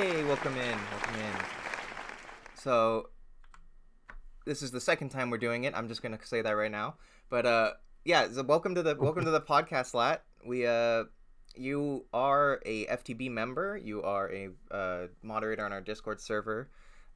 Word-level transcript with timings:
Hey, 0.00 0.24
welcome 0.24 0.56
in. 0.56 0.78
Welcome 0.92 1.14
in. 1.16 1.32
So, 2.54 3.10
this 4.46 4.62
is 4.62 4.70
the 4.70 4.80
second 4.80 5.10
time 5.10 5.28
we're 5.28 5.36
doing 5.36 5.64
it. 5.64 5.74
I'm 5.76 5.88
just 5.88 6.00
gonna 6.00 6.18
say 6.24 6.40
that 6.40 6.52
right 6.52 6.70
now. 6.70 6.94
But 7.28 7.44
uh, 7.44 7.72
yeah. 8.06 8.26
So 8.32 8.42
welcome 8.42 8.74
to 8.76 8.82
the 8.82 8.96
welcome 8.98 9.26
to 9.26 9.30
the 9.30 9.42
podcast, 9.42 9.92
Lat. 9.92 10.24
We 10.42 10.66
uh, 10.66 11.04
you 11.54 12.06
are 12.14 12.62
a 12.64 12.86
FTB 12.86 13.30
member. 13.30 13.76
You 13.76 14.02
are 14.02 14.32
a 14.32 14.48
uh, 14.70 15.06
moderator 15.22 15.66
on 15.66 15.72
our 15.74 15.82
Discord 15.82 16.22
server. 16.22 16.70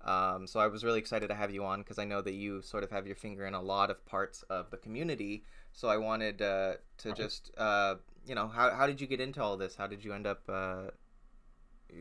Um, 0.04 0.46
so 0.46 0.60
I 0.60 0.66
was 0.66 0.84
really 0.84 0.98
excited 0.98 1.28
to 1.28 1.34
have 1.34 1.50
you 1.50 1.64
on 1.64 1.80
because 1.80 1.98
I 1.98 2.04
know 2.04 2.20
that 2.20 2.34
you 2.34 2.60
sort 2.60 2.84
of 2.84 2.90
have 2.90 3.06
your 3.06 3.16
finger 3.16 3.46
in 3.46 3.54
a 3.54 3.62
lot 3.62 3.90
of 3.90 4.04
parts 4.04 4.42
of 4.50 4.70
the 4.70 4.76
community. 4.76 5.44
So 5.72 5.88
I 5.88 5.96
wanted 5.96 6.42
uh, 6.42 6.74
to 6.98 7.14
just, 7.14 7.50
uh, 7.56 7.94
you 8.26 8.34
know, 8.34 8.46
how, 8.46 8.74
how 8.74 8.86
did 8.86 9.00
you 9.00 9.06
get 9.06 9.22
into 9.22 9.42
all 9.42 9.56
this? 9.56 9.74
How 9.74 9.86
did 9.86 10.04
you 10.04 10.12
end 10.12 10.26
up 10.26 10.42
uh, 10.50 10.90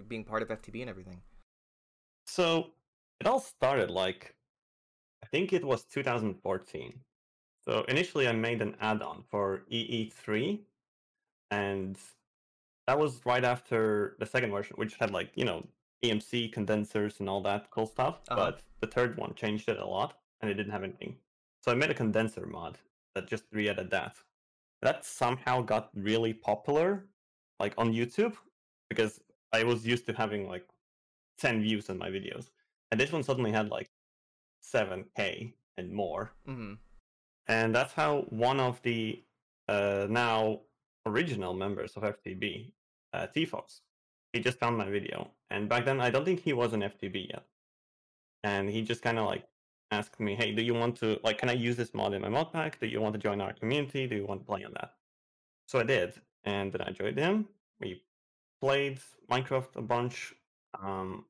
being 0.08 0.24
part 0.24 0.42
of 0.42 0.50
FTB 0.50 0.82
and 0.82 0.90
everything? 0.90 1.22
So 2.26 2.72
it 3.20 3.28
all 3.28 3.40
started 3.40 3.90
like, 3.90 4.36
I 5.24 5.28
think 5.28 5.54
it 5.54 5.64
was 5.64 5.84
2014. 5.86 7.00
So 7.66 7.86
initially 7.88 8.28
I 8.28 8.34
made 8.34 8.62
an 8.62 8.76
add-on 8.82 9.24
for 9.30 9.64
EE3 9.72 10.60
and 11.52 11.98
that 12.88 13.00
was 13.00 13.22
right 13.26 13.44
after 13.44 14.16
the 14.20 14.26
second 14.26 14.52
version, 14.52 14.76
which 14.76 14.96
had 14.96 15.12
like, 15.12 15.32
you 15.36 15.46
know, 15.46 15.66
EMC 16.04 16.52
condensers 16.52 17.20
and 17.20 17.30
all 17.30 17.42
that 17.42 17.70
cool 17.72 17.88
stuff. 17.88 18.20
Uh-huh. 18.28 18.36
But 18.36 18.62
the 18.82 18.88
third 18.88 19.18
one 19.18 19.34
changed 19.36 19.70
it 19.70 19.80
a 19.80 19.86
lot 19.86 20.18
and 20.42 20.52
it 20.52 20.56
didn't 20.56 20.74
have 20.74 20.84
anything. 20.84 21.16
So 21.62 21.72
I 21.72 21.76
made 21.76 21.90
a 21.90 21.94
condenser 21.94 22.46
mod 22.46 22.78
that 23.16 23.28
just 23.28 23.46
re-added 23.54 23.90
that. 23.92 24.18
That 24.82 25.06
somehow 25.06 25.62
got 25.62 25.90
really 25.96 26.34
popular, 26.34 27.06
like 27.60 27.74
on 27.78 27.94
YouTube, 27.94 28.34
because 28.90 29.22
I 29.54 29.64
was 29.64 29.86
used 29.86 30.06
to 30.08 30.14
having 30.14 30.48
like 30.48 30.68
10 31.40 31.62
views 31.62 31.90
on 31.90 31.98
my 31.98 32.10
videos. 32.10 32.50
And 32.92 33.00
this 33.00 33.12
one 33.12 33.24
suddenly 33.24 33.52
had 33.52 33.70
like 33.70 33.90
7k 34.64 35.54
and 35.78 35.92
more. 35.92 36.32
Mm-hmm. 36.48 36.74
And 37.48 37.76
that's 37.76 37.94
how 37.94 38.26
one 38.30 38.60
of 38.60 38.82
the 38.82 39.22
uh, 39.70 40.08
now 40.10 40.62
original 41.06 41.54
members 41.54 41.96
of 41.96 42.04
FTB, 42.04 42.72
uh, 43.14 43.28
T-Fox, 43.28 43.82
he 44.32 44.40
just 44.40 44.60
found 44.60 44.78
my 44.78 44.90
video. 44.90 45.30
And 45.50 45.70
back 45.70 45.86
then, 45.86 46.02
I 46.02 46.10
don't 46.10 46.26
think 46.26 46.40
he 46.40 46.54
was 46.54 46.74
an 46.74 46.82
FTB 46.82 47.30
yet. 47.30 47.46
And 48.44 48.70
he 48.70 48.82
just 48.82 49.02
kind 49.02 49.20
of 49.20 49.26
like 49.26 49.46
asked 49.92 50.20
me, 50.20 50.36
hey, 50.36 50.52
do 50.52 50.64
you 50.64 50.74
want 50.74 50.96
to, 50.98 51.20
like, 51.24 51.38
can 51.38 51.50
I 51.50 51.54
use 51.54 51.76
this 51.76 51.94
mod 51.94 52.14
in 52.14 52.22
my 52.22 52.30
mod 52.30 52.52
pack? 52.52 52.80
Do 52.80 52.88
you 52.88 53.00
want 53.00 53.14
to 53.14 53.20
join 53.20 53.40
our 53.42 53.54
community? 53.54 54.08
Do 54.08 54.16
you 54.16 54.26
want 54.26 54.42
to 54.42 54.46
play 54.46 54.64
on 54.64 54.74
that? 54.74 54.94
So 55.68 55.80
I 55.80 55.84
did. 55.84 56.14
And 56.44 56.72
then 56.72 56.82
I 56.82 56.92
joined 56.92 57.18
him. 57.18 57.48
We 57.80 58.02
played 58.64 58.98
Minecraft 59.30 59.76
a 59.76 59.82
bunch. 59.82 60.34
Um, 60.82 61.26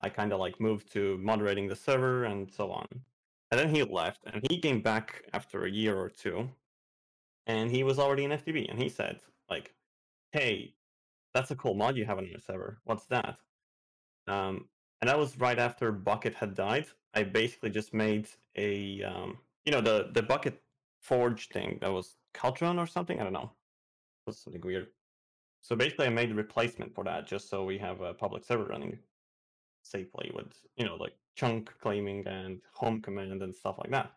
I 0.00 0.08
kind 0.08 0.32
of 0.32 0.40
like 0.40 0.60
moved 0.60 0.92
to 0.92 1.16
moderating 1.18 1.68
the 1.68 1.76
server 1.76 2.24
and 2.24 2.50
so 2.50 2.72
on. 2.72 2.88
And 3.52 3.60
then 3.60 3.72
he 3.72 3.84
left 3.84 4.22
and 4.26 4.44
he 4.50 4.58
came 4.58 4.80
back 4.80 5.22
after 5.32 5.64
a 5.64 5.70
year 5.70 5.96
or 5.96 6.08
two. 6.08 6.48
And 7.46 7.70
he 7.70 7.84
was 7.84 8.00
already 8.00 8.24
in 8.24 8.32
FTB 8.32 8.68
and 8.68 8.82
he 8.82 8.88
said, 8.88 9.20
like, 9.48 9.72
hey, 10.32 10.74
that's 11.32 11.52
a 11.52 11.54
cool 11.54 11.74
mod 11.74 11.96
you 11.96 12.06
have 12.06 12.18
on 12.18 12.26
your 12.26 12.40
server. 12.40 12.78
What's 12.82 13.06
that? 13.06 13.36
Um, 14.26 14.66
and 15.00 15.08
that 15.08 15.18
was 15.18 15.38
right 15.38 15.60
after 15.60 15.92
Bukkit 15.92 16.34
had 16.34 16.56
died. 16.56 16.86
I 17.14 17.22
basically 17.22 17.70
just 17.70 17.94
made 17.94 18.26
a, 18.56 19.04
um, 19.04 19.38
you 19.64 19.70
know, 19.70 19.80
the 19.80 20.10
the 20.12 20.22
Bukkit 20.22 20.54
Forge 21.00 21.48
thing 21.50 21.78
that 21.82 21.92
was 21.92 22.16
Cauldron 22.34 22.80
or 22.80 22.86
something. 22.88 23.20
I 23.20 23.24
don't 23.24 23.32
know. 23.32 23.52
It 24.22 24.30
was 24.30 24.38
something 24.38 24.62
weird. 24.62 24.88
So 25.62 25.76
basically, 25.76 26.06
I 26.06 26.10
made 26.10 26.30
a 26.32 26.34
replacement 26.34 26.92
for 26.92 27.04
that 27.04 27.26
just 27.26 27.48
so 27.48 27.64
we 27.64 27.78
have 27.78 28.00
a 28.00 28.12
public 28.12 28.44
server 28.44 28.64
running 28.64 28.98
safely 29.82 30.30
with, 30.34 30.52
you 30.76 30.84
know, 30.84 30.96
like 30.96 31.14
chunk 31.36 31.72
claiming 31.80 32.26
and 32.26 32.60
home 32.72 33.00
command 33.00 33.42
and 33.42 33.54
stuff 33.54 33.78
like 33.78 33.90
that. 33.92 34.12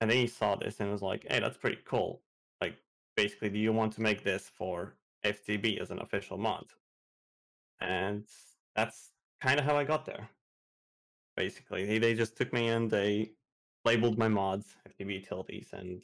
And 0.00 0.10
then 0.10 0.18
he 0.18 0.28
saw 0.28 0.54
this 0.54 0.78
and 0.80 0.90
was 0.90 1.02
like, 1.02 1.26
"Hey, 1.28 1.40
that's 1.40 1.56
pretty 1.56 1.78
cool. 1.84 2.22
Like, 2.60 2.76
basically, 3.16 3.50
do 3.50 3.58
you 3.58 3.72
want 3.72 3.94
to 3.94 4.00
make 4.00 4.22
this 4.22 4.48
for 4.48 4.94
FTB 5.24 5.80
as 5.80 5.90
an 5.90 6.00
official 6.00 6.38
mod?" 6.38 6.66
And 7.80 8.24
that's 8.76 9.10
kind 9.40 9.58
of 9.58 9.66
how 9.66 9.76
I 9.76 9.84
got 9.84 10.06
there. 10.06 10.28
Basically, 11.36 11.98
they, 11.98 12.14
just 12.14 12.36
took 12.36 12.52
me 12.52 12.68
in, 12.68 12.88
they 12.88 13.32
labeled 13.84 14.18
my 14.18 14.28
mods 14.28 14.76
FTB 14.88 15.14
utilities, 15.14 15.70
and. 15.72 16.02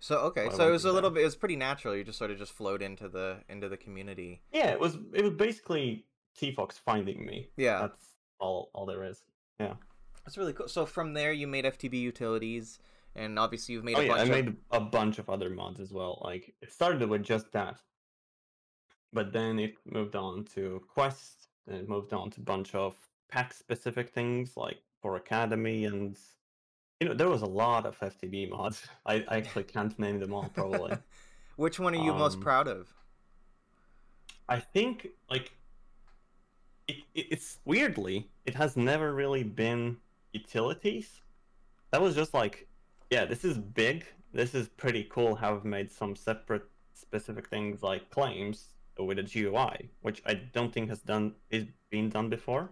So 0.00 0.18
okay, 0.18 0.46
I 0.46 0.50
so 0.50 0.68
it 0.68 0.72
was 0.72 0.84
a 0.84 0.92
little 0.92 1.10
bit. 1.10 1.22
It 1.22 1.24
was 1.24 1.36
pretty 1.36 1.56
natural. 1.56 1.96
You 1.96 2.04
just 2.04 2.18
sort 2.18 2.30
of 2.30 2.38
just 2.38 2.52
flowed 2.52 2.82
into 2.82 3.08
the 3.08 3.38
into 3.48 3.68
the 3.68 3.76
community. 3.76 4.42
Yeah, 4.52 4.68
it 4.68 4.80
was 4.80 4.96
it 5.12 5.22
was 5.24 5.32
basically 5.34 6.04
T 6.36 6.52
Fox 6.52 6.78
finding 6.78 7.24
me. 7.26 7.48
Yeah, 7.56 7.80
That's 7.80 8.04
all 8.38 8.70
all 8.74 8.86
there 8.86 9.04
is. 9.04 9.22
Yeah. 9.58 9.74
that's 10.24 10.38
really 10.38 10.52
cool. 10.52 10.68
So 10.68 10.86
from 10.86 11.14
there, 11.14 11.32
you 11.32 11.48
made 11.48 11.64
FTB 11.64 11.94
utilities, 12.00 12.78
and 13.16 13.38
obviously 13.40 13.74
you've 13.74 13.82
made 13.84 13.96
oh 13.96 14.00
a 14.00 14.04
yeah, 14.04 14.08
bunch 14.14 14.20
I 14.20 14.22
of. 14.22 14.44
made 14.44 14.56
a 14.70 14.80
bunch 14.80 15.18
of 15.18 15.28
other 15.28 15.50
mods 15.50 15.80
as 15.80 15.92
well. 15.92 16.20
Like 16.24 16.54
it 16.62 16.72
started 16.72 17.08
with 17.08 17.24
just 17.24 17.50
that, 17.52 17.80
but 19.12 19.32
then 19.32 19.58
it 19.58 19.74
moved 19.84 20.14
on 20.14 20.44
to 20.54 20.80
quests, 20.88 21.48
and 21.66 21.76
it 21.76 21.88
moved 21.88 22.12
on 22.12 22.30
to 22.30 22.40
a 22.40 22.44
bunch 22.44 22.74
of 22.74 22.94
pack 23.28 23.52
specific 23.52 24.10
things 24.10 24.56
like 24.56 24.78
for 25.02 25.16
Academy 25.16 25.84
and 25.86 26.16
you 27.00 27.08
know 27.08 27.14
there 27.14 27.28
was 27.28 27.42
a 27.42 27.46
lot 27.46 27.86
of 27.86 27.98
FTB 27.98 28.50
mods. 28.50 28.86
I, 29.06 29.24
I 29.28 29.36
actually 29.36 29.64
can't 29.64 29.96
name 29.98 30.18
them 30.18 30.34
all 30.34 30.48
probably. 30.54 30.96
Which 31.56 31.78
one 31.80 31.94
are 31.94 32.04
you 32.04 32.12
most 32.12 32.36
Um, 32.36 32.42
proud 32.42 32.68
of? 32.68 32.88
I 34.48 34.60
think 34.60 35.08
like 35.30 35.52
it, 36.86 36.96
it, 37.14 37.26
it's 37.30 37.58
weirdly 37.64 38.28
it 38.46 38.54
has 38.54 38.76
never 38.76 39.12
really 39.14 39.42
been 39.42 39.98
utilities. 40.32 41.20
That 41.90 42.00
was 42.00 42.14
just 42.14 42.34
like, 42.34 42.66
yeah, 43.10 43.24
this 43.24 43.44
is 43.44 43.58
big. 43.58 44.04
This 44.32 44.54
is 44.54 44.68
pretty 44.68 45.04
cool. 45.10 45.34
How 45.34 45.54
I've 45.54 45.64
made 45.64 45.90
some 45.90 46.14
separate 46.14 46.64
specific 46.94 47.48
things 47.48 47.82
like 47.82 48.10
claims 48.10 48.68
with 48.98 49.18
a 49.18 49.22
GUI, 49.22 49.88
which 50.02 50.22
I 50.26 50.34
don't 50.34 50.72
think 50.72 50.88
has 50.90 51.00
done 51.00 51.34
is 51.50 51.66
been 51.90 52.08
done 52.10 52.28
before. 52.28 52.70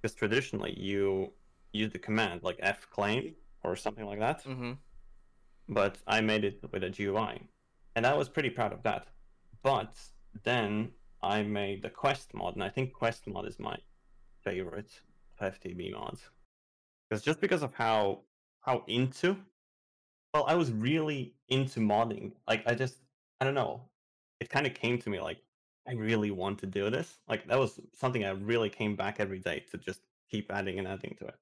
Because 0.00 0.14
traditionally 0.14 0.78
you 0.78 1.32
use 1.72 1.92
the 1.92 1.98
command 1.98 2.42
like 2.42 2.58
f 2.60 2.86
claim 2.90 3.34
or 3.64 3.76
something 3.76 4.06
like 4.06 4.20
that 4.20 4.44
Mm-hmm. 4.44 4.72
but 5.68 5.98
I 6.06 6.20
made 6.20 6.44
it 6.44 6.62
with 6.72 6.82
a 6.84 6.90
GUI, 6.90 7.42
and 7.96 8.06
I 8.06 8.14
was 8.14 8.28
pretty 8.28 8.50
proud 8.50 8.72
of 8.72 8.82
that. 8.82 9.06
But 9.62 9.96
then 10.44 10.92
I 11.22 11.42
made 11.42 11.82
the 11.82 11.90
Quest 11.90 12.34
mod, 12.34 12.54
and 12.54 12.64
I 12.64 12.68
think 12.68 12.92
Quest 12.92 13.26
mod 13.26 13.46
is 13.46 13.58
my 13.58 13.76
favorite 14.44 14.90
FTB 15.40 15.92
mod, 15.92 16.18
because 17.08 17.22
just 17.24 17.40
because 17.40 17.62
of 17.62 17.74
how 17.74 18.20
how 18.60 18.84
into, 18.86 19.36
well, 20.34 20.44
I 20.46 20.54
was 20.54 20.72
really 20.72 21.34
into 21.48 21.80
modding. 21.80 22.32
Like 22.48 22.62
I 22.66 22.74
just, 22.74 22.96
I 23.40 23.44
don't 23.44 23.54
know, 23.54 23.82
it 24.40 24.50
kind 24.50 24.66
of 24.66 24.74
came 24.74 24.98
to 24.98 25.10
me 25.10 25.20
like 25.20 25.38
I 25.88 25.92
really 25.94 26.30
want 26.30 26.58
to 26.60 26.66
do 26.66 26.90
this. 26.90 27.18
Like 27.28 27.46
that 27.48 27.58
was 27.58 27.80
something 27.94 28.24
I 28.24 28.30
really 28.30 28.70
came 28.70 28.96
back 28.96 29.20
every 29.20 29.38
day 29.40 29.64
to 29.70 29.78
just 29.78 30.00
keep 30.30 30.50
adding 30.52 30.78
and 30.78 30.88
adding 30.88 31.16
to 31.20 31.26
it. 31.26 31.36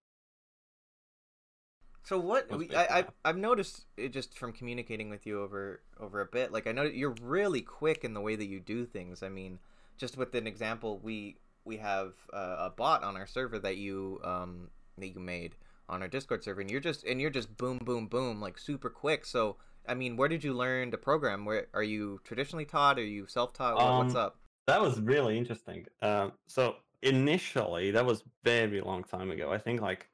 So 2.03 2.19
what 2.19 2.51
we, 2.57 2.75
I, 2.75 3.01
I 3.01 3.05
I've 3.25 3.37
noticed 3.37 3.85
it 3.97 4.13
just 4.13 4.39
from 4.39 4.53
communicating 4.53 5.11
with 5.11 5.27
you 5.27 5.43
over 5.43 5.83
over 5.99 6.21
a 6.21 6.27
bit. 6.27 6.53
Like 6.53 6.67
I 6.67 6.73
know 6.73 6.83
you're 6.83 7.15
really 7.23 7.61
quick 7.61 8.05
in 8.05 8.15
the 8.15 8.21
way 8.21 8.37
that 8.37 8.47
you 8.47 8.61
do 8.61 8.85
things. 8.87 9.23
I 9.23 9.29
mean, 9.29 9.59
just 9.99 10.17
with 10.17 10.35
an 10.35 10.47
example, 10.47 10.99
we 11.03 11.37
we 11.65 11.77
have 11.77 12.15
uh, 12.33 12.57
a 12.59 12.71
bot 12.71 13.03
on 13.05 13.17
our 13.17 13.27
server 13.27 13.59
that 13.61 13.77
you 13.77 14.21
um 14.25 14.71
that 14.99 15.09
you 15.09 15.21
made 15.21 15.57
on 15.89 16.03
our 16.03 16.09
Discord 16.09 16.43
server, 16.43 16.61
and 16.61 16.71
you're 16.71 16.81
just 16.81 17.05
and 17.05 17.21
you're 17.21 17.31
just 17.31 17.57
boom 17.57 17.79
boom 17.79 18.07
boom 18.07 18.41
like 18.41 18.59
super 18.59 18.91
quick. 18.91 19.25
So 19.27 19.57
I 19.87 19.95
mean, 19.95 20.17
where 20.17 20.29
did 20.29 20.43
you 20.45 20.55
learn 20.55 20.91
to 20.91 20.99
program? 20.99 21.45
Where 21.45 21.67
are 21.75 21.83
you 21.83 22.21
traditionally 22.25 22.65
taught? 22.65 22.99
Are 22.99 23.05
you 23.05 23.27
self 23.27 23.53
taught? 23.53 23.77
what's 23.77 24.15
Um, 24.15 24.21
up? 24.21 24.37
That 24.67 24.81
was 24.81 25.01
really 25.01 25.37
interesting. 25.37 25.87
Um, 26.01 26.33
so 26.47 26.77
initially, 27.03 27.91
that 27.91 28.05
was 28.05 28.23
very 28.45 28.81
long 28.81 29.05
time 29.05 29.31
ago. 29.31 29.53
I 29.53 29.59
think 29.59 29.81
like 29.81 30.09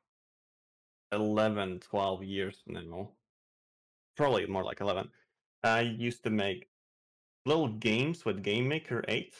11, 1.12 1.80
12 1.80 2.24
years 2.24 2.62
now. 2.66 3.10
Probably 4.16 4.46
more 4.46 4.64
like 4.64 4.80
11. 4.80 5.08
I 5.62 5.80
used 5.80 6.22
to 6.24 6.30
make 6.30 6.68
little 7.44 7.68
games 7.68 8.24
with 8.24 8.42
Game 8.42 8.68
Maker 8.68 9.04
8. 9.08 9.34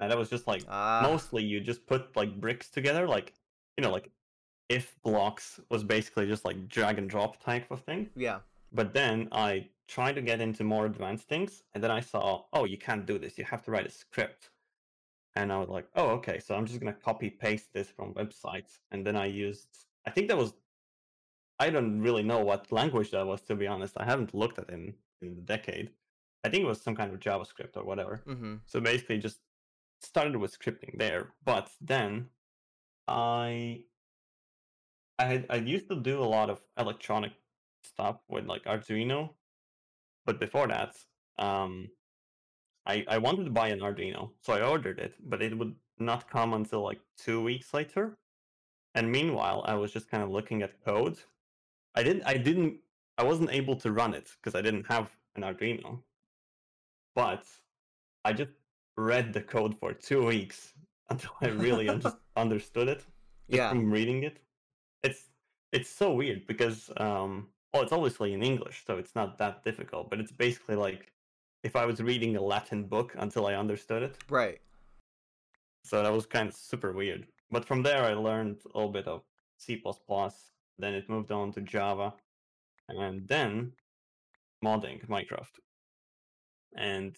And 0.00 0.10
that 0.10 0.18
was 0.18 0.28
just 0.30 0.46
like 0.46 0.64
Ah, 0.68 1.00
mostly 1.02 1.44
you 1.44 1.60
just 1.60 1.86
put 1.86 2.16
like 2.16 2.40
bricks 2.40 2.68
together, 2.68 3.06
like, 3.06 3.34
you 3.76 3.82
know, 3.82 3.90
like 3.92 4.10
if 4.68 4.96
blocks 5.02 5.60
was 5.70 5.84
basically 5.84 6.26
just 6.26 6.44
like 6.44 6.68
drag 6.68 6.98
and 6.98 7.08
drop 7.08 7.42
type 7.42 7.70
of 7.70 7.80
thing. 7.82 8.10
yeah. 8.16 8.40
But 8.74 8.94
then 8.94 9.28
I 9.32 9.68
tried 9.86 10.14
to 10.14 10.22
get 10.22 10.40
into 10.40 10.64
more 10.64 10.86
advanced 10.86 11.28
things, 11.28 11.62
and 11.74 11.84
then 11.84 11.90
I 11.90 12.00
saw, 12.00 12.44
oh, 12.54 12.64
you 12.64 12.78
can't 12.78 13.04
do 13.04 13.18
this. 13.18 13.36
You 13.36 13.44
have 13.44 13.62
to 13.64 13.70
write 13.70 13.86
a 13.86 13.90
script. 13.90 14.48
And 15.36 15.52
I 15.52 15.58
was 15.58 15.68
like, 15.68 15.86
oh, 15.94 16.08
okay. 16.12 16.38
So 16.38 16.54
I'm 16.54 16.64
just 16.64 16.80
gonna 16.80 16.94
copy 16.94 17.28
paste 17.28 17.72
this 17.74 17.88
from 17.90 18.14
websites, 18.14 18.78
and 18.90 19.06
then 19.06 19.14
I 19.14 19.26
used. 19.26 19.68
I 20.06 20.10
think 20.10 20.28
that 20.28 20.38
was. 20.38 20.54
I 21.58 21.70
don't 21.70 22.00
really 22.00 22.22
know 22.22 22.40
what 22.40 22.72
language 22.72 23.10
that 23.10 23.26
was, 23.26 23.42
to 23.42 23.54
be 23.54 23.66
honest. 23.66 23.94
I 23.96 24.04
haven't 24.04 24.34
looked 24.34 24.58
at 24.58 24.68
it 24.68 24.74
in 24.74 24.94
in 25.20 25.38
a 25.38 25.42
decade. 25.42 25.90
I 26.44 26.48
think 26.48 26.64
it 26.64 26.66
was 26.66 26.80
some 26.80 26.96
kind 26.96 27.12
of 27.12 27.20
JavaScript 27.20 27.76
or 27.76 27.84
whatever. 27.84 28.22
Mm-hmm. 28.26 28.56
So 28.66 28.80
basically, 28.80 29.18
just 29.18 29.38
started 30.00 30.36
with 30.36 30.58
scripting 30.58 30.98
there, 30.98 31.28
but 31.44 31.70
then 31.80 32.28
I 33.06 33.84
I 35.18 35.24
had, 35.24 35.46
I 35.50 35.56
used 35.56 35.88
to 35.88 35.96
do 35.96 36.20
a 36.20 36.24
lot 36.24 36.50
of 36.50 36.60
electronic 36.78 37.32
stuff 37.84 38.16
with 38.28 38.46
like 38.46 38.64
Arduino, 38.64 39.30
but 40.26 40.40
before 40.40 40.66
that, 40.68 40.96
um, 41.38 41.90
I 42.86 43.04
I 43.08 43.18
wanted 43.18 43.44
to 43.44 43.50
buy 43.50 43.68
an 43.68 43.80
Arduino, 43.80 44.30
so 44.40 44.52
I 44.52 44.66
ordered 44.66 44.98
it, 44.98 45.14
but 45.20 45.42
it 45.42 45.56
would 45.56 45.74
not 45.98 46.28
come 46.28 46.54
until 46.54 46.82
like 46.82 47.00
two 47.16 47.42
weeks 47.42 47.72
later. 47.72 48.16
And 48.94 49.10
meanwhile, 49.10 49.62
I 49.66 49.74
was 49.74 49.92
just 49.92 50.10
kind 50.10 50.22
of 50.22 50.30
looking 50.30 50.62
at 50.62 50.84
code. 50.84 51.18
I 51.94 52.02
didn't 52.02 52.22
I 52.24 52.36
didn't 52.36 52.78
I 53.18 53.24
wasn't 53.24 53.50
able 53.52 53.76
to 53.76 53.92
run 53.92 54.14
it 54.14 54.30
because 54.36 54.54
I 54.58 54.62
didn't 54.62 54.86
have 54.86 55.10
an 55.36 55.42
Arduino. 55.42 56.00
But 57.14 57.44
I 58.24 58.32
just 58.32 58.52
read 58.96 59.32
the 59.32 59.42
code 59.42 59.76
for 59.78 59.92
two 59.92 60.24
weeks 60.32 60.74
until 61.10 61.32
I 61.40 61.48
really 61.48 61.88
under- 61.88 62.16
understood 62.36 62.88
it. 62.88 63.04
Yeah. 63.48 63.68
from 63.70 63.90
reading 63.90 64.22
it. 64.22 64.38
It's 65.02 65.24
it's 65.72 65.90
so 65.90 66.12
weird 66.14 66.46
because 66.46 66.90
um 66.96 67.48
well 67.72 67.82
it's 67.82 67.92
obviously 67.92 68.32
in 68.32 68.42
English, 68.42 68.84
so 68.86 68.96
it's 68.96 69.14
not 69.14 69.38
that 69.38 69.64
difficult, 69.64 70.08
but 70.10 70.20
it's 70.20 70.32
basically 70.32 70.76
like 70.76 71.12
if 71.62 71.76
I 71.76 71.84
was 71.86 72.00
reading 72.00 72.36
a 72.36 72.42
Latin 72.42 72.84
book 72.84 73.14
until 73.18 73.46
I 73.46 73.54
understood 73.54 74.02
it. 74.02 74.16
Right. 74.28 74.60
So 75.84 76.02
that 76.02 76.12
was 76.12 76.26
kind 76.26 76.48
of 76.48 76.54
super 76.54 76.92
weird. 76.92 77.26
But 77.50 77.64
from 77.64 77.82
there, 77.82 78.04
I 78.04 78.14
learned 78.14 78.58
a 78.64 78.78
little 78.78 78.92
bit 78.92 79.06
of 79.06 79.22
C. 79.58 79.82
Then 80.78 80.94
it 80.94 81.08
moved 81.08 81.30
on 81.32 81.52
to 81.52 81.60
Java, 81.60 82.14
and 82.88 83.26
then 83.28 83.72
modding 84.64 85.06
Minecraft. 85.06 85.58
And 86.76 87.16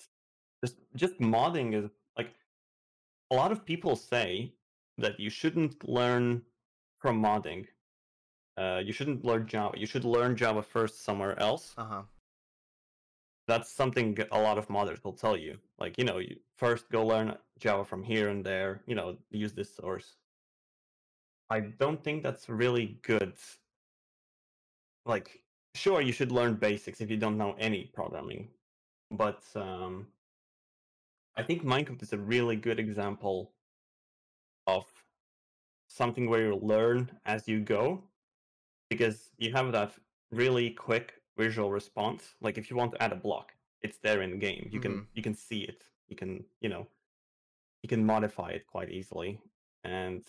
just 0.64 0.76
just 0.96 1.18
modding 1.20 1.74
is 1.74 1.90
like 2.16 2.34
a 3.30 3.34
lot 3.36 3.52
of 3.52 3.64
people 3.64 3.96
say 3.96 4.52
that 4.98 5.18
you 5.20 5.30
shouldn't 5.30 5.86
learn 5.88 6.42
from 7.00 7.22
modding. 7.22 7.66
Uh, 8.56 8.80
you 8.84 8.92
shouldn't 8.92 9.24
learn 9.24 9.46
Java. 9.46 9.78
You 9.78 9.86
should 9.86 10.04
learn 10.04 10.36
Java 10.36 10.62
first 10.62 11.02
somewhere 11.04 11.38
else 11.40 11.74
Uh 11.76 11.84
huh. 11.84 12.02
that's 13.46 13.70
something 13.70 14.16
a 14.32 14.38
lot 14.40 14.58
of 14.58 14.68
modders 14.68 15.02
will 15.04 15.12
tell 15.12 15.36
you. 15.36 15.58
Like, 15.78 15.98
you 15.98 16.04
know, 16.04 16.18
you 16.18 16.36
first 16.56 16.90
go 16.90 17.04
learn 17.06 17.36
Java 17.58 17.84
from 17.84 18.02
here 18.02 18.28
and 18.28 18.44
there, 18.44 18.82
you 18.86 18.94
know, 18.94 19.16
use 19.30 19.52
this 19.52 19.74
source. 19.74 20.16
I 21.50 21.60
don't 21.60 22.02
think 22.02 22.22
that's 22.22 22.48
really 22.48 22.98
good. 23.02 23.34
Like, 25.06 25.42
sure, 25.74 26.00
you 26.00 26.12
should 26.12 26.32
learn 26.32 26.54
basics 26.54 27.00
if 27.00 27.10
you 27.10 27.16
don't 27.16 27.36
know 27.36 27.54
any 27.58 27.90
programming, 27.94 28.48
but 29.10 29.42
um, 29.54 30.06
I 31.36 31.42
think 31.42 31.64
Minecraft 31.64 32.02
is 32.02 32.12
a 32.12 32.18
really 32.18 32.56
good 32.56 32.78
example 32.78 33.52
of 34.66 34.84
something 35.88 36.28
where 36.28 36.46
you 36.46 36.56
learn 36.56 37.10
as 37.26 37.46
you 37.46 37.60
go 37.60 38.02
because 38.88 39.30
you 39.38 39.52
have 39.52 39.72
that 39.72 39.92
really 40.30 40.70
quick 40.70 41.14
visual 41.36 41.70
response. 41.70 42.34
Like 42.40 42.58
if 42.58 42.70
you 42.70 42.76
want 42.76 42.92
to 42.92 43.02
add 43.02 43.12
a 43.12 43.16
block, 43.16 43.52
it's 43.82 43.98
there 43.98 44.22
in 44.22 44.30
the 44.30 44.36
game. 44.36 44.68
You 44.72 44.80
can 44.80 45.06
you 45.14 45.22
can 45.22 45.34
see 45.34 45.60
it. 45.60 45.84
You 46.08 46.16
can 46.16 46.44
you 46.60 46.68
know 46.68 46.86
you 47.82 47.88
can 47.88 48.04
modify 48.04 48.50
it 48.50 48.66
quite 48.66 48.90
easily. 48.90 49.40
And 49.84 50.22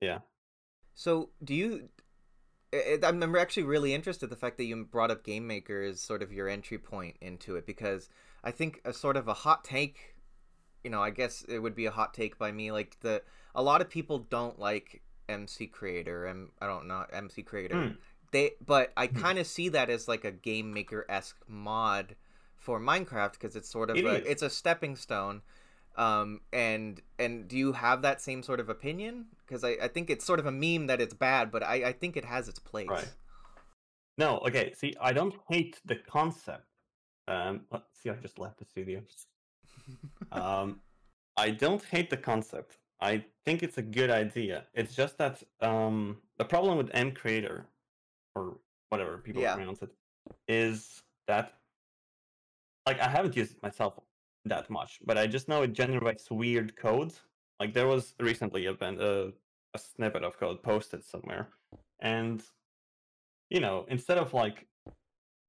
yeah, 0.00 0.18
So, 1.00 1.30
do 1.42 1.54
you? 1.54 1.88
I'm 3.02 3.34
actually 3.36 3.62
really 3.62 3.94
interested 3.94 4.28
the 4.28 4.36
fact 4.36 4.58
that 4.58 4.64
you 4.64 4.84
brought 4.84 5.10
up 5.10 5.24
Game 5.24 5.46
Maker 5.46 5.82
as 5.82 6.00
sort 6.02 6.22
of 6.22 6.30
your 6.30 6.46
entry 6.46 6.78
point 6.78 7.16
into 7.22 7.56
it 7.56 7.66
because 7.66 8.10
I 8.44 8.50
think 8.50 8.80
a 8.84 8.92
sort 8.92 9.16
of 9.16 9.26
a 9.26 9.32
hot 9.34 9.64
take, 9.64 10.14
you 10.84 10.90
know, 10.90 11.02
I 11.02 11.10
guess 11.10 11.42
it 11.48 11.60
would 11.60 11.74
be 11.74 11.86
a 11.86 11.90
hot 11.90 12.14
take 12.14 12.38
by 12.38 12.52
me. 12.52 12.72
Like 12.72 12.98
the 13.00 13.22
a 13.54 13.62
lot 13.62 13.80
of 13.80 13.90
people 13.90 14.20
don't 14.20 14.58
like 14.58 15.02
MC 15.28 15.66
Creator 15.66 16.26
and 16.26 16.50
I 16.60 16.66
don't 16.66 16.86
know 16.86 17.06
MC 17.12 17.42
Creator. 17.42 17.76
Hmm. 17.76 17.92
They, 18.32 18.52
but 18.64 18.92
I 18.96 19.06
Hmm. 19.08 19.18
kind 19.20 19.38
of 19.38 19.46
see 19.46 19.70
that 19.70 19.90
as 19.90 20.08
like 20.08 20.24
a 20.24 20.32
Game 20.32 20.72
Maker 20.72 21.06
esque 21.08 21.38
mod 21.48 22.14
for 22.58 22.78
Minecraft 22.78 23.32
because 23.32 23.56
it's 23.56 23.70
sort 23.70 23.90
of 23.90 23.96
It 23.96 24.04
a, 24.04 24.16
is. 24.16 24.30
it's 24.30 24.42
a 24.42 24.50
stepping 24.50 24.96
stone. 24.96 25.42
Um, 25.96 26.40
and 26.52 27.00
and 27.18 27.48
do 27.48 27.56
you 27.56 27.72
have 27.72 28.02
that 28.02 28.20
same 28.20 28.42
sort 28.42 28.60
of 28.60 28.68
opinion? 28.68 29.26
Because 29.46 29.64
I, 29.64 29.76
I 29.82 29.88
think 29.88 30.08
it's 30.08 30.24
sort 30.24 30.38
of 30.38 30.46
a 30.46 30.52
meme 30.52 30.86
that 30.86 31.00
it's 31.00 31.14
bad, 31.14 31.50
but 31.50 31.62
I, 31.62 31.88
I 31.88 31.92
think 31.92 32.16
it 32.16 32.24
has 32.24 32.48
its 32.48 32.58
place. 32.58 32.88
Right. 32.88 33.08
no, 34.16 34.38
okay. 34.38 34.72
See, 34.74 34.94
I 35.00 35.12
don't 35.12 35.34
hate 35.48 35.80
the 35.84 35.96
concept. 35.96 36.66
Um, 37.28 37.62
let's 37.70 37.84
see, 38.00 38.10
I 38.10 38.14
just 38.14 38.38
left 38.38 38.58
the 38.58 38.64
studio. 38.64 39.02
um, 40.32 40.80
I 41.36 41.50
don't 41.50 41.84
hate 41.84 42.10
the 42.10 42.16
concept. 42.16 42.78
I 43.00 43.24
think 43.44 43.62
it's 43.62 43.78
a 43.78 43.82
good 43.82 44.10
idea. 44.10 44.66
It's 44.74 44.94
just 44.94 45.16
that 45.18 45.42
um, 45.60 46.18
the 46.38 46.44
problem 46.44 46.76
with 46.76 46.90
M 46.92 47.12
Creator, 47.12 47.66
or 48.34 48.58
whatever 48.90 49.18
people 49.18 49.42
Yeah. 49.42 49.54
pronounce 49.54 49.82
it, 49.82 49.90
is 50.48 51.02
that 51.26 51.54
like 52.86 53.00
I 53.00 53.08
haven't 53.08 53.36
used 53.36 53.52
it 53.52 53.62
myself 53.62 53.98
that 54.44 54.70
much, 54.70 55.00
but 55.04 55.18
I 55.18 55.26
just 55.26 55.48
know 55.48 55.62
it 55.62 55.72
generates 55.72 56.30
weird 56.30 56.76
code. 56.76 57.12
Like 57.58 57.74
there 57.74 57.86
was 57.86 58.14
recently 58.18 58.66
a 58.66 58.72
a, 58.72 59.32
a 59.74 59.78
snippet 59.78 60.24
of 60.24 60.38
code 60.38 60.62
posted 60.62 61.04
somewhere, 61.04 61.48
and 62.00 62.42
you 63.50 63.60
know 63.60 63.86
instead 63.88 64.18
of 64.18 64.32
like 64.32 64.66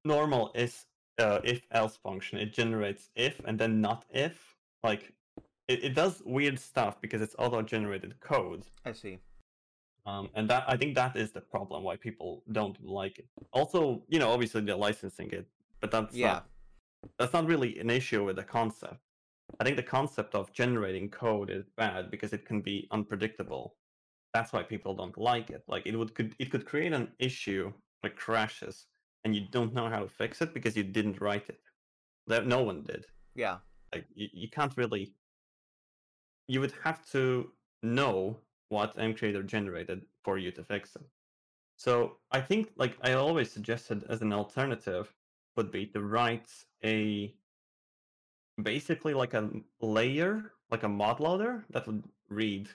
normal 0.04 0.52
is 0.56 0.86
uh, 1.20 1.40
if 1.44 1.68
else 1.72 1.98
function, 1.98 2.38
it 2.40 2.54
generates 2.54 3.10
if 3.16 3.40
and 3.46 3.58
then 3.60 3.82
not 3.82 4.06
if. 4.10 4.56
Like 4.84 5.14
it, 5.68 5.84
it 5.84 5.96
does 5.96 6.22
weird 6.26 6.60
stuff 6.60 7.00
because 7.02 7.22
it's 7.22 7.36
auto 7.38 7.62
generated 7.62 8.20
code. 8.20 8.66
I 8.86 8.92
see. 8.94 9.20
Um, 10.06 10.30
and 10.34 10.50
that 10.50 10.64
I 10.68 10.78
think 10.78 10.96
that 10.96 11.16
is 11.16 11.32
the 11.32 11.42
problem 11.42 11.84
why 11.84 11.96
people 11.96 12.44
don't 12.52 12.84
like 12.84 13.20
it. 13.20 13.28
Also, 13.54 14.04
you 14.10 14.20
know, 14.20 14.32
obviously 14.32 14.62
they're 14.62 14.76
licensing 14.76 15.30
it, 15.32 15.48
but 15.80 15.92
that's 15.92 16.16
Yeah. 16.16 16.34
not 16.34 16.46
that's 17.18 17.34
not 17.34 17.46
really 17.46 17.80
an 17.80 17.90
issue 17.90 18.24
with 18.24 18.36
the 18.36 18.44
concept. 18.44 19.00
I 19.60 19.64
think 19.64 19.76
the 19.76 19.84
concept 19.84 20.36
of 20.36 20.54
generating 20.54 21.10
code 21.10 21.50
is 21.50 21.66
bad 21.76 22.10
because 22.10 22.34
it 22.34 22.46
can 22.46 22.62
be 22.62 22.88
unpredictable. 22.92 23.76
That's 24.34 24.54
why 24.54 24.64
people 24.64 24.96
don't 24.96 25.18
like 25.18 25.50
it. 25.50 25.64
Like 25.68 25.86
it 25.86 25.96
would 25.96 26.16
could 26.16 26.36
it 26.40 26.52
could 26.52 26.66
create 26.66 26.94
an 26.94 27.10
issue 27.20 27.74
like 28.04 28.16
crashes 28.16 28.88
and 29.24 29.36
you 29.36 29.48
don't 29.52 29.74
know 29.74 29.90
how 29.90 30.00
to 30.00 30.08
fix 30.08 30.42
it 30.42 30.54
because 30.54 30.76
you 30.76 30.84
didn't 30.84 31.22
write 31.22 31.50
it. 31.50 31.60
That 32.28 32.48
no 32.48 32.64
one 32.64 32.84
did. 32.84 33.06
Yeah. 33.36 33.58
Like 33.94 34.06
you, 34.14 34.28
you 34.32 34.50
can't 34.50 34.76
really 34.78 35.14
you 36.48 36.62
would 36.62 36.74
have 36.84 37.10
to 37.12 37.52
know 37.84 38.38
what 38.70 38.98
mcreator 38.98 39.46
generated 39.46 40.06
for 40.24 40.38
you 40.38 40.52
to 40.52 40.64
fix 40.64 40.96
it. 40.96 41.06
So 41.78 42.18
I 42.32 42.42
think 42.42 42.72
like 42.78 42.98
I 43.04 43.14
always 43.14 43.52
suggested 43.52 44.06
as 44.08 44.22
an 44.22 44.32
alternative 44.32 45.14
would 45.56 45.72
be 45.72 45.86
to 45.88 46.02
write 46.02 46.50
a 46.84 47.34
basically 48.62 49.14
like 49.14 49.34
a 49.34 49.50
layer, 49.82 50.52
like 50.70 50.84
a 50.84 50.90
mod 50.90 51.20
loader 51.20 51.66
that 51.72 51.88
would 51.88 52.04
read 52.30 52.70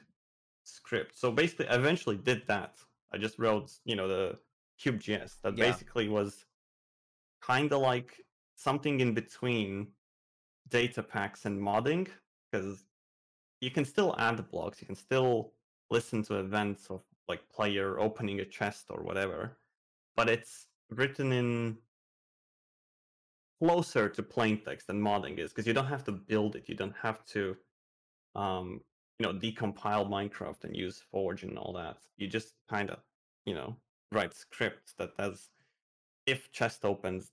script. 0.65 1.17
So 1.17 1.31
basically 1.31 1.69
I 1.69 1.77
eventually 1.77 2.17
did 2.17 2.47
that. 2.47 2.79
I 3.13 3.19
just 3.19 3.39
wrote, 3.39 3.73
you 3.85 3.97
know, 3.97 4.09
the 4.09 4.39
KubeJS 4.83 5.41
that 5.43 5.57
Yeah. 5.57 5.71
basically 5.71 6.09
was 6.09 6.45
kind 7.41 7.73
of 7.73 7.81
like 7.81 8.25
something 8.57 9.01
in 9.01 9.15
between 9.15 9.93
data 10.69 11.03
packs 11.03 11.45
and 11.45 11.61
modding 11.61 12.09
because 12.51 12.85
you 13.61 13.71
can 13.71 13.85
still 13.85 14.15
add 14.19 14.49
blocks, 14.51 14.81
you 14.81 14.87
can 14.87 14.97
still 14.97 15.53
listen 15.91 16.23
to 16.25 16.39
events 16.41 16.91
of 16.91 17.03
like 17.29 17.49
player 17.49 17.99
opening 17.99 18.41
a 18.41 18.45
chest 18.45 18.87
or 18.91 19.03
whatever, 19.03 19.57
but 20.17 20.29
it's 20.29 20.67
written 20.91 21.33
in 21.33 21.79
closer 23.61 24.09
to 24.09 24.23
plain 24.23 24.61
text 24.61 24.87
than 24.87 25.01
modding 25.01 25.39
is 25.39 25.51
because 25.51 25.67
you 25.67 25.73
don't 25.73 25.87
have 25.87 26.05
to 26.05 26.13
build 26.13 26.57
it, 26.57 26.69
you 26.69 26.75
don't 26.75 26.97
have 27.03 27.25
to 27.27 27.57
um 28.35 28.81
you 29.19 29.27
know 29.27 29.33
decompile 29.33 30.09
Minecraft 30.09 30.65
and 30.65 30.77
use 30.77 31.03
Forge 31.11 31.43
and 31.43 31.59
all 31.59 31.73
that. 31.73 31.99
You 32.17 32.27
just 32.29 32.55
kind 32.69 32.91
of 32.91 32.99
you 33.45 33.55
know 33.55 33.77
write 34.13 34.35
scripts 34.35 34.93
that 34.99 35.17
does 35.17 35.51
if 36.27 36.51
chest 36.53 36.85
opens 36.85 37.31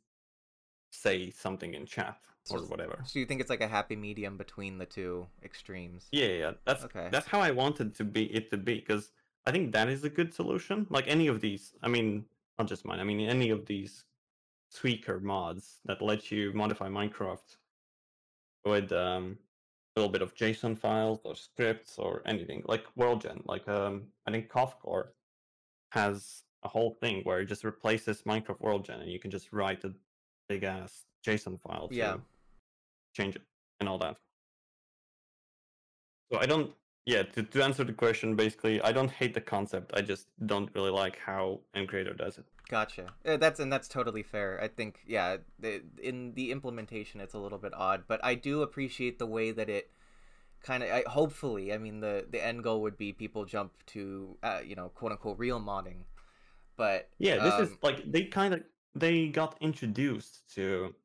say 0.92 1.30
something 1.32 1.74
in 1.74 1.86
chat 1.86 2.20
or 2.51 2.60
whatever. 2.60 3.01
So 3.06 3.20
you 3.20 3.25
think 3.25 3.42
it's 3.42 3.50
like 3.50 3.62
a 3.62 3.68
happy 3.68 3.96
medium 3.96 4.38
between 4.38 4.77
the 4.77 4.86
two 4.86 5.27
extremes? 5.44 6.08
Yeah, 6.12 6.27
yeah, 6.27 6.51
that's 6.65 6.84
Okay. 6.86 7.10
that's 7.12 7.27
how 7.27 7.39
I 7.39 7.51
wanted 7.51 7.96
to 7.96 8.03
be 8.03 8.25
it 8.25 8.50
to 8.51 8.58
be 8.58 8.75
because 8.75 9.12
I 9.46 9.51
think 9.51 9.74
that 9.74 9.89
is 9.89 10.03
a 10.03 10.10
good 10.10 10.34
solution. 10.34 10.88
Like 10.89 11.08
any 11.08 11.27
of 11.27 11.42
these, 11.42 11.74
I 11.82 11.88
mean, 11.89 12.25
not 12.58 12.68
just 12.68 12.86
mine. 12.86 13.00
I 13.00 13.03
mean, 13.03 13.22
any 13.22 13.50
of 13.50 13.65
these 13.65 14.06
tweaker 14.75 15.22
mods 15.22 15.80
that 15.86 16.01
let 16.01 16.32
you 16.32 16.51
modify 16.53 16.88
Minecraft 16.88 17.58
with 18.65 18.92
um, 18.92 19.38
a 19.96 20.00
little 20.00 20.12
bit 20.12 20.22
of 20.22 20.34
JSON 20.36 20.77
files 20.77 21.20
or 21.24 21.36
scripts 21.36 21.98
or 22.00 22.22
anything 22.25 22.63
like 22.68 22.86
WorldGen. 22.98 23.42
Like 23.46 23.68
um, 23.68 24.03
I 24.25 24.32
think 24.32 24.50
CoFH 24.50 24.80
Core 24.80 25.13
has 25.92 26.44
a 26.63 26.68
whole 26.68 26.92
thing 27.01 27.22
where 27.24 27.42
it 27.42 27.46
just 27.46 27.63
replaces 27.63 28.22
Minecraft 28.24 28.62
WorldGen 28.62 29.01
and 29.01 29.12
you 29.12 29.20
can 29.20 29.30
just 29.32 29.51
write 29.51 29.84
a 29.84 29.94
big 30.50 30.63
ass 30.63 31.06
JSON 31.25 31.60
file 31.60 31.88
to 31.89 31.96
Yeah. 31.96 32.18
change 33.13 33.36
it 33.36 33.42
and 33.80 33.88
all 33.88 34.00
that. 34.00 34.18
So 36.32 36.39
I 36.39 36.46
don't. 36.46 36.72
Yeah, 37.05 37.24
to, 37.24 37.43
to 37.43 37.63
answer 37.63 37.83
the 37.83 37.93
question, 37.93 38.36
basically, 38.36 38.81
I 38.81 38.93
don't 38.93 39.12
hate 39.12 39.33
the 39.33 39.41
concept. 39.41 39.91
I 39.93 40.01
just 40.01 40.27
don't 40.45 40.74
really 40.74 40.91
like 40.91 41.19
how 41.19 41.60
MCreator 41.75 42.17
does 42.17 42.38
it. 42.38 42.45
Gotcha. 42.69 43.07
Uh, 43.25 43.36
that's 43.38 43.60
and 43.60 43.72
that's 43.72 43.89
totally 43.89 44.24
fair. 44.24 44.60
I 44.62 44.69
think 44.69 45.00
yeah, 45.05 45.38
the, 45.60 45.83
in 46.01 46.33
the 46.33 46.51
implementation 46.51 47.19
it's 47.19 47.33
a 47.33 47.39
little 47.39 47.57
bit 47.57 47.74
odd, 47.75 48.03
but 48.07 48.24
I 48.24 48.36
do 48.36 48.62
appreciate 48.62 49.19
the 49.19 49.25
way 49.25 49.51
that 49.51 49.69
it 49.69 49.91
kind 50.63 50.81
of 50.81 51.05
hopefully, 51.05 51.74
I 51.74 51.77
mean 51.77 52.00
the 52.00 52.25
the 52.29 52.43
end 52.43 52.63
goal 52.63 52.81
would 52.81 52.98
be 52.98 53.12
people 53.12 53.43
jump 53.43 53.74
to 53.88 54.38
uh, 54.41 54.62
you 54.65 54.75
know, 54.75 54.89
quote 54.89 55.12
unquote 55.12 55.38
real 55.38 55.60
modding. 55.60 56.05
But 56.77 57.10
Yeah, 57.19 57.43
this 57.43 57.67
is 57.67 57.72
um, 57.72 57.79
like 57.83 58.10
they 58.10 58.24
kind 58.24 58.53
of 58.53 58.63
they 58.95 59.27
got 59.27 59.57
introduced 59.60 60.55
to 60.55 60.95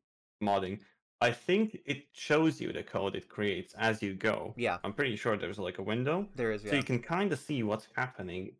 modding. 0.42 0.78
I 1.20 1.32
think 1.32 1.78
it 1.84 2.04
shows 2.12 2.60
you 2.60 2.72
the 2.72 2.82
code 2.82 3.16
it 3.16 3.28
creates 3.28 3.74
as 3.74 4.02
you 4.02 4.14
go. 4.14 4.54
yeah, 4.56 4.78
I'm 4.84 4.92
pretty 4.92 5.16
sure 5.16 5.36
there's 5.36 5.58
like 5.58 5.78
a 5.78 5.82
window, 5.82 6.28
there 6.36 6.52
is 6.52 6.62
so 6.62 6.76
you 6.76 6.82
can 6.82 7.00
kind 7.00 7.32
of 7.32 7.38
see 7.38 7.62
what's 7.62 7.88
happening. 7.96 8.52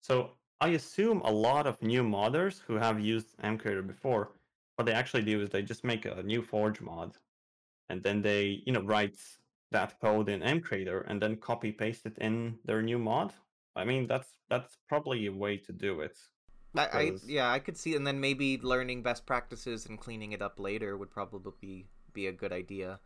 So 0.00 0.32
I 0.60 0.68
assume 0.70 1.20
a 1.20 1.30
lot 1.30 1.66
of 1.66 1.80
new 1.82 2.02
modders 2.02 2.60
who 2.66 2.74
have 2.74 3.00
used 3.00 3.36
MCreator 3.38 3.86
before, 3.86 4.32
what 4.76 4.86
they 4.86 4.92
actually 4.92 5.22
do 5.22 5.40
is 5.40 5.50
they 5.50 5.62
just 5.62 5.84
make 5.84 6.04
a 6.04 6.22
new 6.22 6.42
Forge 6.42 6.80
mod, 6.80 7.16
and 7.88 8.02
then 8.02 8.22
they 8.22 8.62
you 8.66 8.72
know 8.72 8.82
write 8.82 9.18
that 9.70 10.00
code 10.00 10.28
in 10.28 10.40
MCreator 10.40 11.04
and 11.08 11.20
then 11.20 11.36
copy 11.36 11.72
paste 11.72 12.06
it 12.06 12.18
in 12.18 12.58
their 12.64 12.82
new 12.82 12.98
mod. 12.98 13.32
I 13.76 13.84
mean 13.84 14.06
that's 14.06 14.30
that's 14.48 14.78
probably 14.88 15.26
a 15.26 15.32
way 15.32 15.56
to 15.58 15.72
do 15.72 16.00
it. 16.00 16.16
I, 16.76 16.86
I 16.86 17.12
yeah, 17.26 17.50
I 17.50 17.58
could 17.58 17.76
see 17.76 17.94
and 17.94 18.06
then 18.06 18.20
maybe 18.20 18.58
learning 18.58 19.02
best 19.02 19.26
practices 19.26 19.86
and 19.86 19.98
cleaning 20.00 20.32
it 20.32 20.42
up 20.42 20.58
later 20.58 20.96
would 20.96 21.10
probably 21.10 21.52
be 21.60 21.86
be 22.12 22.26
a 22.26 22.32
good 22.32 22.52
idea. 22.52 23.00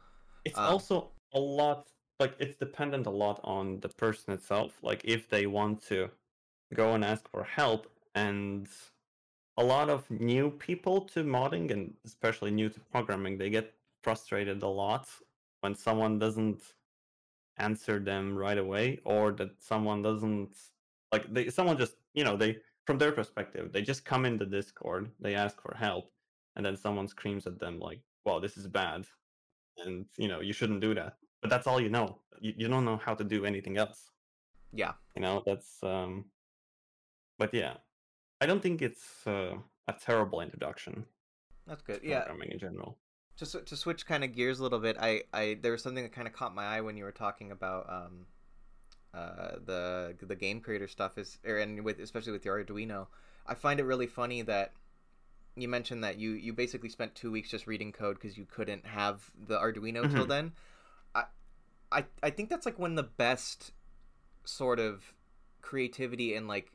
It's 0.45 0.61
Um, 0.61 0.65
also 0.65 1.13
a 1.33 1.39
lot 1.41 1.93
like 2.19 2.35
it's 2.41 2.57
dependent 2.57 3.07
a 3.07 3.11
lot 3.11 3.41
on 3.45 3.81
the 3.81 3.89
person 3.89 4.33
itself. 4.33 4.83
Like 4.83 5.03
if 5.05 5.29
they 5.29 5.47
want 5.47 5.83
to 5.85 6.11
go 6.75 6.95
and 6.95 7.05
ask 7.05 7.29
for 7.31 7.45
help, 7.45 7.89
and 8.15 8.69
a 9.59 9.65
lot 9.65 9.91
of 9.91 10.11
new 10.11 10.51
people 10.53 11.03
to 11.03 11.25
modding 11.25 11.71
and 11.73 11.97
especially 12.05 12.51
new 12.53 12.69
to 12.71 12.81
programming, 12.81 13.39
they 13.39 13.51
get 13.51 13.75
frustrated 14.03 14.63
a 14.63 14.69
lot 14.69 15.09
when 15.63 15.75
someone 15.75 16.19
doesn't 16.19 16.75
answer 17.59 17.99
them 17.99 18.37
right 18.37 18.59
away, 18.59 19.01
or 19.05 19.33
that 19.33 19.63
someone 19.63 20.03
doesn't 20.03 20.57
like 21.13 21.33
they 21.33 21.51
someone 21.51 21.77
just 21.79 21.97
you 22.15 22.25
know 22.25 22.37
they 22.37 22.59
from 22.89 22.97
their 22.99 23.13
perspective 23.13 23.65
they 23.73 23.83
just 23.93 24.03
come 24.11 24.25
in 24.29 24.39
the 24.39 24.47
Discord, 24.59 25.11
they 25.21 25.35
ask 25.45 25.61
for 25.61 25.75
help, 25.87 26.05
and 26.57 26.63
then 26.65 26.75
someone 26.85 27.07
screams 27.07 27.47
at 27.47 27.59
them 27.61 27.75
like, 27.89 28.01
"Wow, 28.25 28.39
this 28.41 28.57
is 28.57 28.67
bad." 28.67 29.01
and 29.85 30.07
you 30.23 30.27
know 30.31 30.41
you 30.49 30.53
shouldn't 30.59 30.81
do 30.81 30.93
that 31.01 31.13
but 31.41 31.49
that's 31.53 31.67
all 31.69 31.81
you 31.81 31.89
know 31.97 32.07
you, 32.45 32.53
you 32.61 32.67
don't 32.73 32.85
know 32.85 32.97
how 33.07 33.15
to 33.15 33.23
do 33.35 33.45
anything 33.51 33.77
else 33.83 34.01
Yeah. 34.83 34.95
you 35.15 35.23
know 35.25 35.37
that's 35.49 35.71
um 35.85 36.13
but 37.39 37.51
yeah 37.55 37.75
i 38.43 38.45
don't 38.49 38.61
think 38.67 38.83
it's 38.89 39.07
uh, 39.35 39.55
a 39.87 39.95
terrible 40.07 40.41
introduction 40.47 40.95
That's 41.69 41.83
good. 41.89 42.01
to 42.03 42.09
Yeah. 42.09 42.21
programming 42.25 42.51
in 42.55 42.59
general 42.67 42.91
Just 43.41 43.55
to 43.71 43.77
switch 43.77 44.03
kind 44.13 44.25
of 44.25 44.35
gears 44.35 44.59
a 44.59 44.65
little 44.67 44.81
bit, 44.89 44.97
I, 44.99 45.23
I 45.33 45.45
there 45.63 45.71
was 45.77 45.83
something 45.85 46.03
that 46.07 46.13
kind 46.19 46.27
of 46.27 46.35
caught 46.39 46.53
my 46.61 46.67
eye 46.75 46.81
when 46.87 46.97
you 46.99 47.05
were 47.09 47.19
talking 47.25 47.49
about 47.59 47.83
um, 47.99 48.15
uh, 49.15 49.57
the 49.65 50.15
the 50.21 50.37
game 50.37 50.61
creator 50.61 50.89
stuff 50.89 51.19
is, 51.19 51.39
or 51.47 51.59
and 51.59 51.85
with 51.85 51.99
especially 52.01 52.33
with 52.33 52.45
your 52.45 52.63
Arduino, 52.63 53.07
I 53.47 53.55
find 53.55 53.81
it 53.81 53.85
really 53.85 54.07
funny 54.07 54.43
that 54.43 54.73
you 55.57 55.69
mentioned 55.69 56.05
that 56.05 56.19
you 56.19 56.33
you 56.33 56.53
basically 56.53 56.89
spent 56.89 57.15
two 57.15 57.31
weeks 57.31 57.51
just 57.51 57.67
reading 57.67 57.93
code 57.93 58.19
because 58.21 58.39
you 58.39 58.47
couldn't 58.47 58.87
have 58.87 59.31
the 59.49 59.59
Arduino 59.59 60.09
till 60.09 60.25
Mhm. 60.25 60.27
then. 60.27 60.53
I, 61.15 61.25
I 61.93 62.05
I 62.23 62.31
think 62.31 62.51
that's 62.51 62.67
like 62.67 62.79
when 62.79 62.95
the 62.95 63.03
best 63.03 63.73
sort 64.45 64.81
of 64.81 65.15
creativity 65.61 66.35
and 66.35 66.49
like 66.49 66.73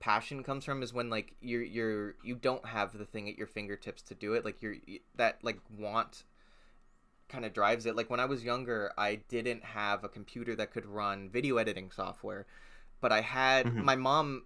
passion 0.00 0.42
comes 0.42 0.64
from 0.64 0.82
is 0.82 0.94
when 0.94 1.10
like 1.10 1.34
you're 1.40 1.62
you're 1.62 2.14
you 2.24 2.34
don't 2.34 2.64
have 2.66 2.96
the 2.96 3.04
thing 3.04 3.28
at 3.28 3.36
your 3.36 3.46
fingertips 3.46 4.02
to 4.02 4.14
do 4.14 4.34
it 4.34 4.44
like 4.44 4.62
you're 4.62 4.76
that 5.16 5.38
like 5.42 5.60
want 5.78 6.24
kind 7.30 7.44
of 7.44 7.52
drives 7.52 7.86
it 7.86 7.96
like 7.96 8.10
when 8.10 8.20
i 8.20 8.24
was 8.26 8.44
younger 8.44 8.92
i 8.98 9.14
didn't 9.28 9.64
have 9.64 10.04
a 10.04 10.08
computer 10.08 10.54
that 10.56 10.70
could 10.72 10.84
run 10.86 11.30
video 11.30 11.56
editing 11.56 11.90
software 11.90 12.46
but 13.00 13.12
i 13.12 13.20
had 13.20 13.66
Mhm. 13.66 13.84
my 13.84 13.96
mom 13.96 14.44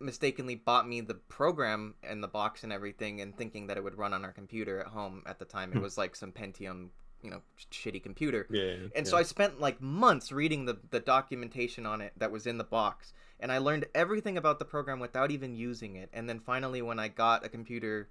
mistakenly 0.00 0.56
bought 0.56 0.86
me 0.88 1.00
the 1.00 1.14
program 1.14 1.94
and 2.02 2.22
the 2.22 2.28
box 2.28 2.64
and 2.64 2.72
everything 2.72 3.20
and 3.20 3.36
thinking 3.38 3.68
that 3.68 3.76
it 3.76 3.84
would 3.84 3.96
run 3.96 4.12
on 4.12 4.24
our 4.24 4.32
computer 4.32 4.80
at 4.80 4.88
home 4.88 5.22
at 5.26 5.38
the 5.38 5.44
time 5.44 5.70
it 5.72 5.76
Hmm. 5.76 5.82
was 5.82 5.96
like 5.96 6.16
some 6.16 6.32
pentium 6.32 6.90
you 7.22 7.30
know 7.30 7.40
shitty 7.70 8.02
computer 8.02 8.46
yeah 8.50 8.88
and 8.94 9.08
so 9.08 9.16
I 9.16 9.22
spent 9.22 9.58
like 9.58 9.80
months 9.80 10.30
reading 10.30 10.66
the, 10.66 10.76
the 10.90 11.00
documentation 11.00 11.86
on 11.86 12.02
it 12.02 12.12
that 12.18 12.30
was 12.30 12.46
in 12.46 12.58
the 12.58 12.64
box. 12.64 13.14
And 13.40 13.50
I 13.50 13.58
learned 13.58 13.86
everything 13.94 14.36
about 14.36 14.58
the 14.58 14.64
program 14.66 15.00
without 15.00 15.30
even 15.30 15.54
using 15.54 15.96
it. 15.96 16.10
And 16.12 16.28
then 16.28 16.38
finally, 16.38 16.82
when 16.82 16.98
I 16.98 17.08
got 17.08 17.44
a 17.44 17.48
computer 17.48 18.08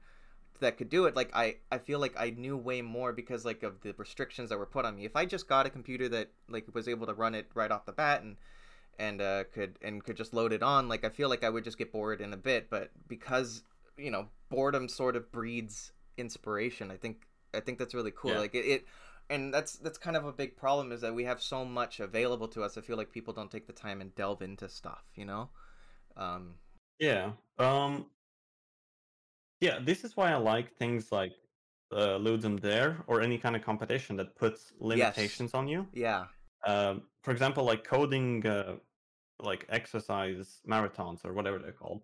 that 0.59 0.77
could 0.77 0.89
do 0.89 1.05
it, 1.05 1.15
like 1.15 1.29
I, 1.33 1.57
I 1.71 1.77
feel 1.77 1.99
like 1.99 2.13
I 2.17 2.31
knew 2.31 2.57
way 2.57 2.81
more 2.81 3.13
because 3.13 3.45
like 3.45 3.63
of 3.63 3.81
the 3.81 3.93
restrictions 3.97 4.49
that 4.49 4.57
were 4.57 4.65
put 4.65 4.85
on 4.85 4.95
me. 4.95 5.05
If 5.05 5.15
I 5.15 5.25
just 5.25 5.47
got 5.47 5.65
a 5.65 5.69
computer 5.69 6.09
that 6.09 6.31
like 6.49 6.65
was 6.73 6.87
able 6.87 7.07
to 7.07 7.13
run 7.13 7.35
it 7.35 7.49
right 7.53 7.71
off 7.71 7.85
the 7.85 7.91
bat 7.91 8.23
and 8.23 8.37
and 8.99 9.21
uh, 9.21 9.45
could 9.53 9.77
and 9.81 10.03
could 10.03 10.17
just 10.17 10.33
load 10.33 10.53
it 10.53 10.63
on, 10.63 10.87
like 10.87 11.03
I 11.03 11.09
feel 11.09 11.29
like 11.29 11.43
I 11.43 11.49
would 11.49 11.63
just 11.63 11.77
get 11.77 11.91
bored 11.91 12.21
in 12.21 12.33
a 12.33 12.37
bit. 12.37 12.69
But 12.69 12.91
because 13.07 13.63
you 13.97 14.11
know 14.11 14.27
boredom 14.49 14.87
sort 14.89 15.15
of 15.15 15.31
breeds 15.31 15.91
inspiration, 16.17 16.91
I 16.91 16.97
think 16.97 17.27
I 17.53 17.59
think 17.59 17.79
that's 17.79 17.93
really 17.93 18.13
cool. 18.15 18.31
Yeah. 18.31 18.39
Like 18.39 18.55
it, 18.55 18.65
it 18.65 18.85
and 19.29 19.53
that's 19.53 19.77
that's 19.77 19.97
kind 19.97 20.17
of 20.17 20.25
a 20.25 20.31
big 20.31 20.55
problem 20.55 20.91
is 20.91 21.01
that 21.01 21.15
we 21.15 21.23
have 21.23 21.41
so 21.41 21.65
much 21.65 21.99
available 21.99 22.47
to 22.49 22.63
us. 22.63 22.77
I 22.77 22.81
feel 22.81 22.97
like 22.97 23.11
people 23.11 23.33
don't 23.33 23.51
take 23.51 23.67
the 23.67 23.73
time 23.73 24.01
and 24.01 24.13
delve 24.15 24.41
into 24.41 24.69
stuff, 24.69 25.03
you 25.15 25.25
know. 25.25 25.49
Um, 26.15 26.55
yeah 26.99 27.31
um 27.59 28.05
yeah 29.63 29.79
this 29.89 30.03
is 30.03 30.11
why 30.17 30.27
i 30.31 30.35
like 30.35 30.67
things 30.81 31.11
like 31.11 31.33
uh, 31.91 32.17
ludum 32.25 32.59
dare 32.59 32.91
or 33.07 33.21
any 33.21 33.37
kind 33.37 33.55
of 33.55 33.61
competition 33.61 34.15
that 34.15 34.35
puts 34.35 34.73
limitations 34.79 35.53
on 35.53 35.67
you 35.67 35.87
yeah, 35.93 36.25
um, 36.65 37.03
for 37.23 37.31
example, 37.31 37.63
like 37.65 37.83
coding, 37.83 38.45
uh, 38.47 38.75
like 39.39 39.65
exercise 39.69 40.61
marathons 40.67 41.25
or 41.25 41.33
whatever 41.33 41.59
they're 41.59 41.71
called, 41.83 42.01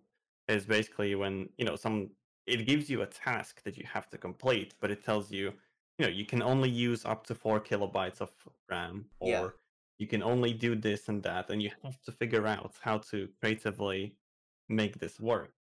is 0.48 0.66
basically 0.66 1.16
when 1.16 1.50
you 1.58 1.66
know 1.66 1.76
some. 1.76 2.12
It 2.48 2.66
gives 2.66 2.90
you 2.90 3.04
a 3.04 3.06
task 3.06 3.64
that 3.64 3.78
you 3.78 3.86
have 3.86 4.10
to 4.10 4.18
complete, 4.18 4.74
but 4.82 4.92
it 4.92 5.04
tells 5.04 5.32
you, 5.32 5.54
you 5.98 6.06
know, 6.06 6.10
you 6.10 6.26
can 6.26 6.42
only 6.42 6.70
use 6.70 7.06
up 7.06 7.26
to 7.28 7.36
four 7.36 7.60
kilobytes 7.62 8.22
of 8.22 8.32
RAM, 8.70 9.06
or 9.20 9.30
Yeah. 9.30 9.50
you 10.00 10.08
can 10.08 10.24
only 10.24 10.54
do 10.54 10.76
this 10.76 11.10
and 11.10 11.22
that, 11.24 11.50
and 11.52 11.62
you 11.62 11.72
have 11.84 12.02
to 12.04 12.12
figure 12.12 12.48
out 12.48 12.74
how 12.82 12.98
to 13.12 13.30
creatively 13.40 14.16
make 14.70 15.00
this 15.00 15.20
work, 15.20 15.54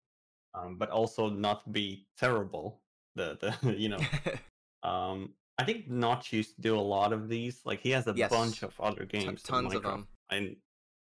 um, 0.60 0.78
but 0.78 0.90
also 0.90 1.30
not 1.30 1.72
be 1.72 2.06
terrible. 2.18 2.82
The 3.16 3.38
the 3.62 3.74
you 3.78 3.90
know 3.90 4.00
um, 4.84 5.34
I 5.58 5.64
think 5.64 5.90
Notch 5.90 6.32
used 6.34 6.56
to 6.56 6.62
do 6.62 6.78
a 6.78 6.82
lot 6.82 7.14
of 7.14 7.28
these. 7.30 7.62
Like 7.66 7.80
he 7.82 7.92
has 7.92 8.08
a 8.08 8.14
Yes. 8.14 8.30
bunch 8.32 8.64
of 8.64 8.80
other 8.80 9.06
games. 9.06 9.26
in 9.26 9.36
tons 9.38 9.76
of 9.76 9.84
Minecraft. 9.84 9.94
'em. 9.94 10.08
I 10.32 10.56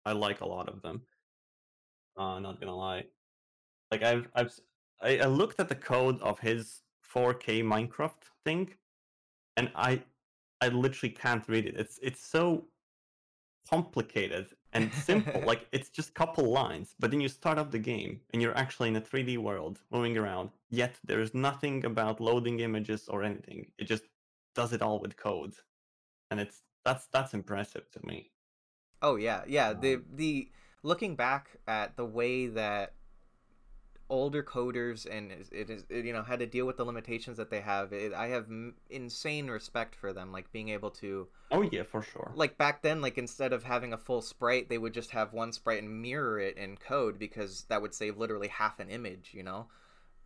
I 0.05 0.13
like 0.13 0.41
a 0.41 0.47
lot 0.47 0.69
of 0.69 0.83
them. 0.83 1.03
Uh, 2.17 2.39
not 2.39 2.61
gonna 2.61 2.77
lie. 2.77 3.05
Like 3.91 4.03
I've 4.03 4.29
I've 4.35 4.59
I 5.03 5.27
looked 5.27 5.61
at 5.61 5.69
the 5.69 5.75
code 5.75 6.21
of 6.23 6.39
his 6.39 6.83
4K 7.03 7.63
Minecraft 7.63 8.23
thing, 8.45 8.75
and 9.57 9.71
I 9.75 10.03
I 10.61 10.69
literally 10.69 11.13
can't 11.15 11.47
read 11.49 11.67
it. 11.67 11.77
It's 11.77 11.99
it's 12.03 12.25
so 12.27 12.69
complicated 13.69 14.47
and 14.77 14.93
simple. 14.93 15.41
like 15.51 15.67
it's 15.73 15.89
just 15.89 16.11
a 16.11 16.13
couple 16.13 16.45
lines, 16.51 16.95
but 17.01 17.11
then 17.11 17.21
you 17.21 17.29
start 17.29 17.59
up 17.59 17.71
the 17.71 17.79
game 17.79 18.21
and 18.33 18.43
you're 18.43 18.57
actually 18.57 18.89
in 18.89 18.97
a 18.97 19.01
3D 19.01 19.39
world 19.39 19.81
moving 19.91 20.17
around. 20.17 20.51
Yet 20.71 20.95
there 21.05 21.21
is 21.21 21.35
nothing 21.35 21.85
about 21.85 22.21
loading 22.21 22.61
images 22.61 23.09
or 23.09 23.23
anything. 23.23 23.73
It 23.79 23.85
just 23.85 24.05
does 24.55 24.73
it 24.73 24.83
all 24.83 24.99
with 25.01 25.17
code, 25.17 25.55
and 26.31 26.41
it's 26.41 26.63
that's 26.85 27.07
that's 27.09 27.35
impressive 27.35 27.91
to 27.93 28.07
me. 28.07 28.31
oh 29.03 29.17
yeah, 29.17 29.43
yeah. 29.47 29.73
The 29.73 29.95
Um, 29.97 30.05
the 30.15 30.51
looking 30.83 31.17
back 31.17 31.57
at 31.67 31.97
the 31.97 32.05
way 32.05 32.47
that 32.47 32.95
older 34.09 34.43
coders 34.43 35.07
and 35.11 35.33
it 35.33 35.71
is 35.71 35.85
it, 35.89 36.05
you 36.05 36.13
know 36.13 36.23
had 36.23 36.39
to 36.41 36.47
deal 36.47 36.67
with 36.67 36.77
the 36.77 36.85
limitations 36.85 37.37
that 37.37 37.51
they 37.51 37.61
have. 37.61 37.93
It, 37.93 38.13
I 38.13 38.29
have 38.29 38.47
m- 38.47 38.75
insane 38.91 39.49
respect 39.49 39.95
for 39.95 40.13
them, 40.13 40.33
like 40.33 40.53
being 40.53 40.69
able 40.71 40.91
to 40.93 41.29
Oh 41.51 41.63
yeah, 41.63 41.83
for 41.83 42.03
sure. 42.03 42.35
like 42.35 42.59
back 42.59 42.83
then 42.83 43.01
like 43.01 43.19
instead 43.19 43.53
of 43.53 43.65
having 43.65 43.93
a 43.93 43.97
full 43.99 44.21
sprite 44.23 44.69
they 44.69 44.79
would 44.79 44.93
just 44.95 45.11
have 45.11 45.33
one 45.33 45.53
sprite 45.53 45.83
and 45.83 46.03
mirror 46.03 46.39
it 46.39 46.57
in 46.57 46.77
code 46.77 47.19
because 47.19 47.65
that 47.69 47.81
would 47.81 47.95
save 47.95 48.17
literally 48.17 48.49
half 48.49 48.79
an 48.81 48.89
image 48.91 49.31
you 49.33 49.43
know 49.43 49.67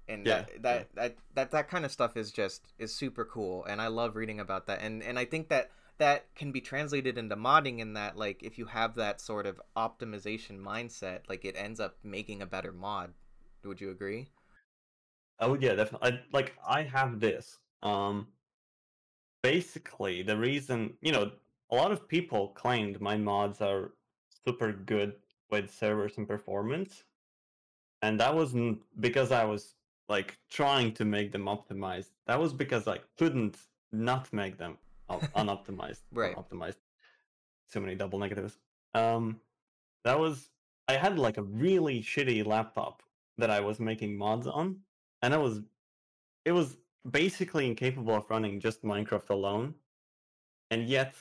and 0.08 0.26
Yeah, 0.26 0.44
that, 0.62 0.62
that, 0.62 0.88
that 0.94 1.16
that 1.34 1.50
that 1.52 1.68
kind 1.68 1.84
of 1.84 1.92
stuff 1.92 2.16
is 2.16 2.32
just 2.32 2.72
is 2.78 2.94
super 2.94 3.24
cool 3.24 3.64
and 3.66 3.80
i 3.82 3.88
love 3.88 4.16
reading 4.16 4.40
about 4.40 4.66
that 4.66 4.80
and 4.82 5.02
and 5.02 5.18
i 5.18 5.24
think 5.24 5.48
that 5.48 5.70
that 5.98 6.34
can 6.34 6.52
be 6.52 6.60
translated 6.60 7.18
into 7.18 7.36
modding 7.36 7.78
in 7.80 7.94
that 7.94 8.16
like 8.16 8.42
if 8.42 8.58
you 8.58 8.66
have 8.66 8.94
that 8.96 9.20
sort 9.20 9.46
of 9.46 9.60
optimization 9.76 10.60
mindset 10.60 11.20
like 11.28 11.44
it 11.44 11.56
ends 11.58 11.80
up 11.80 11.96
making 12.04 12.42
a 12.42 12.46
better 12.46 12.72
mod 12.72 13.12
would 13.64 13.80
you 13.80 13.90
agree 13.90 14.28
Oh 15.40 15.56
yeah, 15.58 15.74
definitely. 15.74 16.12
I, 16.12 16.20
like 16.32 16.54
I 16.66 16.82
have 16.82 17.18
this. 17.18 17.58
Um, 17.82 18.28
basically, 19.42 20.22
the 20.22 20.36
reason 20.36 20.94
you 21.00 21.12
know 21.12 21.32
a 21.70 21.74
lot 21.74 21.92
of 21.92 22.06
people 22.06 22.48
claimed 22.48 23.00
my 23.00 23.16
mods 23.16 23.60
are 23.60 23.92
super 24.44 24.72
good 24.72 25.14
with 25.50 25.72
servers 25.72 26.18
and 26.18 26.28
performance, 26.28 27.04
and 28.02 28.20
that 28.20 28.34
wasn't 28.34 28.80
because 29.00 29.32
I 29.32 29.44
was 29.44 29.74
like 30.08 30.36
trying 30.50 30.92
to 30.94 31.04
make 31.06 31.32
them 31.32 31.46
optimized. 31.46 32.10
That 32.26 32.38
was 32.38 32.52
because 32.52 32.86
I 32.86 32.98
couldn't 33.18 33.56
not 33.92 34.30
make 34.32 34.58
them 34.58 34.76
unoptimized. 35.10 36.02
Right. 36.12 36.36
Optimized. 36.36 36.76
So 37.66 37.80
many 37.80 37.94
double 37.94 38.18
negatives. 38.18 38.58
Um, 38.92 39.40
that 40.04 40.18
was 40.18 40.50
I 40.86 40.94
had 40.94 41.18
like 41.18 41.38
a 41.38 41.42
really 41.42 42.02
shitty 42.02 42.44
laptop 42.44 43.02
that 43.40 43.50
I 43.50 43.60
was 43.60 43.80
making 43.80 44.16
mods 44.16 44.46
on, 44.46 44.80
and 45.22 45.34
I 45.34 45.38
was 45.38 45.60
it 46.44 46.52
was 46.52 46.76
basically 47.10 47.66
incapable 47.66 48.14
of 48.14 48.28
running 48.30 48.60
just 48.60 48.82
Minecraft 48.82 49.30
alone, 49.30 49.74
and 50.70 50.88
yet 50.88 51.14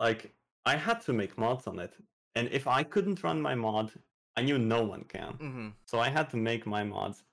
like 0.00 0.32
I 0.64 0.76
had 0.76 1.00
to 1.02 1.12
make 1.12 1.36
mods 1.38 1.66
on 1.66 1.78
it, 1.78 1.94
and 2.34 2.48
if 2.52 2.66
I 2.66 2.82
couldn't 2.82 3.22
run 3.22 3.40
my 3.40 3.54
mod, 3.54 3.92
I 4.36 4.42
knew 4.42 4.58
no 4.58 4.84
one 4.84 5.04
can. 5.04 5.34
hmm 5.34 5.68
So 5.86 5.98
I 5.98 6.08
had 6.08 6.30
to 6.30 6.36
make 6.36 6.66
my 6.66 6.84
mods 6.84 7.24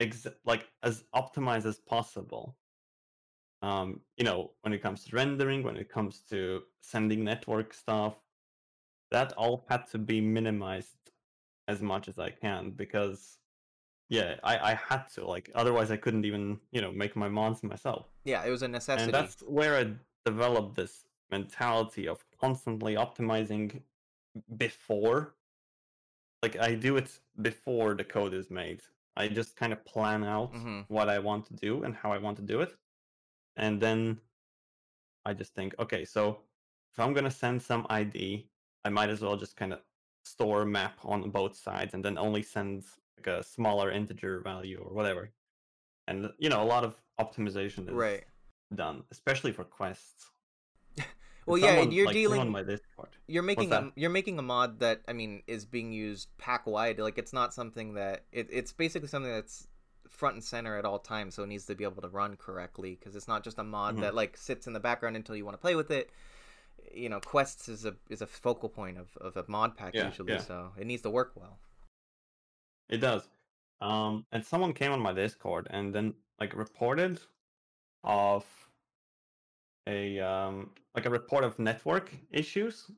ex- 0.00 0.26
like 0.44 0.68
as 0.82 1.04
optimized 1.14 1.66
as 1.66 1.78
possible. 1.78 2.56
Um, 3.62 4.00
you 4.16 4.24
know, 4.24 4.52
when 4.62 4.72
it 4.74 4.82
comes 4.82 5.04
to 5.04 5.16
rendering, 5.16 5.62
when 5.62 5.76
it 5.76 5.88
comes 5.88 6.20
to 6.30 6.62
sending 6.82 7.24
network 7.24 7.72
stuff, 7.72 8.14
that 9.10 9.32
all 9.34 9.64
had 9.68 9.86
to 9.92 9.98
be 9.98 10.20
minimized 10.20 11.05
as 11.68 11.82
much 11.82 12.08
as 12.08 12.18
I 12.18 12.30
can 12.30 12.70
because 12.70 13.38
yeah, 14.08 14.36
I, 14.44 14.72
I 14.72 14.74
had 14.74 15.04
to 15.14 15.26
like 15.26 15.50
otherwise 15.54 15.90
I 15.90 15.96
couldn't 15.96 16.24
even, 16.24 16.60
you 16.70 16.80
know, 16.80 16.92
make 16.92 17.16
my 17.16 17.28
mods 17.28 17.62
myself. 17.62 18.06
Yeah, 18.24 18.44
it 18.44 18.50
was 18.50 18.62
a 18.62 18.68
necessity. 18.68 19.04
And 19.04 19.14
that's 19.14 19.40
where 19.42 19.76
I 19.76 19.92
developed 20.24 20.76
this 20.76 21.04
mentality 21.30 22.06
of 22.06 22.24
constantly 22.40 22.94
optimizing 22.94 23.82
before. 24.56 25.34
Like 26.42 26.56
I 26.60 26.74
do 26.74 26.96
it 26.96 27.18
before 27.42 27.94
the 27.94 28.04
code 28.04 28.32
is 28.34 28.50
made. 28.50 28.82
I 29.16 29.28
just 29.28 29.56
kind 29.56 29.72
of 29.72 29.84
plan 29.84 30.22
out 30.22 30.52
Mhm. 30.52 30.84
what 30.88 31.08
I 31.08 31.18
want 31.18 31.46
to 31.46 31.54
do 31.54 31.82
and 31.84 31.94
how 31.94 32.12
I 32.12 32.18
want 32.18 32.36
to 32.36 32.42
do 32.42 32.60
it. 32.60 32.76
And 33.56 33.80
then 33.80 34.20
I 35.24 35.32
just 35.34 35.54
think, 35.54 35.74
okay, 35.80 36.04
so 36.04 36.42
if 36.92 37.00
I'm 37.00 37.12
gonna 37.12 37.30
send 37.30 37.60
some 37.62 37.86
ID, 37.90 38.48
I 38.84 38.90
might 38.90 39.08
as 39.10 39.20
well 39.20 39.36
just 39.36 39.56
kind 39.56 39.72
of 39.72 39.80
store 40.26 40.64
map 40.64 40.98
on 41.04 41.30
both 41.30 41.56
sides 41.56 41.94
and 41.94 42.04
then 42.04 42.18
only 42.18 42.42
sends 42.42 42.86
like 43.16 43.28
a 43.28 43.42
smaller 43.42 43.90
integer 43.90 44.40
value 44.40 44.78
or 44.84 44.92
whatever. 44.92 45.30
And 46.08 46.30
you 46.38 46.48
know, 46.48 46.62
a 46.62 46.64
lot 46.64 46.84
of 46.84 46.96
optimization 47.20 47.88
is 47.88 47.94
Right. 47.94 48.24
done, 48.74 49.04
especially 49.10 49.52
for 49.52 49.64
quests. 49.64 50.26
Well, 51.46 51.58
yeah, 51.58 51.80
and 51.80 51.92
you're 51.92 52.06
like, 52.06 52.14
dealing. 52.14 52.40
on 52.40 52.50
my 52.50 52.64
Discord. 52.64 53.10
You're 53.28 53.44
making 53.44 53.72
a, 53.72 53.92
you're 53.94 54.10
making 54.10 54.36
a 54.40 54.42
mod 54.42 54.80
that 54.80 55.02
I 55.06 55.12
mean 55.12 55.44
is 55.46 55.64
being 55.64 55.92
used 55.92 56.28
pack 56.38 56.66
wide. 56.66 56.98
Like 56.98 57.18
it's 57.18 57.32
not 57.32 57.54
something 57.54 57.94
that 57.94 58.24
it, 58.32 58.48
it's 58.50 58.72
basically 58.72 59.06
something 59.06 59.30
that's 59.30 59.68
front 60.08 60.34
and 60.34 60.42
center 60.42 60.76
at 60.76 60.84
all 60.84 60.98
times. 60.98 61.36
So 61.36 61.44
it 61.44 61.46
needs 61.46 61.66
to 61.66 61.76
be 61.76 61.84
able 61.84 62.02
to 62.02 62.08
run 62.08 62.36
correctly 62.36 62.96
because 62.98 63.14
it's 63.14 63.28
not 63.28 63.44
just 63.44 63.58
a 63.58 63.62
mod 63.62 63.96
Mhm. 63.96 64.00
that 64.00 64.14
like 64.16 64.36
sits 64.36 64.66
in 64.66 64.72
the 64.72 64.80
background 64.80 65.14
until 65.14 65.36
you 65.36 65.44
want 65.44 65.54
to 65.54 65.60
play 65.60 65.76
with 65.76 65.92
it. 65.92 66.10
You 66.94 67.08
know, 67.08 67.20
quests 67.20 67.68
is 67.68 67.84
a 67.84 67.94
is 68.08 68.22
a 68.22 68.26
focal 68.26 68.68
point 68.68 68.98
of, 68.98 69.16
of 69.20 69.36
a 69.36 69.44
mod 69.48 69.76
pack 69.76 69.94
Yeah, 69.94 70.06
usually. 70.06 70.32
yeah. 70.34 70.40
So 70.40 70.72
it 70.78 70.86
needs 70.86 71.02
to 71.02 71.10
work 71.10 71.32
well. 71.34 71.58
It 72.88 72.98
does. 72.98 73.28
Um, 73.80 74.24
and 74.32 74.44
someone 74.44 74.72
came 74.72 74.92
on 74.92 75.00
my 75.00 75.12
Discord 75.12 75.66
and 75.70 75.94
then 75.94 76.14
like 76.40 76.54
reported 76.56 77.20
of 78.04 78.44
a 79.86 80.20
um 80.20 80.70
like 80.94 81.06
a 81.06 81.10
report 81.10 81.44
of 81.44 81.58
network 81.58 82.10
issues. 82.30 82.90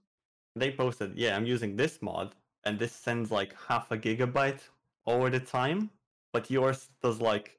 They 0.54 0.72
posted, 0.72 1.14
yeah, 1.16 1.36
I'm 1.36 1.46
using 1.46 1.76
this 1.76 2.00
mod 2.02 2.34
and 2.64 2.78
this 2.78 2.92
sends 2.92 3.30
like 3.30 3.54
half 3.68 3.90
a 3.90 3.98
gigabyte 3.98 4.60
over 5.06 5.30
the 5.30 5.40
time, 5.40 5.90
but 6.32 6.50
yours 6.50 6.88
does 7.02 7.20
like 7.20 7.58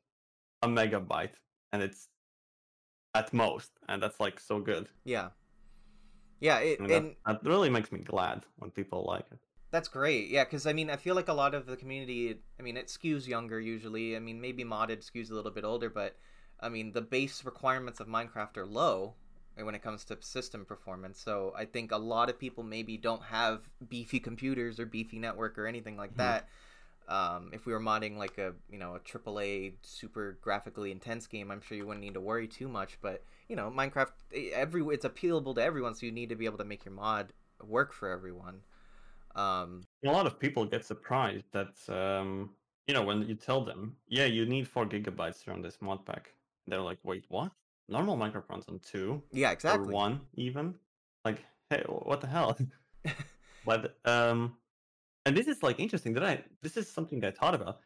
a 0.62 0.68
megabyte 0.68 1.36
and 1.72 1.82
it's 1.82 2.10
at 3.16 3.34
most, 3.34 3.72
and 3.88 4.02
that's 4.02 4.20
like 4.20 4.40
so 4.40 4.60
good. 4.60 4.88
Yeah. 5.04 5.30
Yeah, 6.40 6.60
it, 6.60 6.80
I 6.80 6.88
mean, 6.88 7.16
that, 7.26 7.42
that 7.42 7.44
really 7.44 7.70
makes 7.70 7.92
me 7.92 8.00
glad 8.00 8.46
when 8.58 8.72
people 8.72 9.04
like 9.08 9.26
it. 9.32 9.40
That's 9.72 9.88
great. 9.88 10.30
Yeah, 10.30 10.46
because 10.46 10.66
I 10.66 10.74
mean, 10.74 10.90
I 10.90 10.96
feel 10.96 11.16
like 11.16 11.28
a 11.28 11.34
lot 11.34 11.54
of 11.54 11.66
the 11.68 11.78
community, 11.78 12.36
I 12.60 12.64
mean, 12.64 12.76
it 12.76 12.88
skews 12.88 13.28
younger 13.28 13.60
usually. 13.60 14.16
I 14.16 14.20
mean, 14.20 14.42
maybe 14.42 14.64
modded 14.64 15.06
skews 15.06 15.30
a 15.30 15.36
little 15.36 15.52
bit 15.52 15.64
older, 15.64 15.90
but 15.90 16.18
I 16.60 16.70
mean, 16.70 16.92
the 16.92 17.02
base 17.02 17.46
requirements 17.46 18.00
of 18.00 18.08
Minecraft 18.08 18.58
are 18.58 18.66
low 18.66 19.14
when 19.56 19.76
it 19.76 19.84
comes 19.84 20.06
to 20.06 20.18
system 20.22 20.66
performance. 20.66 21.20
So 21.20 21.54
I 21.56 21.66
think 21.66 21.92
a 21.92 21.98
lot 21.98 22.30
of 22.30 22.40
people 22.40 22.64
maybe 22.64 22.98
don't 22.98 23.24
have 23.24 23.70
beefy 23.90 24.20
computers 24.20 24.80
or 24.80 24.86
beefy 24.86 25.20
network 25.20 25.58
or 25.60 25.68
anything 25.68 25.98
like 25.98 26.16
Mhm. 26.16 26.18
that. 26.18 26.48
Um, 27.08 27.50
if 27.54 27.66
we 27.66 27.74
were 27.74 27.80
modding 27.80 28.18
like 28.18 28.38
a 28.38 28.54
you 28.72 28.78
know 28.80 28.96
a 28.96 29.00
AAA 29.00 29.74
super 29.82 30.38
graphically 30.42 30.92
intense 30.92 31.28
game, 31.28 31.52
I'm 31.52 31.62
sure 31.62 31.78
you 31.78 31.86
wouldn't 31.88 32.04
need 32.04 32.14
to 32.16 32.22
worry 32.22 32.48
too 32.48 32.68
much. 32.68 32.98
But 33.02 33.24
you 33.50 33.56
know, 33.56 33.74
Minecraft, 33.76 34.12
every 34.54 34.82
it's 34.94 35.06
appealable 35.06 35.56
to 35.56 35.64
everyone, 35.64 35.96
so 35.96 36.06
you 36.06 36.12
need 36.12 36.30
to 36.30 36.36
be 36.36 36.46
able 36.46 36.60
to 36.60 36.66
make 36.66 36.86
your 36.86 36.94
mod 36.94 37.34
work 37.62 37.92
for 37.92 38.10
everyone. 38.10 38.62
Um, 39.36 39.82
a 40.06 40.12
lot 40.12 40.28
of 40.28 40.40
people 40.40 40.66
get 40.66 40.86
surprised 40.86 41.46
that 41.52 41.74
um, 41.90 42.52
you 42.88 42.94
know 42.94 43.04
when 43.04 43.28
you 43.28 43.36
tell 43.36 43.66
them, 43.66 43.96
yeah, 44.08 44.26
you 44.26 44.46
need 44.46 44.68
four 44.68 44.86
gigabytes 44.86 45.44
to 45.44 45.52
run 45.52 45.62
this 45.62 45.78
mod 45.82 46.06
pack. 46.06 46.34
They're 46.68 46.80
like, 46.80 47.00
wait, 47.04 47.26
what? 47.30 47.52
Normal 47.90 48.16
Minecraft 48.16 48.50
runs 48.50 48.66
on 48.70 48.80
two 48.80 49.22
yeah, 49.32 49.52
exactly. 49.52 49.90
or 49.90 49.92
one 49.92 50.22
even. 50.36 50.76
Like, 51.26 51.44
hey, 51.72 51.84
what 51.88 52.22
the 52.22 52.28
hell? 52.28 52.56
but 53.66 53.98
um, 54.06 54.56
and 55.26 55.36
this 55.36 55.48
is 55.48 55.64
like 55.64 55.80
interesting 55.80 56.14
that 56.14 56.24
I 56.24 56.44
this 56.62 56.78
is 56.78 56.88
something 56.88 57.24
I 57.26 57.32
thought 57.32 57.56
about 57.56 57.80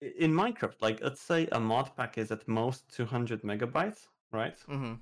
in 0.00 0.32
Minecraft. 0.32 0.80
Like, 0.80 1.02
let's 1.02 1.20
say 1.20 1.46
a 1.52 1.60
mod 1.60 1.94
pack 1.94 2.16
is 2.16 2.30
at 2.30 2.48
most 2.48 2.88
two 2.94 3.04
hundred 3.04 3.42
megabytes, 3.42 4.08
right? 4.32 4.58
hmm 4.66 4.94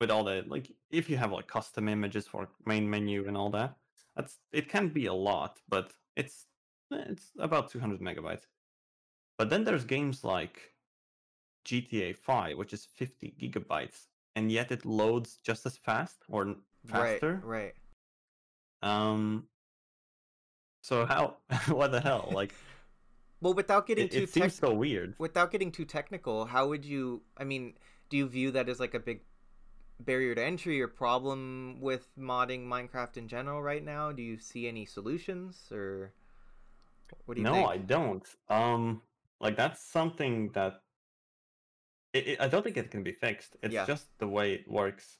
with 0.00 0.10
all 0.12 0.22
the 0.22 0.44
like 0.46 0.70
if 0.90 1.10
you 1.10 1.16
have 1.16 1.32
like 1.32 1.48
custom 1.48 1.88
images 1.88 2.24
for 2.26 2.48
main 2.64 2.88
menu 2.88 3.26
and 3.26 3.36
all 3.36 3.50
that 3.50 3.74
that's 4.14 4.38
it 4.52 4.68
can 4.68 4.88
be 4.88 5.06
a 5.06 5.12
lot 5.12 5.58
but 5.68 5.92
it's 6.14 6.46
eh, 6.92 7.02
it's 7.08 7.32
about 7.40 7.68
200 7.68 8.00
megabytes 8.00 8.46
but 9.36 9.50
then 9.50 9.64
there's 9.64 9.84
games 9.84 10.22
like 10.22 10.72
gta 11.64 12.14
5 12.16 12.56
which 12.56 12.72
is 12.72 12.86
50 12.94 13.34
gigabytes 13.40 14.06
and 14.36 14.52
yet 14.52 14.70
it 14.70 14.84
loads 14.86 15.38
just 15.42 15.66
as 15.66 15.76
fast 15.76 16.18
or 16.28 16.54
faster 16.86 17.42
Right, 17.42 17.44
right. 17.44 17.74
um 18.82 19.48
so 20.82 21.04
how 21.06 21.36
what 21.68 21.90
the 21.90 22.00
hell 22.00 22.30
like 22.32 22.52
Well, 23.40 23.54
without 23.54 23.86
getting 23.86 24.06
it, 24.06 24.12
too 24.12 24.22
it 24.22 24.28
seems 24.28 24.54
tech- 24.54 24.66
so 24.66 24.74
weird 24.74 25.14
without 25.18 25.50
getting 25.50 25.70
too 25.70 25.84
technical, 25.84 26.46
how 26.46 26.68
would 26.68 26.84
you? 26.84 27.22
I 27.36 27.44
mean, 27.44 27.74
do 28.08 28.16
you 28.16 28.26
view 28.28 28.50
that 28.52 28.68
as 28.68 28.80
like 28.80 28.94
a 28.94 28.98
big 29.00 29.20
barrier 30.00 30.34
to 30.34 30.42
entry 30.44 30.80
or 30.80 30.88
problem 30.88 31.80
with 31.80 32.08
modding 32.16 32.66
Minecraft 32.66 33.16
in 33.16 33.28
general 33.28 33.62
right 33.62 33.84
now? 33.84 34.12
Do 34.12 34.22
you 34.22 34.38
see 34.38 34.68
any 34.68 34.86
solutions 34.86 35.68
or 35.72 36.12
what 37.26 37.34
do 37.34 37.40
you 37.40 37.44
no 37.44 37.52
think? 37.52 37.68
i 37.68 37.76
don't 37.78 38.36
um 38.48 39.02
like 39.40 39.56
that's 39.56 39.82
something 39.82 40.50
that 40.52 40.82
it, 42.12 42.26
it- 42.28 42.40
i 42.40 42.48
don't 42.48 42.62
think 42.62 42.76
it 42.76 42.90
can 42.90 43.02
be 43.02 43.12
fixed 43.12 43.56
it's 43.62 43.74
Yeah. 43.74 43.86
just 43.86 44.06
the 44.18 44.28
way 44.28 44.52
it 44.52 44.68
works 44.68 45.16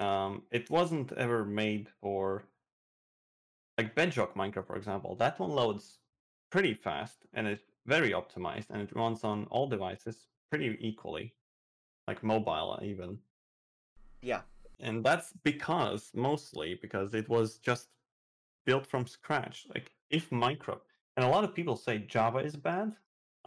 um 0.00 0.42
it 0.50 0.68
wasn't 0.70 1.12
ever 1.12 1.44
made 1.44 1.88
for 1.88 2.44
like 3.78 3.94
bedrock 3.94 4.34
minecraft 4.34 4.66
for 4.66 4.76
example 4.76 5.14
that 5.16 5.38
one 5.38 5.50
loads 5.50 5.98
pretty 6.50 6.74
fast 6.74 7.26
and 7.32 7.46
it's 7.46 7.64
very 7.86 8.10
optimized 8.10 8.70
and 8.70 8.82
it 8.82 8.94
runs 8.94 9.24
on 9.24 9.46
all 9.46 9.66
devices 9.68 10.28
pretty 10.50 10.76
equally 10.80 11.34
like 12.08 12.22
mobile 12.22 12.78
even. 12.82 13.18
Yeah, 14.22 14.42
and 14.82 15.04
that's 15.04 15.32
because 15.44 16.10
mostly 16.14 16.78
because 16.80 17.14
it 17.14 17.28
was 17.28 17.58
just 17.58 17.88
built 18.66 18.86
from 18.86 19.06
scratch 19.06 19.66
like 19.74 19.90
if 20.10 20.30
minecraft 20.30 20.82
and 21.16 21.24
a 21.24 21.28
lot 21.28 21.44
of 21.44 21.54
people 21.54 21.76
say 21.76 21.98
java 21.98 22.38
is 22.38 22.56
bad 22.56 22.92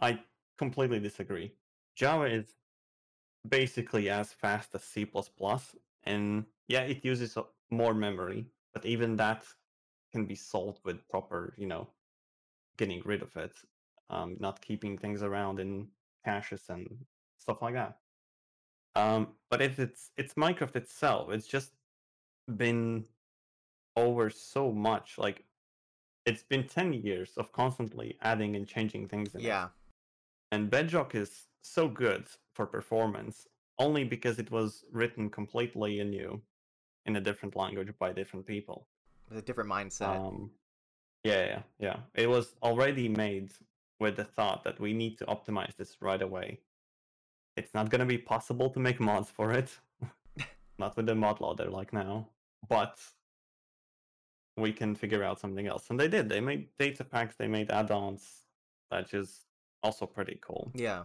i 0.00 0.18
completely 0.58 0.98
disagree. 0.98 1.52
Java 1.96 2.24
is 2.24 2.54
basically 3.46 4.08
as 4.08 4.32
fast 4.32 4.74
as 4.74 4.82
c++ 4.82 5.06
and 6.04 6.44
yeah 6.68 6.80
it 6.80 7.04
uses 7.04 7.36
more 7.70 7.94
memory 7.94 8.46
but 8.72 8.84
even 8.84 9.16
that 9.16 9.44
can 10.12 10.24
be 10.24 10.34
solved 10.34 10.80
with 10.84 11.06
proper 11.08 11.54
you 11.56 11.66
know 11.66 11.88
getting 12.78 13.02
rid 13.04 13.22
of 13.22 13.34
it 13.36 13.52
um, 14.10 14.36
not 14.40 14.60
keeping 14.60 14.96
things 14.96 15.22
around 15.22 15.60
in 15.60 15.86
caches 16.24 16.64
and 16.68 16.86
stuff 17.38 17.62
like 17.62 17.74
that 17.74 17.98
um, 18.96 19.28
but 19.50 19.62
if 19.62 19.78
it's 19.78 20.10
it's 20.16 20.34
minecraft 20.34 20.76
itself 20.76 21.30
it's 21.30 21.46
just 21.46 21.72
been 22.56 23.04
over 23.96 24.28
so 24.30 24.72
much 24.72 25.16
like 25.18 25.44
it's 26.24 26.42
been 26.42 26.66
10 26.66 26.92
years 26.92 27.32
of 27.36 27.52
constantly 27.52 28.16
adding 28.20 28.56
and 28.56 28.66
changing 28.66 29.06
things 29.06 29.34
in 29.34 29.40
it. 29.40 29.44
yeah, 29.44 29.68
and 30.50 30.70
bedrock 30.70 31.14
is 31.14 31.46
so 31.62 31.88
good 31.88 32.26
for 32.54 32.66
performance 32.66 33.46
only 33.78 34.04
because 34.04 34.38
it 34.38 34.50
was 34.50 34.84
written 34.92 35.28
completely 35.28 36.00
anew 36.00 36.40
in 37.04 37.16
a 37.16 37.20
different 37.20 37.56
language 37.56 37.92
by 37.98 38.12
different 38.12 38.46
people. 38.46 38.86
With 39.28 39.38
a 39.38 39.42
different 39.42 39.70
mindset. 39.70 40.16
Um, 40.16 40.50
yeah, 41.24 41.44
yeah, 41.44 41.62
yeah. 41.78 41.96
It 42.14 42.28
was 42.28 42.54
already 42.62 43.08
made 43.08 43.50
with 44.00 44.16
the 44.16 44.24
thought 44.24 44.64
that 44.64 44.78
we 44.80 44.92
need 44.92 45.18
to 45.18 45.26
optimize 45.26 45.74
this 45.76 45.96
right 46.00 46.22
away. 46.22 46.60
It's 47.56 47.72
not 47.74 47.88
going 47.90 48.00
to 48.00 48.06
be 48.06 48.18
possible 48.18 48.68
to 48.70 48.80
make 48.80 49.00
mods 49.00 49.30
for 49.30 49.52
it, 49.52 49.78
not 50.78 50.96
with 50.96 51.06
the 51.06 51.14
mod 51.14 51.40
loader 51.40 51.70
like 51.70 51.92
now, 51.92 52.28
but 52.68 52.98
we 54.56 54.72
can 54.72 54.94
figure 54.94 55.22
out 55.22 55.38
something 55.40 55.66
else. 55.66 55.88
And 55.90 55.98
they 55.98 56.08
did. 56.08 56.28
They 56.28 56.40
made 56.40 56.68
data 56.78 57.04
packs, 57.04 57.36
they 57.36 57.46
made 57.48 57.70
add-ons, 57.70 58.42
that 58.90 59.12
is 59.14 59.46
also 59.82 60.06
pretty 60.06 60.38
cool. 60.40 60.70
yeah. 60.74 61.04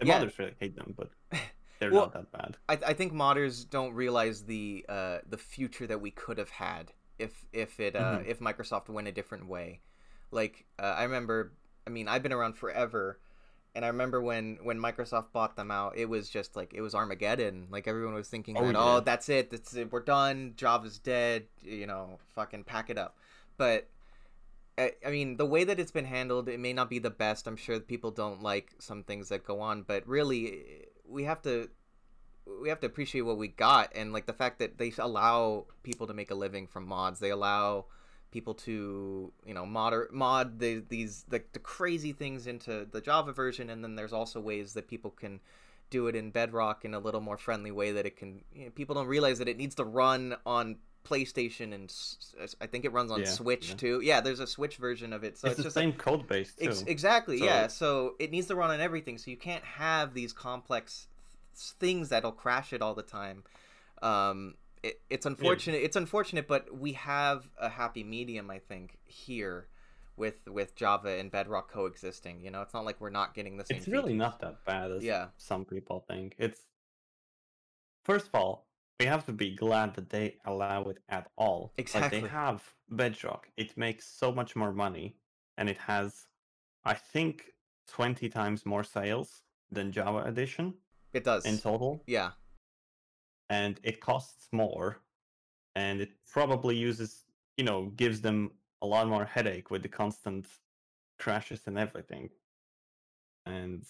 The 0.00 0.06
Yeah. 0.06 0.20
modders 0.20 0.38
really 0.38 0.54
hate 0.58 0.74
them, 0.74 0.94
but 0.96 1.10
they're 1.78 1.92
Well, 1.92 2.06
not 2.06 2.12
that 2.14 2.32
bad. 2.32 2.56
I, 2.68 2.90
I 2.90 2.94
think 2.94 3.12
modders 3.12 3.68
don't 3.68 3.94
realize 3.94 4.44
the 4.44 4.84
uh, 4.88 5.18
the 5.28 5.38
future 5.38 5.86
that 5.86 6.00
we 6.00 6.10
could 6.10 6.36
have 6.38 6.50
had 6.50 6.92
if 7.18 7.46
if 7.52 7.78
it 7.78 7.94
uh, 7.94 8.18
Mhm. 8.18 8.26
if 8.26 8.40
Microsoft 8.40 8.88
went 8.88 9.06
a 9.06 9.12
different 9.12 9.46
way. 9.46 9.80
Like 10.32 10.66
uh, 10.80 10.94
I 10.98 11.04
remember, 11.04 11.52
I 11.86 11.90
mean, 11.90 12.08
I've 12.08 12.24
been 12.24 12.32
around 12.32 12.54
forever, 12.58 13.20
and 13.74 13.84
I 13.84 13.88
remember 13.88 14.20
when 14.20 14.58
when 14.62 14.78
Microsoft 14.78 15.32
bought 15.32 15.56
them 15.56 15.70
out, 15.70 15.96
it 15.96 16.06
was 16.06 16.28
just 16.28 16.56
like 16.56 16.72
it 16.74 16.80
was 16.80 16.94
Armageddon. 16.94 17.66
Like 17.70 17.88
everyone 17.88 18.14
was 18.14 18.28
thinking 18.28 18.56
Oh, 18.56 18.66
that, 18.66 18.72
yeah. 18.74 18.78
oh, 18.80 19.00
that's 19.00 19.28
it, 19.28 19.50
that's 19.50 19.74
it, 19.74 19.92
we're 19.92 20.00
done, 20.00 20.54
Java's 20.56 20.98
dead, 20.98 21.44
you 21.62 21.86
know, 21.86 22.18
fucking 22.34 22.64
pack 22.64 22.90
it 22.90 22.98
up. 22.98 23.16
But 23.56 23.88
I, 24.78 24.92
I 25.06 25.10
mean, 25.10 25.36
the 25.36 25.46
way 25.46 25.64
that 25.64 25.78
it's 25.78 25.92
been 25.92 26.04
handled, 26.04 26.48
it 26.48 26.58
may 26.58 26.72
not 26.72 26.90
be 26.90 26.98
the 26.98 27.10
best. 27.10 27.46
I'm 27.46 27.56
sure 27.56 27.78
people 27.80 28.10
don't 28.10 28.42
like 28.42 28.72
some 28.78 29.02
things 29.04 29.28
that 29.28 29.44
go 29.44 29.60
on, 29.60 29.82
but 29.82 30.06
really, 30.06 30.86
we 31.08 31.24
have 31.24 31.42
to 31.42 31.68
we 32.60 32.68
have 32.68 32.80
to 32.80 32.86
appreciate 32.86 33.22
what 33.22 33.38
we 33.38 33.48
got 33.48 33.90
and 33.94 34.12
like 34.12 34.26
the 34.26 34.32
fact 34.32 34.58
that 34.58 34.78
they 34.78 34.92
allow 34.98 35.64
people 35.82 36.06
to 36.06 36.14
make 36.14 36.30
a 36.30 36.34
living 36.34 36.66
from 36.66 36.86
mods 36.86 37.18
they 37.18 37.30
allow 37.30 37.86
people 38.34 38.52
to 38.52 39.30
you 39.46 39.54
know 39.54 39.64
mod 39.64 39.94
mod 40.10 40.58
the, 40.58 40.82
these 40.88 41.24
the, 41.28 41.40
the 41.52 41.58
crazy 41.60 42.12
things 42.12 42.48
into 42.48 42.84
the 42.90 43.00
java 43.00 43.32
version 43.32 43.70
and 43.70 43.84
then 43.84 43.94
there's 43.94 44.12
also 44.12 44.40
ways 44.40 44.72
that 44.72 44.88
people 44.88 45.12
can 45.12 45.38
do 45.88 46.08
it 46.08 46.16
in 46.16 46.32
bedrock 46.32 46.84
in 46.84 46.94
a 46.94 46.98
little 46.98 47.20
more 47.20 47.36
friendly 47.38 47.70
way 47.70 47.92
that 47.92 48.04
it 48.06 48.16
can 48.16 48.42
you 48.52 48.64
know, 48.64 48.70
people 48.72 48.92
don't 48.92 49.06
realize 49.06 49.38
that 49.38 49.46
it 49.46 49.56
needs 49.56 49.76
to 49.76 49.84
run 49.84 50.34
on 50.44 50.74
playstation 51.08 51.72
and 51.72 51.94
i 52.60 52.66
think 52.66 52.84
it 52.84 52.92
runs 52.92 53.12
on 53.12 53.20
Yeah, 53.20 53.26
switch 53.26 53.68
yeah. 53.68 53.74
too 53.76 54.00
yeah 54.02 54.20
there's 54.20 54.40
a 54.40 54.48
switch 54.48 54.78
version 54.78 55.12
of 55.12 55.22
it 55.22 55.38
so 55.38 55.46
it's, 55.46 55.52
it's, 55.52 55.56
the 55.58 55.62
just 55.64 55.74
same 55.74 55.92
code 55.92 56.26
base 56.26 56.56
too. 56.56 56.70
Ex- 56.70 56.82
exactly, 56.88 57.38
So- 57.38 57.44
yeah. 57.44 57.68
So 57.68 58.14
it 58.18 58.32
needs 58.32 58.48
to 58.48 58.56
run 58.56 58.70
on 58.72 58.80
everything. 58.80 59.16
So 59.18 59.30
you 59.30 59.36
can't 59.36 59.62
have 59.62 60.12
these 60.12 60.32
complex 60.32 61.06
th- 61.56 61.74
things 61.78 62.08
that'll 62.08 62.32
crash 62.32 62.72
it 62.72 62.80
all 62.82 62.94
the 62.94 63.02
time. 63.02 63.44
Um, 64.02 64.54
it, 64.84 65.00
it's 65.10 65.26
unfortunate. 65.26 65.82
It's 65.82 65.96
unfortunate, 65.96 66.46
but 66.46 66.62
we 66.76 66.92
have 66.92 67.48
a 67.58 67.68
happy 67.68 68.04
medium, 68.04 68.50
I 68.50 68.58
think, 68.58 68.98
here 69.04 69.68
with 70.16 70.38
with 70.48 70.74
Java 70.76 71.10
and 71.20 71.30
Bedrock 71.30 71.70
coexisting. 71.70 72.40
You 72.44 72.50
know, 72.52 72.62
it's 72.62 72.74
not 72.74 72.84
like 72.84 73.00
we're 73.00 73.10
not 73.10 73.34
getting 73.34 73.56
the 73.56 73.64
same. 73.64 73.78
it's 73.78 73.88
really 73.88 74.12
features. 74.12 74.18
not 74.18 74.40
that 74.40 74.64
bad 74.64 74.90
as 74.92 75.02
Yeah. 75.02 75.26
some 75.36 75.64
people 75.64 76.04
think. 76.08 76.34
It's 76.38 76.60
first 78.04 78.26
of 78.28 78.34
all, 78.34 78.66
we 79.00 79.06
have 79.06 79.24
to 79.26 79.32
be 79.32 79.50
glad 79.54 79.94
that 79.94 80.10
they 80.10 80.36
allow 80.44 80.82
it 80.84 80.98
at 81.08 81.30
all. 81.36 81.72
Like 81.76 81.80
Exactly. 81.86 82.20
they 82.20 82.28
have 82.28 82.62
Bedrock. 82.90 83.48
It 83.56 83.76
makes 83.76 84.06
so 84.06 84.30
much 84.32 84.54
more 84.54 84.72
money, 84.72 85.16
and 85.56 85.68
it 85.68 85.78
has, 85.78 86.26
I 86.84 86.94
think, 86.94 87.52
twenty 87.88 88.28
times 88.28 88.64
more 88.66 88.84
sales 88.84 89.42
than 89.70 89.90
Java 89.92 90.22
Edition 90.24 90.74
It 91.12 91.24
does. 91.24 91.44
in 91.44 91.58
total, 91.58 92.02
yeah. 92.06 92.32
And 93.54 93.80
it 93.90 94.00
costs 94.00 94.48
more, 94.52 94.88
and 95.74 96.00
it 96.00 96.10
probably 96.36 96.76
uses, 96.76 97.24
you 97.58 97.64
know, 97.64 97.78
gives 98.02 98.20
them 98.20 98.38
a 98.82 98.86
lot 98.86 99.08
more 99.08 99.24
headache 99.24 99.70
with 99.70 99.82
the 99.82 99.88
constant 99.88 100.46
crashes 101.18 101.62
and 101.68 101.78
everything, 101.78 102.30
and 103.46 103.84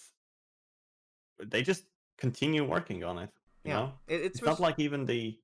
they 1.42 1.62
just 1.62 1.84
continue 2.18 2.64
working 2.64 3.04
on 3.04 3.18
it. 3.18 3.30
You 3.64 3.70
Yeah. 3.70 3.80
know, 3.80 3.92
It, 4.08 4.20
it's 4.22 4.38
it's 4.38 4.46
not 4.46 4.60
like 4.60 4.78
even 4.78 5.06
the 5.06 5.38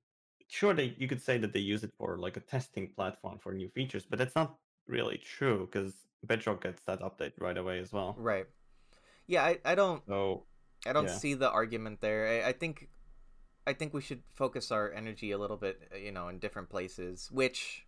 sure 0.49 0.75
they 0.75 0.95
you 0.99 1.09
could 1.09 1.23
say 1.23 1.39
that 1.39 1.53
they 1.53 1.61
use 1.61 1.85
it 1.85 1.93
for 1.99 2.19
like 2.19 2.37
a 2.37 2.41
testing 2.41 2.89
platform 2.89 3.39
for 3.39 3.53
new 3.53 3.69
features, 3.71 4.07
but 4.09 4.19
that's 4.19 4.35
not 4.37 4.59
really 4.87 5.19
true 5.19 5.67
because 5.67 5.95
Bedrock 6.25 6.63
gets 6.63 6.83
that 6.85 7.01
update 7.01 7.33
right 7.39 7.57
away 7.59 7.79
as 7.81 7.93
well. 7.93 8.13
right. 8.17 8.47
Yeah, 9.27 9.45
I, 9.45 9.59
I 9.65 9.75
don't 9.75 10.03
So 10.07 10.47
I 10.87 10.93
don't 10.93 11.09
Yeah. 11.09 11.19
see 11.21 11.35
the 11.35 11.51
argument 11.51 12.01
there. 12.01 12.45
I, 12.45 12.51
I 12.51 12.53
think 12.53 12.89
I 13.71 13.73
think 13.73 13.95
we 13.95 14.01
should 14.01 14.23
focus 14.35 14.73
our 14.73 14.93
energy 14.93 15.31
a 15.31 15.39
little 15.39 15.57
bit, 15.57 15.81
uh, 15.95 15.97
you 15.97 16.11
know, 16.11 16.27
in 16.27 16.41
different 16.41 16.69
places. 16.69 17.29
Which 17.31 17.87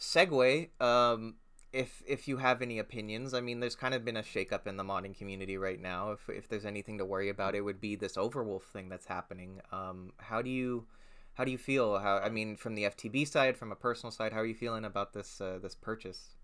segue, 0.00 0.68
um, 0.80 1.36
if 1.72 2.02
if 2.06 2.26
you 2.26 2.38
have 2.38 2.60
any 2.60 2.80
opinions, 2.80 3.32
I 3.32 3.40
mean, 3.40 3.60
there's 3.60 3.76
kind 3.76 3.94
of 3.94 4.04
been 4.04 4.16
a 4.16 4.22
shakeup 4.22 4.66
in 4.66 4.76
the 4.76 4.82
modding 4.82 5.16
community 5.16 5.56
right 5.56 5.80
now. 5.80 6.10
If 6.10 6.28
if 6.28 6.48
there's 6.48 6.66
anything 6.66 6.98
to 6.98 7.04
worry 7.04 7.28
about, 7.28 7.54
it 7.54 7.60
would 7.60 7.80
be 7.80 7.94
this 7.94 8.16
Overwolf 8.16 8.64
thing 8.64 8.88
that's 8.88 9.06
happening. 9.06 9.60
Um, 9.70 10.12
how 10.18 10.42
do 10.42 10.50
you 10.50 10.86
how 11.34 11.44
do 11.44 11.52
you 11.52 11.58
feel? 11.58 11.98
How 12.00 12.18
I 12.18 12.28
mean, 12.28 12.56
from 12.56 12.74
the 12.74 12.84
FTB 12.84 13.28
side, 13.28 13.56
from 13.56 13.70
a 13.70 13.76
personal 13.76 14.10
side, 14.10 14.32
how 14.32 14.40
are 14.40 14.46
you 14.46 14.54
feeling 14.54 14.84
about 14.84 15.12
this 15.12 15.40
uh, 15.40 15.58
this 15.62 15.76
purchase? 15.76 16.34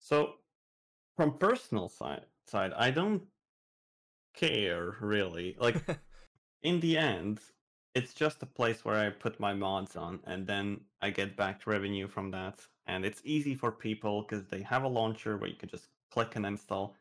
So, 0.00 0.34
from 1.16 1.38
personal 1.38 1.88
side, 1.88 2.26
side, 2.46 2.72
I 2.76 2.90
don't 2.90 3.22
care 4.34 4.96
really. 5.00 5.56
Like 5.58 5.76
in 6.62 6.80
the 6.80 6.98
end, 6.98 7.40
it's 7.94 8.14
just 8.14 8.42
a 8.42 8.46
place 8.46 8.84
where 8.84 8.96
I 8.96 9.10
put 9.10 9.40
my 9.40 9.52
mods 9.52 9.96
on, 9.96 10.20
and 10.24 10.46
then 10.46 10.80
I 11.00 11.10
get 11.10 11.36
back 11.36 11.66
revenue 11.66 12.08
from 12.08 12.30
that. 12.32 12.60
And 12.86 13.04
it's 13.04 13.20
easy 13.24 13.54
for 13.54 13.70
people 13.70 14.22
because 14.22 14.46
they 14.46 14.62
have 14.62 14.82
a 14.84 14.88
launcher 14.88 15.36
where 15.36 15.48
you 15.48 15.56
can 15.56 15.68
just 15.68 15.88
click 16.10 16.36
and 16.36 16.46
install. 16.46 16.96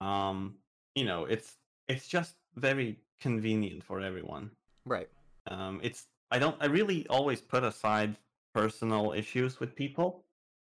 Um, 0.00 0.56
you 0.94 1.04
know, 1.04 1.24
it's 1.24 1.56
it's 1.88 2.08
just 2.08 2.36
very 2.56 2.98
convenient 3.20 3.84
for 3.84 4.00
everyone. 4.00 4.50
right. 4.86 5.08
Um, 5.46 5.80
it's 5.82 6.06
I 6.30 6.38
don't 6.38 6.56
I 6.60 6.66
really 6.66 7.06
always 7.08 7.40
put 7.40 7.64
aside 7.64 8.16
personal 8.54 9.12
issues 9.12 9.60
with 9.60 9.74
people 9.74 10.24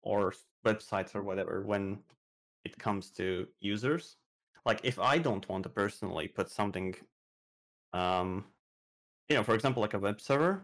or 0.03 0.35
websites 0.65 1.15
or 1.15 1.23
whatever 1.23 1.63
when 1.63 1.99
it 2.65 2.79
comes 2.79 3.11
to 3.11 3.47
users. 3.61 4.17
Like 4.65 4.81
if 4.85 4.99
I 4.99 5.19
don't 5.19 5.49
want 5.49 5.65
to 5.65 5.69
personally 5.69 6.29
put 6.29 6.51
something, 6.51 6.95
um, 7.93 8.45
you 9.29 9.37
know, 9.37 9.43
for 9.45 9.55
example, 9.55 9.83
like 9.83 9.95
a 9.95 9.99
web 9.99 10.21
server, 10.21 10.63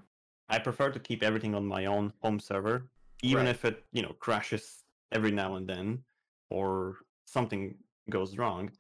I 0.49 0.59
prefer 0.59 0.91
to 0.91 0.99
keep 1.01 1.23
everything 1.23 1.55
on 1.55 1.67
my 1.67 1.87
own 1.87 2.13
home 2.23 2.41
server, 2.41 2.91
even 3.23 3.47
Right. 3.47 3.55
if 3.55 3.65
it 3.65 3.85
you 3.93 4.03
know 4.03 4.15
crashes 4.19 4.85
every 5.13 5.31
now 5.31 5.57
and 5.57 5.67
then 5.69 6.05
or 6.51 6.97
something 7.27 7.77
goes 8.11 8.37
wrong. 8.39 8.71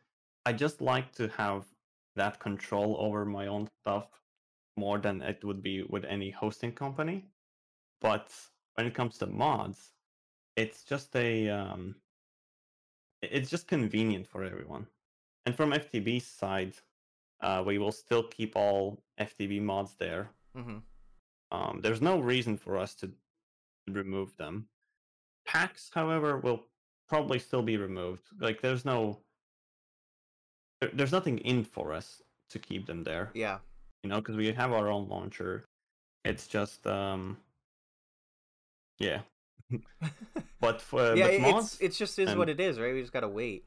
I 0.46 0.52
just 0.52 0.80
like 0.80 1.12
to 1.16 1.28
have 1.28 1.66
that 2.16 2.38
control 2.40 2.96
over 2.98 3.24
my 3.24 3.46
own 3.46 3.68
stuff 3.80 4.06
more 4.76 4.98
than 4.98 5.22
it 5.22 5.44
would 5.44 5.62
be 5.62 5.82
with 5.82 6.04
any 6.04 6.30
hosting 6.30 6.72
company. 6.72 7.26
But 8.00 8.32
when 8.74 8.86
it 8.86 8.94
comes 8.94 9.18
to 9.18 9.26
mods, 9.26 9.92
it's 10.56 10.84
just 10.84 11.14
a 11.16 11.48
um, 11.50 11.96
it's 13.22 13.50
just 13.50 13.66
convenient 13.68 14.26
for 14.26 14.44
everyone. 14.44 14.86
And 15.46 15.54
from 15.56 15.72
FTB's 15.72 16.26
side, 16.26 16.74
uh, 17.40 17.62
we 17.66 17.78
will 17.78 17.92
still 17.92 18.22
keep 18.24 18.56
all 18.56 19.02
FTB 19.20 19.60
mods 19.62 19.94
there. 19.98 20.30
hmm 20.54 20.78
Um, 21.50 21.80
there's 21.82 22.02
no 22.02 22.18
reason 22.20 22.56
for 22.58 22.76
us 22.76 22.94
to 22.96 23.10
remove 23.88 24.36
them. 24.36 24.68
Packs, 25.46 25.90
however, 25.94 26.36
will 26.38 26.66
probably 27.08 27.38
still 27.38 27.62
be 27.62 27.76
removed. 27.76 28.22
Like 28.38 28.60
there's 28.60 28.84
no 28.84 29.20
there- 30.80 30.90
there's 30.92 31.12
nothing 31.12 31.38
in 31.38 31.64
for 31.64 31.92
us 31.92 32.22
to 32.50 32.58
keep 32.58 32.86
them 32.86 33.02
there 33.04 33.30
Yeah. 33.34 33.58
you 34.02 34.10
know, 34.10 34.20
because 34.20 34.36
we 34.36 34.52
have 34.52 34.72
our 34.72 34.88
own 34.88 35.08
launcher. 35.08 35.64
It's 36.24 36.46
just, 36.46 36.86
um, 36.86 37.38
yeah. 38.98 39.22
but 40.60 40.80
for 40.80 41.14
yeah, 41.16 41.24
but 41.26 41.34
it- 41.34 41.40
mods, 41.40 41.74
it's 41.74 41.80
it's 41.82 41.98
just 41.98 42.18
is 42.18 42.34
what 42.36 42.48
it 42.48 42.60
is, 42.60 42.78
right? 42.78 42.94
We 42.94 43.00
just 43.00 43.12
gotta 43.12 43.28
wait. 43.28 43.64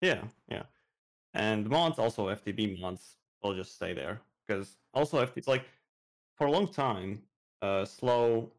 yeah, 0.00 0.24
yeah, 0.48 0.64
and 1.34 1.68
mods 1.68 1.98
also 1.98 2.28
FTB 2.28 2.80
mods 2.80 3.16
will 3.42 3.54
just 3.54 3.74
stay 3.74 3.92
there 3.92 4.20
because 4.46 4.76
also 4.94 5.24
FTB 5.24 5.36
it's 5.38 5.48
like 5.48 5.64
for 6.36 6.46
a 6.46 6.50
long 6.50 6.66
time, 6.68 7.22
uh, 7.60 7.84
Slow 7.84 8.50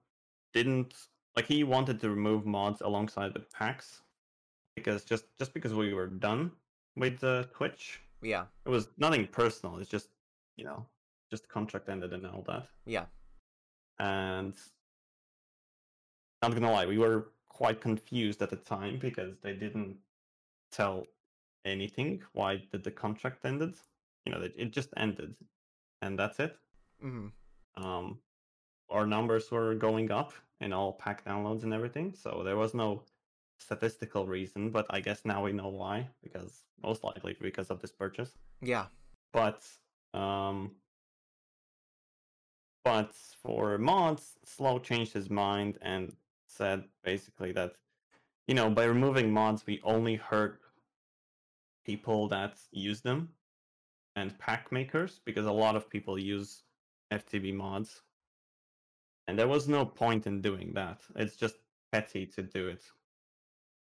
didn't 0.53 0.93
like 1.35 1.45
he 1.47 1.63
wanted 1.63 1.99
to 2.01 2.09
remove 2.09 2.45
mods 2.45 2.81
alongside 2.81 3.33
the 3.33 3.39
packs 3.39 4.01
because 4.75 5.03
just 5.03 5.25
just 5.37 5.53
because 5.53 5.73
we 5.73 5.93
were 5.93 6.07
done 6.07 6.51
with 6.95 7.19
the 7.19 7.49
Twitch, 7.53 7.99
Yeah. 8.21 8.45
it 8.65 8.69
was 8.69 8.89
nothing 8.97 9.27
personal. 9.27 9.77
It's 9.79 9.89
just 9.89 10.09
you 10.55 10.65
know 10.65 10.85
just 11.31 11.47
contract 11.49 11.89
ended 11.89 12.13
and 12.13 12.25
all 12.27 12.43
that. 12.47 12.67
Yeah. 12.85 13.05
and 13.99 14.53
not 16.41 16.53
gonna 16.53 16.71
lie, 16.71 16.85
we 16.85 16.97
were 16.97 17.27
quite 17.47 17.79
confused 17.81 18.41
at 18.41 18.49
the 18.49 18.55
time 18.57 18.97
because 18.99 19.37
they 19.41 19.53
didn't 19.53 19.97
tell 20.71 21.05
anything 21.65 22.21
why 22.33 22.63
did 22.71 22.83
the 22.83 22.91
contract 22.91 23.45
ended. 23.45 23.75
You 24.25 24.33
know, 24.33 24.41
it, 24.41 24.53
it 24.57 24.71
just 24.73 24.89
ended, 24.97 25.35
and 26.01 26.17
that's 26.17 26.39
it. 26.39 26.57
hmm 27.01 27.27
um, 27.75 28.19
our 28.89 29.05
numbers 29.05 29.51
were 29.51 29.75
going 29.75 30.11
up 30.11 30.33
in 30.61 30.73
all 30.73 30.93
pack 30.93 31.25
downloads 31.25 31.63
and 31.63 31.73
everything. 31.73 32.13
So 32.13 32.41
there 32.43 32.57
was 32.57 32.73
no 32.73 33.03
statistical 33.59 34.27
reason, 34.27 34.69
but 34.71 34.85
I 34.89 34.99
guess 34.99 35.25
now 35.25 35.43
we 35.43 35.51
know 35.53 35.69
why 35.69 36.09
because 36.21 36.63
most 36.83 37.03
likely 37.03 37.35
because 37.41 37.69
of 37.69 37.81
this 37.81 37.91
purchase. 37.91 38.31
Yeah. 38.61 38.85
But 39.31 39.63
um, 40.13 40.71
but 42.83 43.13
for 43.41 43.77
mods, 43.77 44.37
Slow 44.43 44.79
changed 44.79 45.13
his 45.13 45.29
mind 45.29 45.77
and 45.81 46.15
said 46.47 46.83
basically 47.03 47.51
that 47.53 47.75
you 48.47 48.53
know 48.55 48.69
by 48.69 48.83
removing 48.85 49.31
mods 49.31 49.65
we 49.65 49.81
only 49.83 50.15
hurt 50.15 50.61
people 51.85 52.27
that 52.29 52.57
use 52.71 53.01
them 53.01 53.29
and 54.15 54.37
pack 54.39 54.71
makers 54.71 55.21
because 55.25 55.45
a 55.45 55.51
lot 55.51 55.75
of 55.75 55.89
people 55.89 56.17
use 56.19 56.63
FTB 57.11 57.53
mods. 57.53 58.01
And 59.27 59.39
there 59.39 59.47
was 59.47 59.67
no 59.67 59.85
point 59.85 60.27
in 60.27 60.41
doing 60.41 60.73
that. 60.75 61.01
It's 61.15 61.35
just 61.35 61.55
petty 61.91 62.25
to 62.27 62.43
do 62.43 62.67
it, 62.67 62.83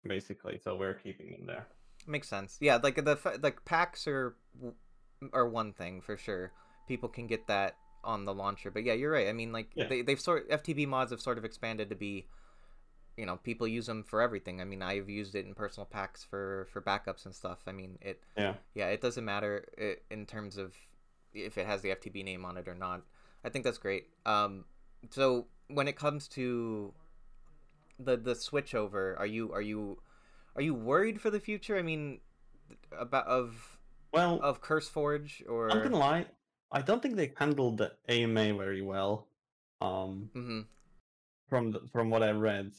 basically. 0.05 0.61
So 0.63 0.77
we're 0.77 0.95
keeping 0.95 1.31
them 1.33 1.47
there. 1.47 1.67
Makes 2.07 2.29
sense. 2.29 2.59
Yeah, 2.61 2.79
like 2.83 2.97
the 2.97 3.39
like 3.43 3.65
packs 3.65 4.07
are 4.07 4.35
are 5.33 5.49
one 5.49 5.73
thing 5.73 6.01
for 6.01 6.17
sure. 6.17 6.53
People 6.87 7.09
can 7.09 7.27
get 7.27 7.47
that 7.47 7.77
on 8.05 8.25
the 8.25 8.35
launcher, 8.35 8.71
but 8.71 8.85
yeah, 8.85 8.93
you're 8.93 9.13
right. 9.13 9.29
I 9.29 9.33
mean, 9.33 9.53
like 9.53 9.71
yeah. 9.75 9.87
they 9.87 10.03
they've 10.03 10.21
sort 10.21 10.51
FTB 10.51 10.87
mods 10.87 11.13
have 11.13 11.21
sort 11.21 11.39
of 11.39 11.45
expanded 11.45 11.89
to 11.91 11.97
be 11.97 12.27
you 13.17 13.27
know 13.27 13.37
people 13.37 13.67
use 13.67 13.87
them 13.87 14.03
for 14.03 14.21
everything. 14.21 14.61
I 14.61 14.65
mean 14.65 14.83
i've 14.83 15.09
used 15.09 15.35
it 15.35 15.47
in 15.47 15.55
personal 15.55 15.87
packs 15.87 16.25
for 16.25 16.67
for 16.73 16.81
backups 16.81 17.25
and 17.25 17.35
stuff. 17.35 17.61
I 17.67 17.73
mean 17.73 17.99
it 18.01 18.23
yeah. 18.37 18.55
yeah 18.75 18.89
it 18.89 19.01
doesn't 19.01 19.25
matter 19.25 19.67
in 20.11 20.27
terms 20.27 20.57
of 20.57 20.75
if 21.35 21.57
it 21.59 21.67
has 21.67 21.83
the 21.83 21.91
ftb 21.91 22.25
name 22.25 22.45
on 22.45 22.57
it 22.57 22.69
or 22.69 22.75
not. 22.75 23.03
I 23.45 23.49
think 23.49 23.65
that's 23.65 23.79
great. 23.79 24.09
Um 24.27 24.65
so 25.11 25.47
when 25.69 25.89
it 25.89 25.97
comes 25.97 26.29
to 26.29 26.93
the 27.99 28.17
the 28.17 28.35
switch 28.35 28.75
over 28.75 29.17
are 29.19 29.27
you 29.27 29.53
are 29.53 29.63
you 29.63 29.99
are 30.57 30.63
you 30.63 30.75
worried 30.75 31.21
for 31.21 31.31
the 31.31 31.41
future? 31.41 31.77
I 31.77 31.83
mean 31.83 32.21
about 32.99 33.27
of 33.27 33.79
well 34.13 34.41
of 34.43 34.63
CurseForge 34.63 35.49
or 35.49 35.71
i'm 35.71 35.83
gonna 35.83 35.99
lie 35.99 36.27
i 36.71 36.81
don't 36.81 37.03
think 37.03 37.17
they 37.17 37.33
handled 37.37 37.79
the 37.79 37.93
ama 38.09 38.53
very 38.55 38.83
well 38.83 39.27
um 39.81 40.31
mm-hmm. 40.35 40.61
from 41.49 41.73
the, 41.73 41.81
from 41.93 42.11
what 42.11 42.23
i 42.23 42.31
read 42.31 42.73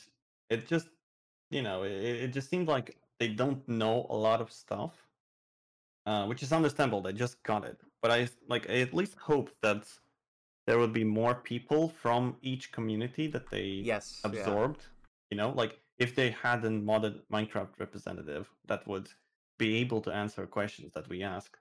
it 0.53 0.67
just 0.67 0.87
you 1.49 1.61
know 1.67 1.83
it, 1.83 2.15
it 2.25 2.31
just 2.37 2.49
seems 2.49 2.67
like 2.67 2.87
they 3.19 3.29
don't 3.41 3.67
know 3.67 3.95
a 4.09 4.17
lot 4.27 4.39
of 4.41 4.51
stuff 4.51 4.93
uh, 6.05 6.25
which 6.25 6.43
is 6.43 6.51
understandable 6.51 7.01
they 7.01 7.13
just 7.13 7.41
got 7.43 7.63
it. 7.65 7.79
But 8.01 8.11
i 8.11 8.27
like 8.49 8.69
i 8.69 8.77
at 8.87 8.93
least 8.93 9.15
hope 9.15 9.49
that 9.61 9.83
there 10.67 10.77
would 10.79 10.93
be 10.93 11.03
more 11.03 11.35
people 11.35 11.89
from 11.89 12.35
each 12.41 12.71
community 12.71 13.27
that 13.27 13.49
they 13.49 13.67
yes 13.93 14.21
absorbed 14.23 14.81
yeah. 14.81 15.29
you 15.31 15.37
know 15.37 15.49
like 15.61 15.79
if 15.97 16.15
they 16.15 16.29
had 16.31 16.65
a 16.65 16.69
modded 16.69 17.15
minecraft 17.31 17.73
representative 17.79 18.49
that 18.69 18.85
would 18.87 19.07
be 19.57 19.77
able 19.77 20.01
to 20.01 20.11
answer 20.11 20.45
questions 20.47 20.91
that 20.95 21.07
we 21.09 21.23
ask. 21.23 21.57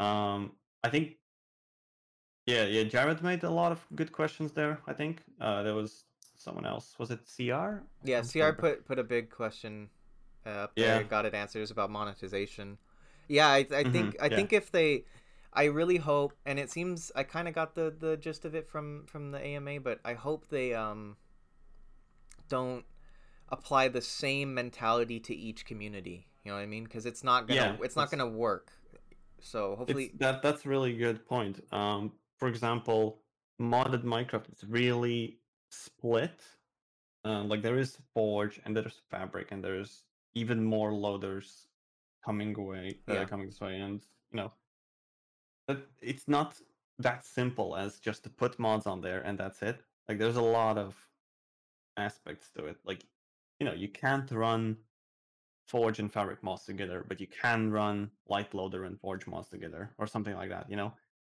Um 0.00 0.40
i 0.86 0.88
think 0.88 1.16
yeah 2.46 2.64
yeah 2.66 2.84
jared 2.84 3.22
made 3.22 3.42
a 3.42 3.50
lot 3.50 3.72
of 3.72 3.80
good 3.94 4.12
questions 4.12 4.52
there 4.52 4.74
i 4.86 4.92
think. 4.92 5.22
Uh 5.40 5.62
there 5.64 5.74
was 5.82 6.04
someone 6.44 6.66
else. 6.66 6.94
Was 6.98 7.10
it 7.10 7.20
CR? 7.34 7.82
Yeah, 8.04 8.20
CR 8.20 8.52
put 8.52 8.84
put 8.84 8.98
a 8.98 9.04
big 9.04 9.30
question 9.30 9.88
uh, 10.46 10.50
up 10.50 10.72
yeah. 10.76 10.98
there. 10.98 11.04
Got 11.04 11.26
it 11.26 11.34
answers 11.34 11.70
about 11.70 11.90
monetization. 11.90 12.78
Yeah, 13.28 13.48
I, 13.48 13.58
I 13.58 13.62
mm-hmm, 13.62 13.92
think 13.92 14.16
I 14.20 14.26
yeah. 14.26 14.36
think 14.36 14.52
if 14.52 14.70
they, 14.70 15.04
I 15.52 15.64
really 15.64 15.96
hope, 15.96 16.34
and 16.44 16.58
it 16.58 16.70
seems 16.70 17.10
I 17.16 17.22
kind 17.22 17.48
of 17.48 17.54
got 17.54 17.74
the 17.74 17.94
the 17.98 18.16
gist 18.16 18.44
of 18.44 18.54
it 18.54 18.68
from 18.68 19.06
from 19.06 19.30
the 19.30 19.44
AMA, 19.44 19.80
but 19.80 20.00
I 20.04 20.14
hope 20.14 20.48
they 20.48 20.74
um 20.74 21.16
don't 22.48 22.84
apply 23.48 23.88
the 23.88 24.00
same 24.00 24.54
mentality 24.54 25.20
to 25.20 25.34
each 25.34 25.64
community. 25.64 26.26
You 26.44 26.50
know 26.50 26.56
what 26.56 26.62
I 26.62 26.66
mean? 26.66 26.84
Because 26.84 27.06
it's 27.06 27.24
not 27.24 27.48
gonna 27.48 27.60
yeah, 27.60 27.76
it's 27.82 27.96
not 27.96 28.10
gonna 28.10 28.28
work. 28.28 28.70
So 29.40 29.76
hopefully 29.76 30.12
that 30.18 30.42
that's 30.42 30.66
really 30.66 30.96
good 30.96 31.26
point. 31.26 31.64
Um, 31.72 32.12
for 32.38 32.48
example, 32.48 33.20
modded 33.60 34.02
Minecraft 34.02 34.50
is 34.52 34.64
really 34.68 35.38
split. 35.74 36.40
Uh, 37.24 37.42
like 37.44 37.62
there 37.62 37.78
is 37.78 37.98
Forge 38.12 38.60
and 38.64 38.76
there's 38.76 39.00
Fabric 39.10 39.50
and 39.50 39.64
there's 39.64 40.04
even 40.34 40.62
more 40.62 40.92
loaders 40.92 41.68
coming 42.24 42.54
away, 42.58 42.98
uh, 43.08 43.14
yeah. 43.14 43.24
coming 43.24 43.46
this 43.46 43.60
way, 43.60 43.78
and 43.78 44.02
you 44.30 44.36
know, 44.36 44.52
but 45.66 45.88
it's 46.02 46.28
not 46.28 46.60
that 46.98 47.24
simple 47.24 47.76
as 47.76 47.98
just 47.98 48.22
to 48.24 48.30
put 48.30 48.58
mods 48.58 48.86
on 48.86 49.00
there 49.00 49.20
and 49.20 49.38
that's 49.38 49.62
it. 49.62 49.80
Like 50.08 50.18
there's 50.18 50.36
a 50.36 50.42
lot 50.42 50.76
of 50.78 50.96
aspects 51.96 52.50
to 52.56 52.66
it. 52.66 52.76
Like 52.84 53.04
you 53.58 53.66
know, 53.66 53.72
you 53.74 53.88
can't 53.88 54.30
run 54.30 54.76
Forge 55.66 55.98
and 55.98 56.12
Fabric 56.12 56.42
mods 56.42 56.64
together, 56.64 57.04
but 57.08 57.20
you 57.20 57.26
can 57.26 57.70
run 57.70 58.10
LiteLoader 58.30 58.86
and 58.86 59.00
Forge 59.00 59.26
mods 59.26 59.48
together, 59.48 59.90
or 59.98 60.06
something 60.06 60.34
like 60.34 60.50
that. 60.50 60.68
You 60.68 60.76
know, 60.76 60.92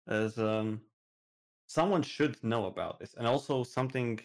there's 0.07 0.37
um 0.39 0.81
someone 1.67 2.01
should 2.03 2.41
know 2.43 2.65
about 2.65 2.99
this 2.99 3.15
and 3.17 3.27
also 3.27 3.63
something 3.63 4.19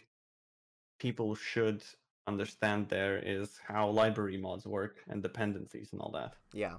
people 0.99 1.35
should 1.35 1.83
understand 2.27 2.89
there 2.89 3.19
is 3.19 3.59
how 3.67 3.89
library 3.89 4.37
mods 4.37 4.67
work 4.67 4.99
and 5.09 5.23
dependencies 5.23 5.93
and 5.93 6.01
all 6.01 6.11
that. 6.13 6.35
Yeah. 6.53 6.77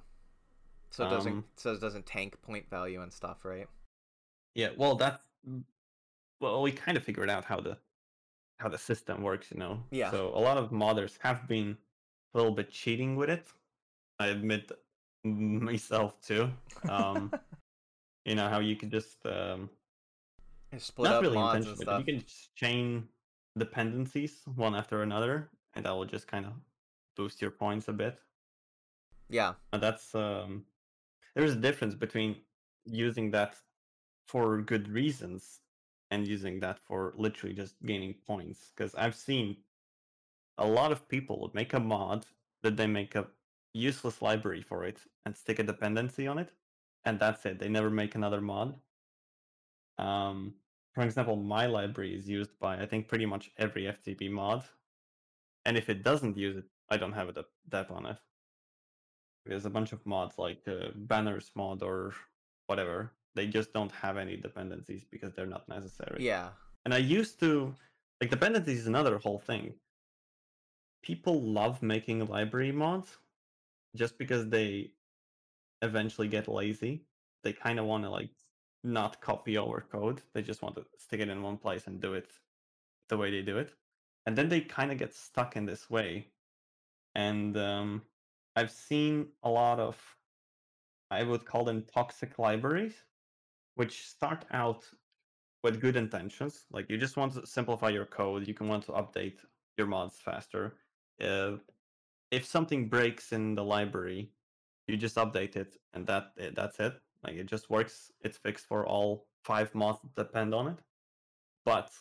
So 0.92 1.06
it 1.06 1.10
doesn't 1.10 1.34
um, 1.34 1.46
so 1.56 1.74
it 1.74 1.82
doesn't 1.82 2.06
tank 2.06 2.42
point 2.42 2.70
value 2.70 3.02
and 3.02 3.12
stuff 3.12 3.44
right? 3.44 3.68
Yeah 4.56 4.70
well 4.78 4.96
that's 4.96 5.20
well 6.40 6.62
we 6.62 6.72
kind 6.72 6.98
of 6.98 7.04
figured 7.04 7.30
out 7.30 7.46
how 7.46 7.60
the 7.60 7.78
how 8.60 8.70
the 8.70 8.78
system 8.78 9.24
works 9.24 9.52
you 9.52 9.58
know? 9.58 9.84
Yeah. 9.92 10.12
So 10.12 10.28
a 10.36 10.40
lot 10.40 10.58
of 10.58 10.70
modders 10.72 11.18
have 11.22 11.48
been 11.48 11.78
a 12.34 12.38
little 12.38 12.52
bit 12.52 12.70
cheating 12.72 13.16
with 13.16 13.30
it 13.30 13.46
i 14.20 14.28
admit 14.28 14.72
myself 15.24 16.22
too. 16.22 16.50
Um 16.90 17.32
you 18.26 18.36
know 18.36 18.48
how 18.50 18.60
you 18.60 18.76
could 18.76 18.92
just 18.92 19.26
um 19.26 19.70
split 20.80 21.12
Not 21.12 21.22
really 21.22 21.36
mods 21.38 21.68
and 21.68 21.78
stuff. 21.78 22.00
You 22.00 22.14
can 22.14 22.24
chain 22.56 23.08
dependencies 23.58 24.42
one 24.56 24.76
after 24.76 25.04
another, 25.04 25.50
and 25.74 25.86
that 25.86 25.92
will 25.92 26.06
just 26.06 26.28
kind 26.28 26.46
of 26.46 26.54
boost 27.16 27.42
your 27.42 27.52
points 27.52 27.88
a 27.88 27.94
bit. 27.94 28.20
Yeah, 29.30 29.54
and 29.74 29.82
that's 29.82 30.14
um, 30.16 30.66
there's 31.36 31.54
a 31.54 31.58
difference 31.68 31.96
between 31.96 32.36
using 32.86 33.32
that 33.32 33.56
for 34.28 34.62
good 34.62 34.88
reasons 34.88 35.60
and 36.10 36.28
using 36.28 36.60
that 36.60 36.80
for 36.80 37.14
literally 37.18 37.56
just 37.56 37.76
gaining 37.86 38.14
points. 38.28 38.72
Because 38.76 38.94
I've 38.96 39.16
seen 39.16 39.58
a 40.58 40.68
lot 40.68 40.92
of 40.92 41.08
people 41.08 41.50
make 41.54 41.74
a 41.74 41.80
mod 41.80 42.26
that 42.64 42.78
they 42.78 42.88
make 42.88 43.16
a 43.16 43.28
useless 43.74 44.22
library 44.22 44.62
for 44.62 44.84
it 44.84 45.00
and 45.26 45.36
stick 45.36 45.60
a 45.60 45.64
dependency 45.64 46.28
on 46.28 46.38
it, 46.38 46.52
and 47.06 47.20
that's 47.20 47.46
it. 47.46 47.60
They 47.60 47.70
never 47.70 47.90
make 47.90 48.16
another 48.16 48.42
mod. 48.42 48.76
Um, 50.02 50.56
for 50.94 51.04
example, 51.04 51.36
my 51.36 51.68
library 51.68 52.16
is 52.16 52.28
used 52.28 52.58
by 52.60 52.82
I 52.82 52.86
think 52.86 53.08
pretty 53.08 53.26
much 53.26 53.52
every 53.58 53.84
FTB 53.84 54.30
mod, 54.32 54.64
and 55.66 55.78
if 55.78 55.90
it 55.90 56.04
doesn't 56.04 56.38
use 56.38 56.58
it, 56.58 56.66
I 56.90 56.98
don't 56.98 57.14
have 57.14 57.30
a 57.30 57.46
dep 57.70 57.92
on 57.92 58.06
it. 58.06 58.18
There's 59.46 59.66
a 59.66 59.70
bunch 59.70 59.92
of 59.94 60.06
mods 60.06 60.38
like 60.38 60.62
uh, 60.68 60.90
banners 60.96 61.52
mod 61.56 61.82
or 61.82 62.14
whatever. 62.68 63.12
They 63.34 63.48
just 63.48 63.74
don't 63.74 63.92
have 63.92 64.18
any 64.18 64.36
dependencies 64.36 65.06
because 65.10 65.34
they're 65.34 65.46
not 65.46 65.70
necessary. 65.70 66.24
Yeah. 66.24 66.50
And 66.86 66.94
I 66.94 66.98
used 66.98 67.40
to 67.40 67.74
like 68.20 68.30
dependencies 68.30 68.82
is 68.82 68.88
another 68.88 69.18
whole 69.18 69.40
thing. 69.40 69.74
People 71.02 71.42
love 71.42 71.82
making 71.82 72.26
library 72.28 72.72
mods 72.72 73.18
just 73.96 74.18
because 74.18 74.50
they 74.50 74.92
eventually 75.82 76.28
get 76.28 76.48
lazy. 76.48 77.06
They 77.44 77.54
kind 77.54 77.80
of 77.80 77.86
want 77.86 78.04
to 78.04 78.10
like 78.10 78.30
not 78.84 79.22
copy 79.22 79.58
over 79.58 79.86
code. 79.92 80.22
They 80.34 80.42
just 80.42 80.62
want 80.62 80.76
to 80.76 80.86
stick 80.98 81.20
it 81.20 81.30
in 81.30 81.42
one 81.42 81.58
place 81.58 81.88
and 81.88 82.00
do 82.00 82.14
it 82.14 82.32
the 83.10 83.18
way 83.18 83.32
they 83.32 83.42
do 83.42 83.58
it. 83.58 83.74
And 84.26 84.38
then 84.38 84.50
they 84.50 84.62
kind 84.62 84.92
of 84.92 84.98
get 84.98 85.14
stuck 85.14 85.56
in 85.56 85.66
this 85.66 85.90
way. 85.90 86.28
And 87.16 87.58
um, 87.58 88.02
I've 88.56 88.72
seen 88.72 89.28
a 89.44 89.50
lot 89.50 89.80
of, 89.80 89.98
I 91.10 91.24
would 91.24 91.46
call 91.46 91.64
them 91.64 91.84
toxic 91.94 92.40
libraries, 92.40 92.96
which 93.76 94.08
start 94.08 94.46
out 94.52 94.86
with 95.64 95.82
good 95.82 95.96
intentions. 95.96 96.66
Like 96.72 96.90
you 96.90 96.98
just 96.98 97.18
want 97.18 97.34
to 97.34 97.46
simplify 97.46 97.90
your 97.90 98.06
code, 98.06 98.48
you 98.48 98.54
can 98.54 98.68
want 98.68 98.86
to 98.86 98.94
update 98.94 99.40
your 99.78 99.88
mods 99.88 100.18
faster. 100.24 100.78
Uh, 101.22 101.54
if 102.32 102.46
something 102.46 102.88
breaks 102.88 103.32
in 103.34 103.56
the 103.56 103.64
library, 103.64 104.32
you 104.88 104.98
just 104.98 105.18
update 105.18 105.56
it, 105.56 105.78
and 105.94 106.08
that 106.08 106.32
that's 106.56 106.80
it. 106.80 106.94
Like 107.24 107.36
it 107.36 107.46
just 107.46 107.70
works. 107.70 108.12
It's 108.22 108.38
fixed 108.38 108.66
for 108.66 108.86
all 108.86 109.28
five 109.44 109.74
mods 109.76 110.00
that 110.02 110.16
depend 110.16 110.54
on 110.54 110.68
it. 110.68 110.80
But 111.66 111.92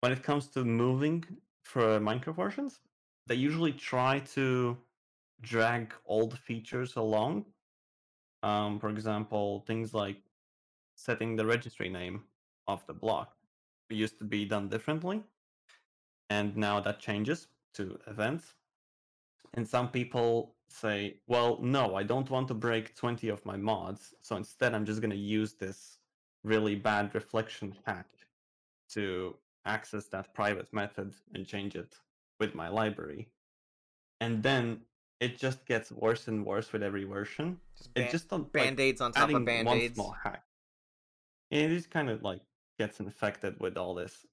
when 0.00 0.12
it 0.12 0.22
comes 0.22 0.48
to 0.48 0.64
moving 0.64 1.24
for 1.62 2.00
Minecraft 2.00 2.36
versions, 2.36 2.80
they 3.26 3.34
usually 3.34 3.72
try 3.72 4.20
to 4.34 4.76
drag 5.42 5.92
old 6.06 6.38
features 6.38 6.96
along. 6.96 7.44
Um, 8.42 8.78
for 8.78 8.88
example, 8.88 9.64
things 9.66 9.92
like 9.92 10.22
setting 10.94 11.36
the 11.36 11.46
registry 11.46 11.88
name 11.88 12.24
of 12.66 12.86
the 12.86 12.94
block. 12.94 13.36
It 13.90 13.96
used 13.96 14.18
to 14.18 14.24
be 14.24 14.44
done 14.44 14.68
differently, 14.68 15.22
and 16.30 16.56
now 16.56 16.80
that 16.80 17.00
changes 17.00 17.48
to 17.74 17.98
events. 18.06 18.54
And 19.54 19.66
some 19.66 19.88
people 19.88 20.54
say, 20.68 21.16
well, 21.26 21.58
no, 21.62 21.96
I 21.96 22.02
don't 22.02 22.30
want 22.30 22.48
to 22.48 22.54
break 22.54 22.94
20 22.94 23.28
of 23.28 23.44
my 23.44 23.56
mods, 23.56 24.14
so 24.20 24.36
instead 24.36 24.74
I'm 24.74 24.84
just 24.84 25.00
going 25.00 25.10
to 25.10 25.16
use 25.16 25.54
this 25.54 25.98
really 26.44 26.74
bad 26.74 27.14
reflection 27.14 27.74
hack 27.86 28.06
to 28.90 29.34
access 29.64 30.06
that 30.08 30.34
private 30.34 30.72
method 30.72 31.14
and 31.34 31.46
change 31.46 31.74
it 31.74 31.94
with 32.38 32.54
my 32.54 32.68
library. 32.68 33.28
And 34.20 34.42
then 34.42 34.80
it 35.20 35.38
just 35.38 35.66
gets 35.66 35.90
worse 35.90 36.28
and 36.28 36.44
worse 36.44 36.72
with 36.72 36.82
every 36.82 37.04
version. 37.04 37.58
Just 37.76 37.90
it 37.96 38.10
just 38.10 38.28
don't, 38.28 38.52
band-aids 38.52 39.00
on 39.00 39.12
top 39.12 39.30
of 39.30 39.44
band-aids. 39.44 39.96
one 39.96 40.06
small 40.06 40.16
hack. 40.22 40.44
It 41.50 41.68
just 41.68 41.90
kind 41.90 42.10
of 42.10 42.22
like 42.22 42.40
gets 42.78 43.00
infected 43.00 43.58
with 43.58 43.76
all 43.76 43.94
this. 43.94 44.26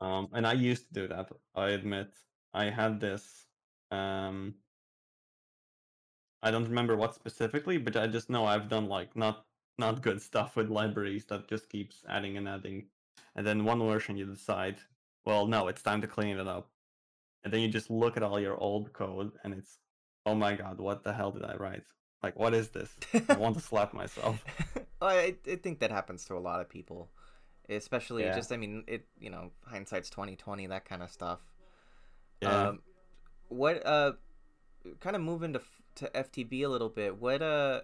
Um, 0.00 0.28
and 0.32 0.46
I 0.46 0.54
used 0.54 0.88
to 0.88 0.94
do 0.94 1.08
that. 1.08 1.28
I 1.54 1.70
admit 1.70 2.08
I 2.52 2.64
had 2.70 3.00
this. 3.00 3.46
Um, 3.92 4.54
I 6.42 6.50
don't 6.50 6.64
remember 6.68 6.96
what 6.96 7.14
specifically, 7.14 7.78
but 7.78 7.96
I 7.96 8.06
just 8.06 8.30
know 8.30 8.44
I've 8.46 8.68
done 8.68 8.86
like 8.88 9.14
not 9.16 9.44
not 9.78 10.02
good 10.02 10.20
stuff 10.20 10.56
with 10.56 10.70
libraries 10.70 11.24
that 11.26 11.48
just 11.48 11.68
keeps 11.68 12.02
adding 12.08 12.36
and 12.36 12.48
adding, 12.48 12.86
and 13.36 13.46
then 13.46 13.64
one 13.64 13.80
version 13.80 14.16
you 14.16 14.26
decide, 14.26 14.76
well, 15.24 15.46
no, 15.46 15.68
it's 15.68 15.82
time 15.82 16.00
to 16.00 16.06
clean 16.06 16.38
it 16.38 16.48
up, 16.48 16.70
and 17.44 17.52
then 17.52 17.60
you 17.60 17.68
just 17.68 17.90
look 17.90 18.16
at 18.16 18.22
all 18.22 18.40
your 18.40 18.56
old 18.56 18.92
code 18.92 19.32
and 19.44 19.54
it's, 19.54 19.78
oh 20.26 20.34
my 20.34 20.54
god, 20.54 20.78
what 20.78 21.04
the 21.04 21.12
hell 21.12 21.30
did 21.30 21.44
I 21.44 21.54
write? 21.56 21.84
Like, 22.22 22.38
what 22.38 22.54
is 22.54 22.68
this? 22.70 22.90
I 23.28 23.34
want 23.36 23.56
to 23.56 23.60
slap 23.70 23.92
myself. 23.94 24.44
I, 25.00 25.36
I 25.48 25.56
think 25.56 25.80
that 25.80 25.90
happens 25.90 26.24
to 26.26 26.34
a 26.34 26.38
lot 26.38 26.60
of 26.60 26.68
people, 26.68 27.10
especially 27.68 28.24
Yeah. 28.24 28.34
just 28.34 28.52
I 28.52 28.56
mean 28.56 28.84
it. 28.86 29.06
You 29.18 29.30
know, 29.30 29.50
hindsight's 29.64 30.10
twenty 30.10 30.36
twenty, 30.36 30.66
that 30.68 30.84
kind 30.84 31.02
of 31.02 31.10
stuff. 31.10 31.40
Yeah. 32.40 32.68
Um, 32.68 32.80
what 33.52 33.84
uh, 33.86 34.12
kind 35.00 35.16
of 35.16 35.22
moving 35.22 35.52
to 35.52 35.60
f- 35.60 35.82
to 35.96 36.10
FTB 36.14 36.62
a 36.64 36.68
little 36.68 36.88
bit. 36.88 37.16
What 37.20 37.42
uh, 37.42 37.82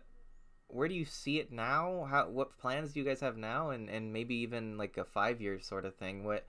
where 0.68 0.88
do 0.88 0.94
you 0.94 1.04
see 1.04 1.38
it 1.38 1.52
now? 1.52 2.06
How 2.10 2.28
what 2.28 2.58
plans 2.58 2.92
do 2.92 3.00
you 3.00 3.06
guys 3.06 3.20
have 3.20 3.36
now, 3.36 3.70
and 3.70 3.88
and 3.88 4.12
maybe 4.12 4.34
even 4.36 4.76
like 4.78 4.96
a 4.96 5.04
five 5.04 5.40
year 5.40 5.60
sort 5.60 5.84
of 5.84 5.94
thing? 5.96 6.24
What, 6.24 6.46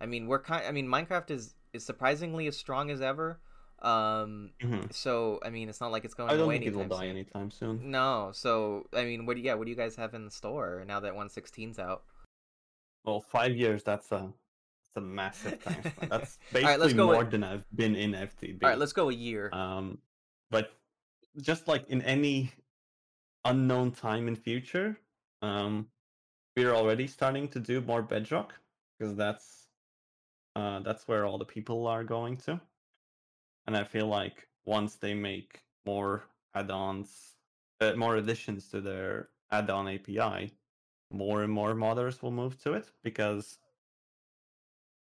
I 0.00 0.06
mean, 0.06 0.26
we're 0.26 0.40
kind. 0.42 0.64
I 0.66 0.72
mean, 0.72 0.86
Minecraft 0.86 1.30
is 1.30 1.54
is 1.72 1.84
surprisingly 1.84 2.46
as 2.46 2.56
strong 2.56 2.90
as 2.90 3.00
ever. 3.00 3.40
Um, 3.82 4.50
Mhm. 4.60 4.92
so 4.92 5.40
I 5.42 5.48
mean, 5.50 5.68
it's 5.70 5.80
not 5.80 5.90
like 5.90 6.04
it's 6.04 6.14
going 6.14 6.28
I 6.30 6.34
don't 6.36 6.44
away 6.44 6.56
think 6.58 6.66
it 6.66 6.74
will 6.74 6.82
anytime 6.82 6.98
die 6.98 7.06
soon. 7.06 7.10
anytime 7.16 7.50
soon. 7.50 7.90
No, 7.90 8.30
so 8.34 8.86
I 8.92 9.04
mean, 9.04 9.24
what 9.24 9.34
do 9.36 9.40
you, 9.40 9.46
yeah, 9.46 9.54
what 9.54 9.64
do 9.64 9.70
you 9.70 9.76
guys 9.76 9.96
have 9.96 10.12
in 10.14 10.24
the 10.26 10.30
store 10.30 10.84
now 10.86 11.00
that 11.00 11.14
116's 11.14 11.78
out? 11.78 12.02
Well, 13.04 13.22
five 13.22 13.56
years, 13.56 13.82
that's 13.82 14.12
a 14.12 14.32
that's 14.94 15.04
a 15.04 15.06
massive 15.06 15.62
time 15.62 15.80
span. 15.80 15.92
That's 16.08 16.38
basically 16.52 16.86
right, 16.86 16.96
more 16.96 17.18
with- 17.18 17.30
than 17.30 17.44
I've 17.44 17.64
been 17.74 17.94
in 17.94 18.12
FTB. 18.12 18.62
All 18.62 18.70
right, 18.70 18.78
let's 18.78 18.92
go 18.92 19.08
a 19.08 19.12
year. 19.12 19.50
Um, 19.52 19.98
but 20.50 20.72
just 21.40 21.68
like 21.68 21.88
in 21.88 22.02
any 22.02 22.52
unknown 23.44 23.92
time 23.92 24.28
in 24.28 24.36
future, 24.36 24.98
um, 25.42 25.86
we're 26.56 26.74
already 26.74 27.06
starting 27.06 27.48
to 27.48 27.60
do 27.60 27.80
more 27.80 28.02
Bedrock 28.02 28.54
because 28.98 29.16
that's 29.16 29.68
uh, 30.56 30.80
that's 30.80 31.06
where 31.06 31.24
all 31.24 31.38
the 31.38 31.44
people 31.44 31.86
are 31.86 32.02
going 32.02 32.36
to, 32.36 32.60
and 33.66 33.76
I 33.76 33.84
feel 33.84 34.08
like 34.08 34.48
once 34.66 34.96
they 34.96 35.14
make 35.14 35.60
more 35.86 36.24
add-ons, 36.54 37.36
uh, 37.80 37.92
more 37.96 38.16
additions 38.16 38.68
to 38.70 38.80
their 38.80 39.28
add-on 39.52 39.88
API, 39.88 40.52
more 41.12 41.44
and 41.44 41.52
more 41.52 41.74
modders 41.74 42.20
will 42.20 42.32
move 42.32 42.60
to 42.64 42.72
it 42.72 42.90
because 43.04 43.58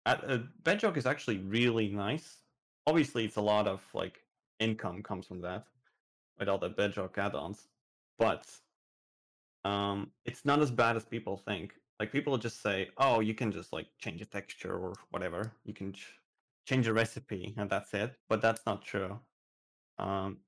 at, 0.06 0.28
uh, 0.28 0.38
Bedrock 0.64 0.96
is 0.96 1.06
actually 1.06 1.38
really 1.38 1.88
nice. 1.88 2.38
Obviously, 2.86 3.24
it's 3.24 3.36
a 3.36 3.40
lot 3.42 3.66
of 3.66 3.82
like 3.94 4.22
income 4.58 5.02
comes 5.02 5.26
from 5.26 5.40
that 5.42 5.64
with 6.38 6.48
all 6.48 6.58
the 6.58 6.68
Bedrock 6.68 7.18
add-ons, 7.18 7.68
but 8.18 8.46
um, 9.64 10.10
it's 10.24 10.44
not 10.44 10.60
as 10.60 10.70
bad 10.70 10.96
as 10.96 11.04
people 11.04 11.36
think. 11.36 11.74
Like 11.98 12.12
people 12.12 12.36
just 12.38 12.62
say, 12.62 12.88
"Oh, 12.96 13.20
you 13.20 13.34
can 13.34 13.52
just 13.52 13.72
like 13.72 13.86
change 13.98 14.22
a 14.22 14.26
texture 14.26 14.74
or 14.74 14.94
whatever. 15.10 15.52
You 15.64 15.74
can 15.74 15.92
ch- 15.92 16.18
change 16.66 16.88
a 16.88 16.92
recipe 16.94 17.54
and 17.58 17.68
that's 17.68 17.92
it." 17.92 18.16
But 18.28 18.40
that's 18.40 18.64
not 18.64 18.82
true. 18.82 19.18
Um, 19.98 20.38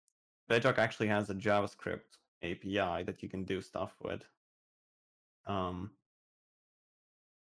Bedrock 0.48 0.78
actually 0.78 1.08
has 1.08 1.28
a 1.28 1.34
JavaScript 1.34 2.18
API 2.42 3.02
that 3.04 3.22
you 3.22 3.28
can 3.28 3.44
do 3.44 3.60
stuff 3.60 3.94
with. 4.02 4.22
Um, 5.46 5.90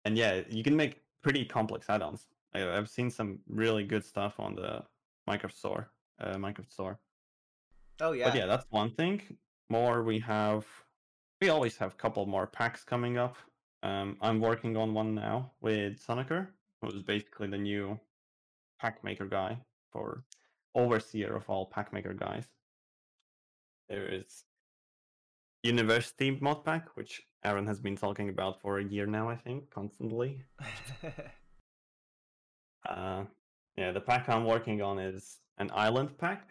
and 0.05 0.17
yeah, 0.17 0.41
you 0.49 0.63
can 0.63 0.75
make 0.75 1.01
pretty 1.27 1.43
complex 1.43 1.89
add-ons. 1.89 2.25
I, 2.55 2.77
I've 2.77 2.89
seen 2.89 3.09
some 3.09 3.39
really 3.49 3.83
good 3.83 4.05
stuff 4.05 4.39
on 4.39 4.55
the 4.55 4.81
Minecraft 5.29 5.51
Store. 5.51 5.91
Uh, 6.21 6.35
Minecraft 6.35 6.71
Store. 6.71 6.99
oh 7.99 8.13
yeah. 8.13 8.29
But 8.29 8.37
yeah, 8.37 8.45
that's 8.45 8.65
one 8.69 8.91
thing. 8.91 9.21
More 9.69 10.03
we 10.03 10.19
have 10.19 10.65
we 11.41 11.49
always 11.49 11.75
have 11.77 11.91
a 11.91 11.97
couple 11.97 12.25
more 12.25 12.47
packs 12.47 12.85
coming 12.85 13.17
up. 13.17 13.35
Um, 13.83 14.15
I'm 14.21 14.39
working 14.39 14.77
on 14.77 14.93
one 14.93 15.13
now 15.13 15.51
with 15.59 16.01
Sunekaer, 16.01 16.47
who's 16.81 17.03
basically 17.03 17.47
the 17.49 17.57
new 17.57 17.99
pack 18.79 19.03
maker 19.03 19.25
guy 19.25 19.57
for 19.91 20.23
overseer 20.75 21.35
of 21.35 21.49
all 21.49 21.65
pack 21.65 21.91
maker 21.91 22.13
guys. 22.13 22.47
There 23.89 24.07
is 24.07 24.45
University 25.63 26.37
mod 26.41 26.63
pack, 26.63 26.95
which 26.95 27.21
Aaron 27.43 27.67
has 27.67 27.79
been 27.79 27.95
talking 27.95 28.29
about 28.29 28.61
for 28.61 28.79
a 28.79 28.83
year 28.83 29.05
now, 29.05 29.29
I 29.29 29.35
think, 29.35 29.69
constantly. 29.69 30.43
Uh, 32.87 33.25
yeah, 33.75 33.91
the 33.91 33.99
pack 33.99 34.29
I'm 34.29 34.45
working 34.45 34.81
on 34.81 34.97
is 34.97 35.39
an 35.57 35.69
island 35.73 36.17
pack. 36.17 36.47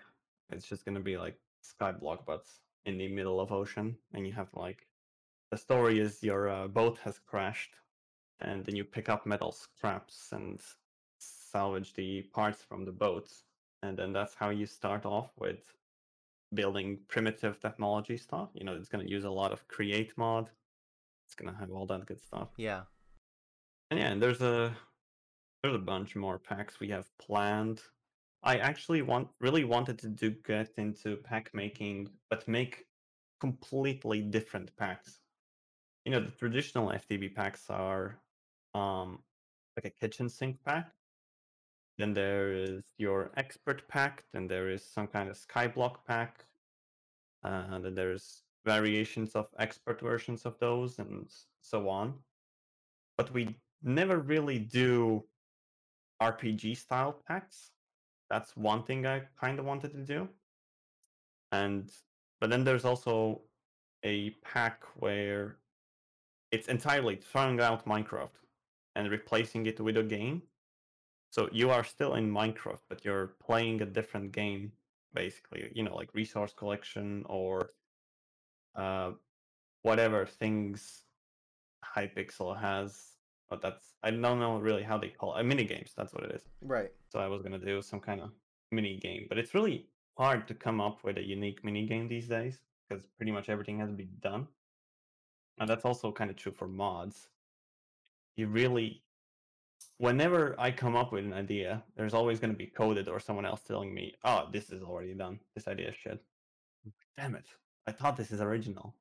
It's 0.51 0.69
just 0.69 0.85
gonna 0.85 1.01
be 1.01 1.17
like 1.17 1.39
Skyblock, 1.65 2.27
but 2.27 2.45
in 2.85 2.99
the 2.99 3.09
middle 3.09 3.41
of 3.41 3.53
ocean, 3.53 3.97
and 4.13 4.27
you 4.27 4.33
have 4.35 4.49
like 4.53 4.87
the 5.51 5.57
story 5.57 5.99
is 5.99 6.23
your 6.23 6.49
uh, 6.49 6.69
boat 6.69 6.99
has 7.05 7.19
crashed, 7.19 7.75
and 8.41 8.65
then 8.65 8.77
you 8.77 8.85
pick 8.85 9.09
up 9.09 9.27
metal 9.27 9.51
scraps 9.53 10.29
and 10.33 10.61
salvage 11.19 11.95
the 11.95 12.23
parts 12.35 12.63
from 12.63 12.85
the 12.85 12.93
boat, 12.93 13.33
and 13.83 13.97
then 13.97 14.13
that's 14.13 14.35
how 14.35 14.51
you 14.51 14.67
start 14.67 15.07
off 15.07 15.31
with 15.39 15.73
building 16.55 16.99
primitive 17.09 17.61
technology 17.61 18.17
stuff. 18.17 18.51
You 18.55 18.65
know, 18.65 18.75
it's 18.75 18.89
gonna 18.89 19.05
use 19.05 19.25
a 19.25 19.31
lot 19.31 19.53
of 19.53 19.67
create 19.69 20.13
mod. 20.17 20.51
It's 21.27 21.35
gonna 21.35 21.57
have 21.59 21.71
all 21.71 21.87
that 21.87 22.07
good 22.07 22.21
stuff. 22.21 22.49
yeah. 22.57 22.83
And 23.91 24.01
yeah, 24.01 24.11
and 24.11 24.23
there's 24.23 24.43
a 24.43 24.77
there's 25.63 25.77
a 25.77 25.79
bunch 25.79 26.17
more 26.17 26.39
packs 26.39 26.81
we 26.81 26.89
have 26.89 27.07
planned. 27.19 27.83
I 28.43 28.59
actually 28.59 29.03
want 29.03 29.29
really 29.41 29.65
wanted 29.65 29.99
to 30.01 30.09
do 30.09 30.31
get 30.31 30.71
into 30.77 31.17
pack 31.17 31.51
making, 31.53 32.11
but 32.31 32.47
make 32.47 32.87
completely 33.41 34.21
different 34.23 34.77
packs. 34.77 35.21
You 36.05 36.13
know, 36.13 36.21
the 36.21 36.31
traditional 36.31 36.89
FTB 36.89 37.35
packs 37.35 37.65
are 37.71 38.21
um 38.75 39.21
like 39.77 39.85
a 39.85 39.91
kitchen 39.91 40.29
sink 40.29 40.59
pack. 40.65 40.93
Then 41.99 42.13
there 42.13 42.53
is 42.53 42.83
your 42.99 43.31
expert 43.37 43.87
pack, 43.89 44.25
then 44.33 44.47
there 44.47 44.69
is 44.69 44.85
some 44.85 45.07
kind 45.07 45.31
of 45.31 45.37
skyblock 45.37 45.97
pack. 46.07 46.45
Uh, 47.43 47.65
and 47.71 47.85
then 47.85 47.95
there's 47.95 48.43
variations 48.65 49.35
of 49.35 49.49
expert 49.59 50.01
versions 50.01 50.45
of 50.45 50.59
those 50.59 50.99
and 50.99 51.31
so 51.63 51.89
on 51.89 52.15
but 53.17 53.33
we 53.33 53.57
never 53.83 54.19
really 54.19 54.59
do 54.59 55.25
RPG 56.23 56.77
style 56.77 57.23
packs. 57.27 57.71
That's 58.31 58.57
one 58.57 58.83
thing 58.83 59.07
I 59.07 59.23
kind 59.41 59.59
of 59.59 59.65
wanted 59.65 59.93
to 59.93 60.03
do. 60.03 60.29
And 61.53 61.91
but 62.41 62.51
then 62.51 62.65
there's 62.65 62.85
also 62.85 63.43
a 64.03 64.31
pack 64.45 64.83
where 64.97 65.57
it's 66.53 66.69
entirely 66.69 67.17
throwing 67.17 67.61
out 67.61 67.87
Minecraft 67.87 68.33
and 68.95 69.11
replacing 69.11 69.67
it 69.67 69.81
with 69.81 69.97
a 69.97 70.03
game. 70.03 70.43
So 71.31 71.49
you 71.53 71.71
are 71.71 71.85
still 71.85 72.15
in 72.15 72.31
Minecraft, 72.31 72.81
but 72.89 73.05
you're 73.05 73.35
playing 73.45 73.83
a 73.83 73.87
different 73.87 74.33
game, 74.33 74.73
basically. 75.15 75.71
You 75.75 75.83
know, 75.83 75.95
like 75.95 76.15
resource 76.15 76.53
collection 76.57 77.25
or 77.29 77.71
uh, 78.75 79.13
whatever 79.83 80.27
things 80.27 81.03
Hypixel 81.85 82.59
has. 82.61 83.13
But 83.49 83.63
that's 83.63 83.95
I 84.03 84.11
don't 84.11 84.41
know 84.41 84.59
really 84.59 84.83
how 84.83 84.99
they 84.99 85.09
call 85.09 85.37
it. 85.37 85.41
Uh, 85.41 85.45
mini 85.45 85.65
games. 85.65 85.93
That's 85.97 86.13
what 86.13 86.25
it 86.25 86.33
is. 86.33 86.43
Right. 86.63 86.91
So 87.11 87.21
I 87.21 87.29
was 87.29 87.43
gonna 87.43 87.59
do 87.59 87.81
some 87.83 88.01
kind 88.01 88.21
of 88.21 88.31
mini 88.73 88.97
game, 88.97 89.27
but 89.29 89.39
it's 89.39 89.55
really 89.55 89.87
hard 90.17 90.49
to 90.49 90.55
come 90.55 90.81
up 90.81 91.05
with 91.05 91.19
a 91.19 91.23
unique 91.23 91.65
mini 91.65 91.87
game 91.87 92.09
these 92.09 92.27
days 92.27 92.59
because 92.89 93.05
pretty 93.17 93.33
much 93.33 93.49
everything 93.49 93.79
has 93.79 93.91
been 93.93 94.11
done. 94.21 94.47
And 95.59 95.69
that's 95.69 95.85
also 95.85 96.13
kind 96.13 96.31
of 96.31 96.37
true 96.37 96.53
for 96.53 96.69
mods. 96.69 97.29
You 98.37 98.49
really, 98.49 99.03
whenever 99.99 100.55
I 100.59 100.71
come 100.71 100.97
up 100.97 101.13
with 101.13 101.25
an 101.25 101.33
idea, 101.33 101.83
there's 101.97 102.15
always 102.15 102.41
going 102.41 102.53
to 102.53 102.57
be 102.59 102.67
coded 102.67 103.09
or 103.09 103.21
someone 103.21 103.47
else 103.47 103.63
telling 103.63 103.93
me, 103.95 104.15
"Oh, 104.25 104.49
this 104.53 104.71
is 104.71 104.83
already 104.83 105.15
done. 105.15 105.41
This 105.55 105.69
idea 105.69 105.89
is 105.91 105.97
shit." 105.97 106.23
Damn 107.17 107.35
it! 107.35 107.47
I 107.87 107.93
thought 107.93 108.17
this 108.17 108.31
is 108.33 108.41
original, 108.41 108.95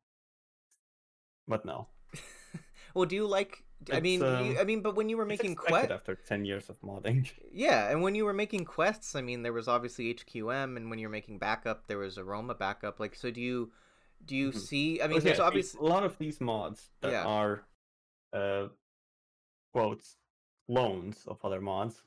but 1.47 1.65
no. 1.65 1.87
Well, 2.93 3.05
do 3.05 3.15
you 3.15 3.27
like? 3.27 3.63
I 3.91 3.97
It's, 3.97 4.01
mean, 4.01 4.21
um, 4.21 4.49
you, 4.51 4.57
I 4.59 4.63
mean, 4.63 4.81
but 4.81 4.95
when 4.95 5.09
you 5.09 5.17
were 5.17 5.25
making 5.25 5.55
quests, 5.55 5.91
after 5.91 6.15
ten 6.15 6.45
years 6.45 6.69
of 6.69 6.79
modding. 6.81 7.29
yeah, 7.51 7.89
and 7.91 8.01
when 8.01 8.15
you 8.15 8.25
were 8.25 8.33
making 8.33 8.65
quests, 8.65 9.15
I 9.15 9.21
mean, 9.21 9.43
there 9.43 9.53
was 9.53 9.67
obviously 9.67 10.09
HQM, 10.09 10.77
and 10.77 10.89
when 10.89 10.97
you 10.99 11.07
were 11.07 11.11
making 11.11 11.39
backup, 11.39 11.87
there 11.87 11.97
was 11.97 12.17
Aroma 12.17 12.55
backup. 12.55 12.99
Like, 12.99 13.15
so 13.15 13.31
do 13.31 13.41
you, 13.41 13.71
do 14.25 14.35
you 14.35 14.51
Mhm. 14.51 14.53
see? 14.53 15.01
I 15.01 15.07
mean, 15.07 15.17
Okay, 15.17 15.25
there's 15.25 15.39
obviously, 15.39 15.79
a 15.81 15.83
lot 15.83 16.03
of 16.03 16.17
these 16.17 16.39
mods 16.39 16.89
that 17.01 17.11
Yeah. 17.11 17.25
are 17.25 17.63
uh 18.33 18.67
quotes 19.73 20.17
clones 20.67 21.23
of 21.27 21.37
other 21.43 21.61
mods. 21.61 22.01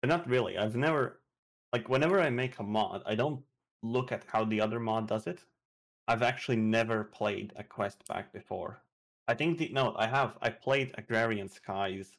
But 0.00 0.08
not 0.08 0.28
really. 0.28 0.58
I've 0.58 0.76
never 0.76 1.20
like 1.72 1.88
whenever 1.88 2.20
I 2.20 2.30
make 2.30 2.58
a 2.58 2.62
mod, 2.62 3.02
I 3.06 3.14
don't 3.14 3.42
look 3.82 4.12
at 4.12 4.24
how 4.26 4.44
the 4.44 4.60
other 4.60 4.78
mod 4.80 5.08
does 5.08 5.26
it. 5.26 5.40
I've 6.06 6.22
actually 6.22 6.56
never 6.56 7.04
played 7.04 7.52
a 7.56 7.64
quest 7.64 8.06
back 8.08 8.32
before. 8.32 8.82
I 9.26 9.34
think 9.34 9.58
the 9.58 9.70
no, 9.70 9.94
I 9.96 10.06
have. 10.06 10.36
I 10.42 10.50
played 10.50 10.94
Agrarian 10.98 11.48
Skies 11.48 12.12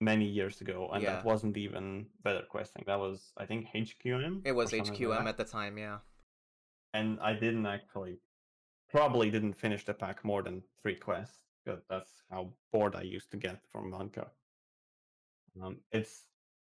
many 0.00 0.26
years 0.26 0.60
ago, 0.60 0.88
and 0.92 1.02
Yeah. 1.02 1.14
that 1.16 1.24
wasn't 1.24 1.56
even 1.56 2.06
better 2.22 2.42
questing. 2.48 2.84
That 2.86 2.98
was 2.98 3.32
I 3.36 3.46
think 3.46 3.66
HQM. 3.74 4.42
it 4.44 4.52
was 4.52 4.70
something 4.70 4.88
like 4.92 4.98
HQM 5.24 5.26
at 5.28 5.36
the 5.36 5.44
time. 5.44 5.78
Yeah. 5.78 5.98
and 6.92 7.20
I 7.20 7.32
didn't 7.34 7.66
actually, 7.66 8.18
probably 8.90 9.30
didn't 9.30 9.52
finish 9.54 9.84
the 9.84 9.94
pack 9.94 10.24
more 10.24 10.42
than 10.42 10.62
three 10.82 10.96
quests 10.96 11.38
because 11.64 11.82
that's 11.88 12.10
how 12.30 12.52
bored 12.72 12.96
I 12.96 13.02
used 13.02 13.30
to 13.30 13.36
get 13.36 13.58
from 13.70 13.92
Monka. 13.92 14.28
Um, 15.62 15.78
it's 15.92 16.24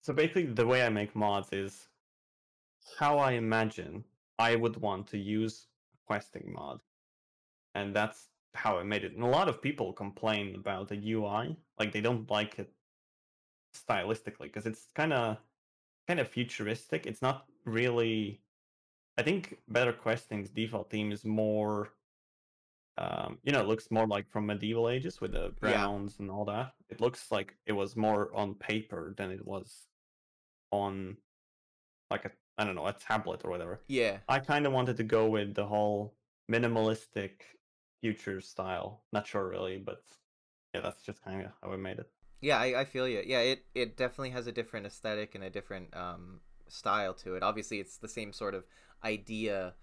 so 0.03 0.12
basically 0.12 0.47
the 0.47 0.66
way 0.66 0.85
I 0.85 0.89
make 0.89 1.14
mods 1.14 1.53
is 1.53 1.89
how 2.99 3.18
I 3.18 3.33
imagine 3.33 4.05
I 4.39 4.57
would 4.57 4.76
want 4.76 5.09
to 5.09 5.18
use 5.18 5.66
questing 6.07 6.53
mod, 6.55 6.81
and 7.74 7.95
that's 7.95 8.29
how 8.55 8.79
I 8.79 8.83
made 8.83 9.05
it. 9.05 9.14
And 9.14 9.22
a 9.22 9.26
lot 9.26 9.49
of 9.49 9.62
people 9.62 9.93
complain 9.93 10.55
about 10.55 10.89
the 10.89 11.12
UI, 11.12 11.57
like 11.79 11.93
they 11.93 12.01
don't 12.01 12.31
like 12.31 12.59
it 12.59 12.72
stylistically 13.74 14.45
because 14.45 14.66
it's 14.66 14.87
kind 14.95 15.12
of 15.12 15.39
kind 16.07 16.20
of 16.20 16.29
futuristic. 16.29 17.07
It's 17.07 17.22
not 17.22 17.47
really 17.64 18.41
I 19.18 19.22
think 19.22 19.59
Better 19.66 19.93
Questing's 19.93 20.49
default 20.49 20.91
theme 20.91 21.11
is 21.11 21.24
more, 21.24 21.93
um, 22.99 23.39
you 23.45 23.53
know, 23.53 23.61
it 23.61 23.69
looks 23.69 23.91
more 23.91 24.07
like 24.07 24.29
from 24.29 24.47
medieval 24.47 24.89
ages 24.89 25.21
with 25.21 25.33
the 25.33 25.53
browns 25.61 26.17
and 26.19 26.31
all 26.31 26.45
that. 26.47 26.73
It 26.91 27.01
looks 27.01 27.31
like 27.31 27.57
it 27.67 27.73
was 27.73 27.97
more 27.97 28.35
on 28.35 28.55
paper 28.55 29.15
than 29.17 29.31
it 29.31 29.47
was 29.47 29.87
on, 30.73 31.17
like 32.11 32.25
a 32.25 32.31
I 32.59 32.65
don't 32.65 32.75
know 32.75 32.87
a 32.87 32.93
tablet 32.93 33.43
or 33.45 33.51
whatever. 33.51 33.81
Yeah. 33.87 34.19
I 34.29 34.41
kind 34.41 34.67
of 34.67 34.73
wanted 34.73 34.97
to 34.97 35.05
go 35.05 35.29
with 35.29 35.55
the 35.55 35.67
whole 35.67 36.15
minimalistic 36.51 37.43
future 38.01 38.41
style. 38.41 39.05
Not 39.13 39.27
sure 39.27 39.49
really, 39.49 39.79
but 39.79 40.03
yeah, 40.75 40.81
that's 40.81 41.03
just 41.03 41.23
kind 41.23 41.45
of 41.45 41.53
how 41.63 41.73
I 41.73 41.77
made 41.77 42.01
it. 42.01 42.11
Yeah, 42.41 42.59
I, 42.59 42.81
I 42.81 42.85
feel 42.85 43.09
you. 43.09 43.23
Yeah, 43.25 43.41
it, 43.41 43.65
it 43.75 43.97
definitely 43.97 44.31
has 44.31 44.47
a 44.47 44.53
different 44.53 44.87
aesthetic 44.87 45.35
and 45.35 45.45
a 45.45 45.51
different 45.51 45.97
um, 45.97 46.41
style 46.69 47.15
to 47.15 47.35
it. 47.35 47.43
Obviously, 47.43 47.81
it's 47.81 47.97
the 47.97 48.09
same 48.09 48.33
sort 48.33 48.55
of 48.55 48.65
idea, 49.05 49.75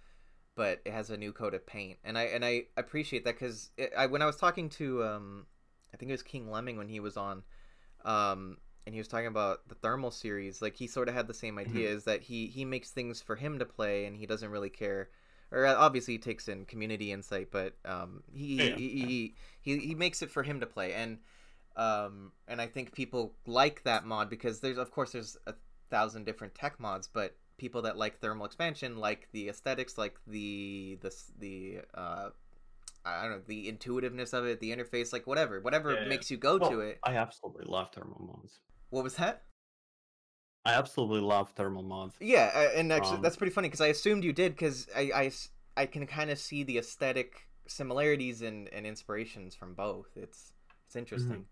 but 0.56 0.82
it 0.86 0.94
has 0.94 1.10
a 1.10 1.18
new 1.18 1.32
coat 1.32 1.54
of 1.54 1.66
paint, 1.66 1.98
and 2.04 2.18
I 2.18 2.24
and 2.24 2.44
I 2.44 2.64
appreciate 2.78 3.26
that 3.26 3.36
because 3.36 3.70
I 3.98 4.08
when 4.08 4.22
I 4.22 4.26
was 4.26 4.38
talking 4.38 4.70
to 4.70 5.04
um, 5.04 5.46
I 5.94 5.98
think 5.98 6.10
it 6.10 6.14
was 6.14 6.24
King 6.24 6.50
Lemming 6.50 6.78
when 6.78 6.88
he 6.90 7.00
was 7.00 7.18
on, 7.18 7.44
um, 8.04 8.58
and 8.86 8.94
he 8.94 9.00
was 9.00 9.08
talking 9.08 9.28
about 9.28 9.68
the 9.68 9.76
thermal 9.76 10.12
series. 10.12 10.62
Like 10.62 10.76
he 10.76 10.88
sort 10.88 11.10
of 11.10 11.16
had 11.16 11.28
the 11.28 11.34
same 11.34 11.58
idea, 11.58 11.90
is 11.90 12.06
that 12.06 12.24
he 12.24 12.48
he 12.48 12.66
makes 12.66 12.92
things 12.92 13.22
for 13.22 13.36
him 13.36 13.60
to 13.60 13.66
play, 13.66 14.06
and 14.06 14.16
he 14.16 14.26
doesn't 14.26 14.50
really 14.50 14.70
care. 14.70 15.10
Or 15.52 15.66
uh, 15.66 15.76
obviously 15.76 16.16
he 16.16 16.18
takes 16.18 16.48
in 16.48 16.66
community 16.66 17.12
insight, 17.12 17.50
but 17.52 17.76
um, 17.86 18.24
he, 18.34 18.56
Yeah, 18.58 18.76
he, 18.76 18.90
he 18.90 19.36
he 19.62 19.78
he 19.80 19.96
makes 19.96 20.22
it 20.22 20.32
for 20.32 20.44
him 20.44 20.60
to 20.60 20.66
play, 20.66 20.94
and 20.94 21.20
um, 21.76 22.32
and 22.48 22.62
I 22.62 22.68
think 22.68 22.94
people 22.94 23.36
like 23.46 23.84
that 23.84 24.06
mod 24.06 24.30
because 24.30 24.60
there's 24.60 24.78
of 24.78 24.92
course 24.92 25.12
there's 25.12 25.38
a 25.48 25.54
thousand 25.90 26.26
different 26.26 26.56
tech 26.56 26.80
mods, 26.80 27.08
but 27.12 27.36
people 27.58 27.82
that 27.84 27.98
like 27.98 28.20
thermal 28.20 28.46
expansion 28.46 28.98
like 28.98 29.30
the 29.32 29.50
aesthetics, 29.50 29.98
like 29.98 30.16
the 30.28 30.98
the 31.02 31.12
the 31.40 31.80
uh, 31.94 32.30
I 33.06 33.24
don't 33.24 33.32
know 33.32 33.42
the 33.48 33.70
intuitiveness 33.70 34.34
of 34.34 34.46
it, 34.46 34.60
the 34.60 34.72
interface, 34.76 35.14
like 35.14 35.28
whatever, 35.28 35.62
whatever 35.62 35.92
Yeah, 35.94 36.06
yeah. 36.06 36.10
makes 36.10 36.32
you 36.32 36.38
go 36.38 36.60
to 36.60 36.82
it. 36.82 37.02
I 37.04 37.16
absolutely 37.16 37.66
love 37.66 37.92
thermal 37.94 38.20
mods. 38.22 38.60
What 38.90 39.04
was 39.04 39.16
that? 39.18 39.44
I 40.66 40.74
absolutely 40.74 41.22
love 41.22 41.52
thermal 41.52 41.82
mods. 41.84 42.20
Yeah, 42.20 42.52
uh, 42.56 42.78
and 42.80 42.92
actually 42.94 43.18
Um, 43.18 43.22
that's 43.22 43.36
pretty 43.36 43.52
funny 43.54 43.68
because 43.68 43.82
I 43.82 43.88
assumed 43.88 44.24
you 44.24 44.34
did 44.34 44.54
because 44.54 44.88
I 44.96 45.32
I 45.78 45.86
can 45.86 46.08
kind 46.08 46.30
of 46.30 46.40
see 46.40 46.64
the 46.64 46.78
aesthetic 46.78 47.48
similarities 47.68 48.42
and, 48.42 48.70
and 48.70 48.86
inspirations 48.86 49.56
from 49.56 49.74
both. 49.74 50.08
It's 50.16 50.54
it's 50.88 50.96
interesting. 50.96 51.46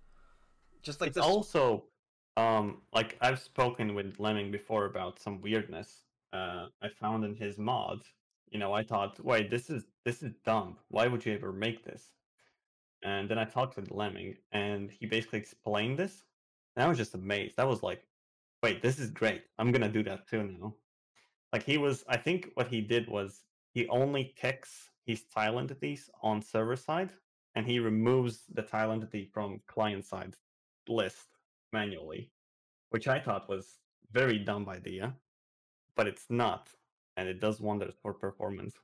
Just 0.84 1.02
like 1.02 1.14
Mm-hmm. 1.14 1.20
this. 1.20 1.26
also 1.26 1.86
um 2.38 2.82
like 2.94 3.18
I've 3.22 3.40
spoken 3.40 3.94
with 3.94 4.20
Lemming 4.20 4.52
before 4.52 4.86
about 4.86 5.20
some 5.20 5.42
weirdness 5.42 6.06
uh 6.34 6.68
I 6.82 6.90
found 6.90 7.24
in 7.26 7.36
his 7.36 7.58
mod. 7.58 8.04
You 8.50 8.60
know, 8.60 8.74
I 8.74 8.84
thought, 8.84 9.20
wait, 9.24 9.50
this 9.50 9.70
is 9.70 9.86
this 10.06 10.22
is 10.24 10.34
dumb. 10.46 10.78
Why 10.90 11.08
would 11.08 11.26
you 11.26 11.34
ever 11.34 11.52
make 11.52 11.84
this? 11.84 12.12
And 13.04 13.30
then 13.30 13.38
I 13.38 13.46
talked 13.46 13.76
with 13.76 13.92
Lemming 13.92 14.38
and 14.52 14.92
he 14.92 15.06
basically 15.06 15.40
explained 15.40 16.00
this. 16.00 16.24
And 16.76 16.84
I 16.84 16.88
was 16.88 16.98
just 16.98 17.16
amazed. 17.16 17.60
I 17.60 17.66
was 17.66 17.84
like, 17.84 18.08
wait, 18.64 18.82
this 18.82 19.00
is 19.00 19.12
great. 19.12 19.44
I'm 19.60 19.72
gonna 19.72 19.90
do 19.90 20.04
that 20.04 20.28
too 20.28 20.44
now. 20.44 20.76
Like 21.52 21.64
he 21.64 21.78
was 21.78 22.04
I 22.08 22.18
think 22.18 22.52
what 22.56 22.68
he 22.68 22.82
did 22.82 23.08
was 23.10 23.44
he 23.74 23.88
only 23.90 24.34
kicks 24.36 24.90
his 25.06 25.26
tile 25.26 25.60
entities 25.60 26.10
on 26.22 26.42
server 26.42 26.76
side 26.76 27.12
and 27.56 27.68
he 27.68 27.80
removes 27.80 28.46
the 28.54 28.64
tile 28.64 28.92
entity 28.92 29.26
from 29.34 29.62
client 29.68 30.06
side 30.06 30.36
list 30.88 31.33
manually, 31.74 32.30
which 32.92 33.08
I 33.08 33.20
thought 33.20 33.50
was 33.50 33.80
very 34.12 34.40
dumb 34.40 34.70
idea, 34.70 35.16
but 35.96 36.08
it's 36.08 36.26
not, 36.30 36.70
and 37.18 37.28
it 37.30 37.40
does 37.40 37.60
wonders 37.62 37.96
for 38.02 38.14
performance. 38.14 38.76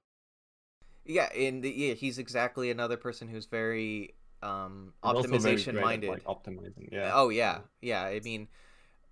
Yeah, 1.06 1.30
and 1.36 1.64
the, 1.64 1.70
yeah, 1.72 1.94
he's 1.94 2.20
exactly 2.20 2.70
another 2.70 2.98
person 2.98 3.28
who's 3.28 3.46
very 3.46 4.14
um 4.42 4.94
very 5.04 5.16
optimization 5.16 5.76
at, 5.76 5.82
minded. 5.82 6.10
like 6.10 6.24
optimizing. 6.26 6.92
Yeah. 6.92 7.12
Oh 7.14 7.30
yeah, 7.30 7.60
yeah. 7.82 8.04
I 8.04 8.20
mean, 8.20 8.48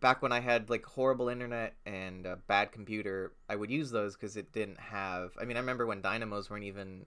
back 0.02 0.22
when 0.22 0.32
I 0.32 0.40
had 0.40 0.70
like 0.70 0.86
horrible 0.86 1.30
internet 1.30 1.76
and 1.86 2.26
a 2.26 2.36
bad 2.36 2.72
computer, 2.72 3.34
I 3.50 3.56
would 3.56 3.72
use 3.72 3.92
those 3.92 4.16
because 4.16 4.38
it 4.38 4.52
didn't 4.54 4.80
have. 4.80 5.32
I 5.42 5.46
mean, 5.46 5.58
I 5.58 5.60
remember 5.60 5.86
when 5.86 6.02
dynamos 6.02 6.50
weren't 6.50 6.66
even 6.66 7.06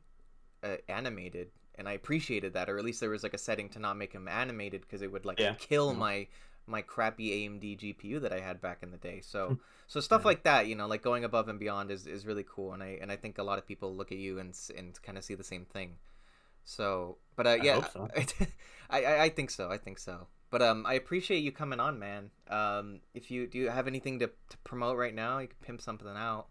uh, 0.64 0.76
animated, 0.88 1.50
and 1.76 1.88
I 1.88 1.92
appreciated 1.92 2.54
that, 2.54 2.68
or 2.68 2.78
at 2.78 2.84
least 2.84 3.00
there 3.00 3.10
was 3.10 3.22
like 3.22 3.34
a 3.34 3.38
setting 3.38 3.68
to 3.70 3.78
not 3.78 3.96
make 3.96 4.12
them 4.12 4.28
animated 4.28 4.82
because 4.82 5.02
it 5.02 5.12
would 5.12 5.24
like 5.24 5.38
Yeah. 5.38 5.54
kill 5.58 5.94
Mhm. 5.94 5.98
my 5.98 6.26
my 6.70 6.82
crappy 6.82 7.30
AMD 7.48 7.78
GPU 7.78 8.20
that 8.22 8.32
I 8.32 8.40
had 8.40 8.60
back 8.60 8.82
in 8.82 8.90
the 8.90 8.96
day. 8.98 9.20
So 9.20 9.58
so 9.86 10.00
stuff 10.00 10.22
Yeah. 10.22 10.28
like 10.28 10.42
that, 10.44 10.66
you 10.66 10.74
know, 10.76 10.86
like 10.86 11.02
going 11.02 11.24
above 11.24 11.48
and 11.48 11.58
beyond 11.58 11.90
is, 11.90 12.06
is 12.06 12.26
really 12.26 12.44
cool, 12.48 12.72
and 12.72 12.82
I 12.82 12.98
and 13.02 13.10
I 13.12 13.16
think 13.16 13.38
a 13.38 13.42
lot 13.42 13.58
of 13.58 13.66
people 13.66 13.94
look 13.94 14.12
at 14.12 14.18
you 14.18 14.38
and 14.38 14.56
and 14.76 15.00
kind 15.02 15.18
of 15.18 15.24
see 15.24 15.34
the 15.34 15.44
same 15.44 15.64
thing. 15.66 15.96
So, 16.64 17.18
but 17.36 17.46
uh, 17.46 17.58
yeah, 17.62 17.74
hope 17.74 17.90
so. 17.92 18.08
I, 18.90 19.04
I 19.04 19.22
I 19.24 19.28
think 19.30 19.50
so. 19.50 19.70
I 19.70 19.78
think 19.78 19.98
so. 19.98 20.28
But 20.50 20.62
um, 20.62 20.84
I 20.86 20.94
appreciate 20.94 21.40
you 21.44 21.52
coming 21.52 21.80
on, 21.80 21.98
man. 21.98 22.30
Um, 22.48 23.00
if 23.14 23.30
you 23.30 23.46
do 23.46 23.58
you 23.58 23.70
have 23.70 23.86
anything 23.86 24.18
to, 24.20 24.26
to 24.26 24.58
promote 24.64 24.96
right 24.98 25.14
now, 25.14 25.38
you 25.38 25.48
can 25.48 25.56
pimp 25.62 25.80
something 25.80 26.08
out. 26.08 26.48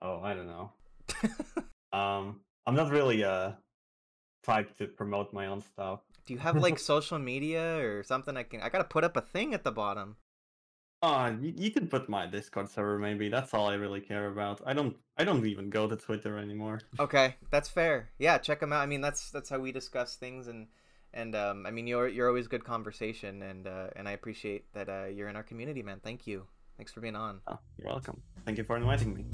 Oh, 0.00 0.20
I 0.20 0.34
don't 0.34 0.46
know. 0.48 0.72
Um, 1.92 2.40
I'm 2.66 2.74
not 2.74 2.90
really 2.90 3.22
uh 3.24 3.52
type 4.42 4.76
to 4.78 4.86
promote 4.86 5.32
my 5.32 5.46
own 5.46 5.60
stuff. 5.60 6.00
Do 6.26 6.34
you 6.34 6.40
have 6.40 6.56
like 6.56 6.78
social 6.78 7.18
media 7.18 7.78
or 7.84 8.02
something? 8.02 8.36
I 8.36 8.42
can. 8.44 8.60
I 8.60 8.68
gotta 8.68 8.84
put 8.84 9.04
up 9.04 9.16
a 9.16 9.20
thing 9.20 9.54
at 9.54 9.64
the 9.64 9.72
bottom. 9.72 10.16
Uh, 11.02 11.32
you, 11.40 11.52
you 11.56 11.70
can 11.72 11.88
put 11.88 12.08
my 12.08 12.26
Discord 12.26 12.68
server 12.68 12.96
maybe. 12.98 13.28
That's 13.28 13.52
all 13.52 13.68
I 13.68 13.74
really 13.74 14.00
care 14.00 14.28
about. 14.28 14.60
I 14.64 14.72
don't 14.72 14.96
I 15.16 15.24
don't 15.24 15.44
even 15.46 15.68
go 15.68 15.88
to 15.88 15.96
Twitter 15.96 16.38
anymore. 16.38 16.80
Okay, 17.00 17.34
that's 17.50 17.68
fair. 17.68 18.10
Yeah, 18.18 18.38
check 18.38 18.60
them 18.60 18.72
out. 18.72 18.82
I 18.82 18.86
mean, 18.86 19.00
that's 19.00 19.30
that's 19.30 19.50
how 19.50 19.58
we 19.58 19.72
discuss 19.72 20.16
things, 20.16 20.46
and 20.46 20.68
and 21.12 21.34
um, 21.34 21.66
I 21.66 21.70
mean, 21.70 21.86
you're 21.86 22.08
you're 22.08 22.28
always 22.28 22.46
good 22.46 22.64
conversation, 22.64 23.42
and 23.42 23.66
uh, 23.66 23.88
and 23.96 24.08
I 24.08 24.12
appreciate 24.12 24.72
that 24.74 24.88
uh, 24.88 25.06
you're 25.06 25.28
in 25.28 25.36
our 25.36 25.42
community, 25.42 25.82
man. 25.82 26.00
Thank 26.02 26.26
you. 26.26 26.46
Thanks 26.76 26.92
for 26.92 27.00
being 27.00 27.16
on. 27.16 27.40
Oh, 27.48 27.58
you're 27.76 27.88
welcome. 27.88 28.22
Thank 28.46 28.58
you 28.58 28.64
for 28.64 28.76
inviting 28.76 29.14
me. 29.14 29.24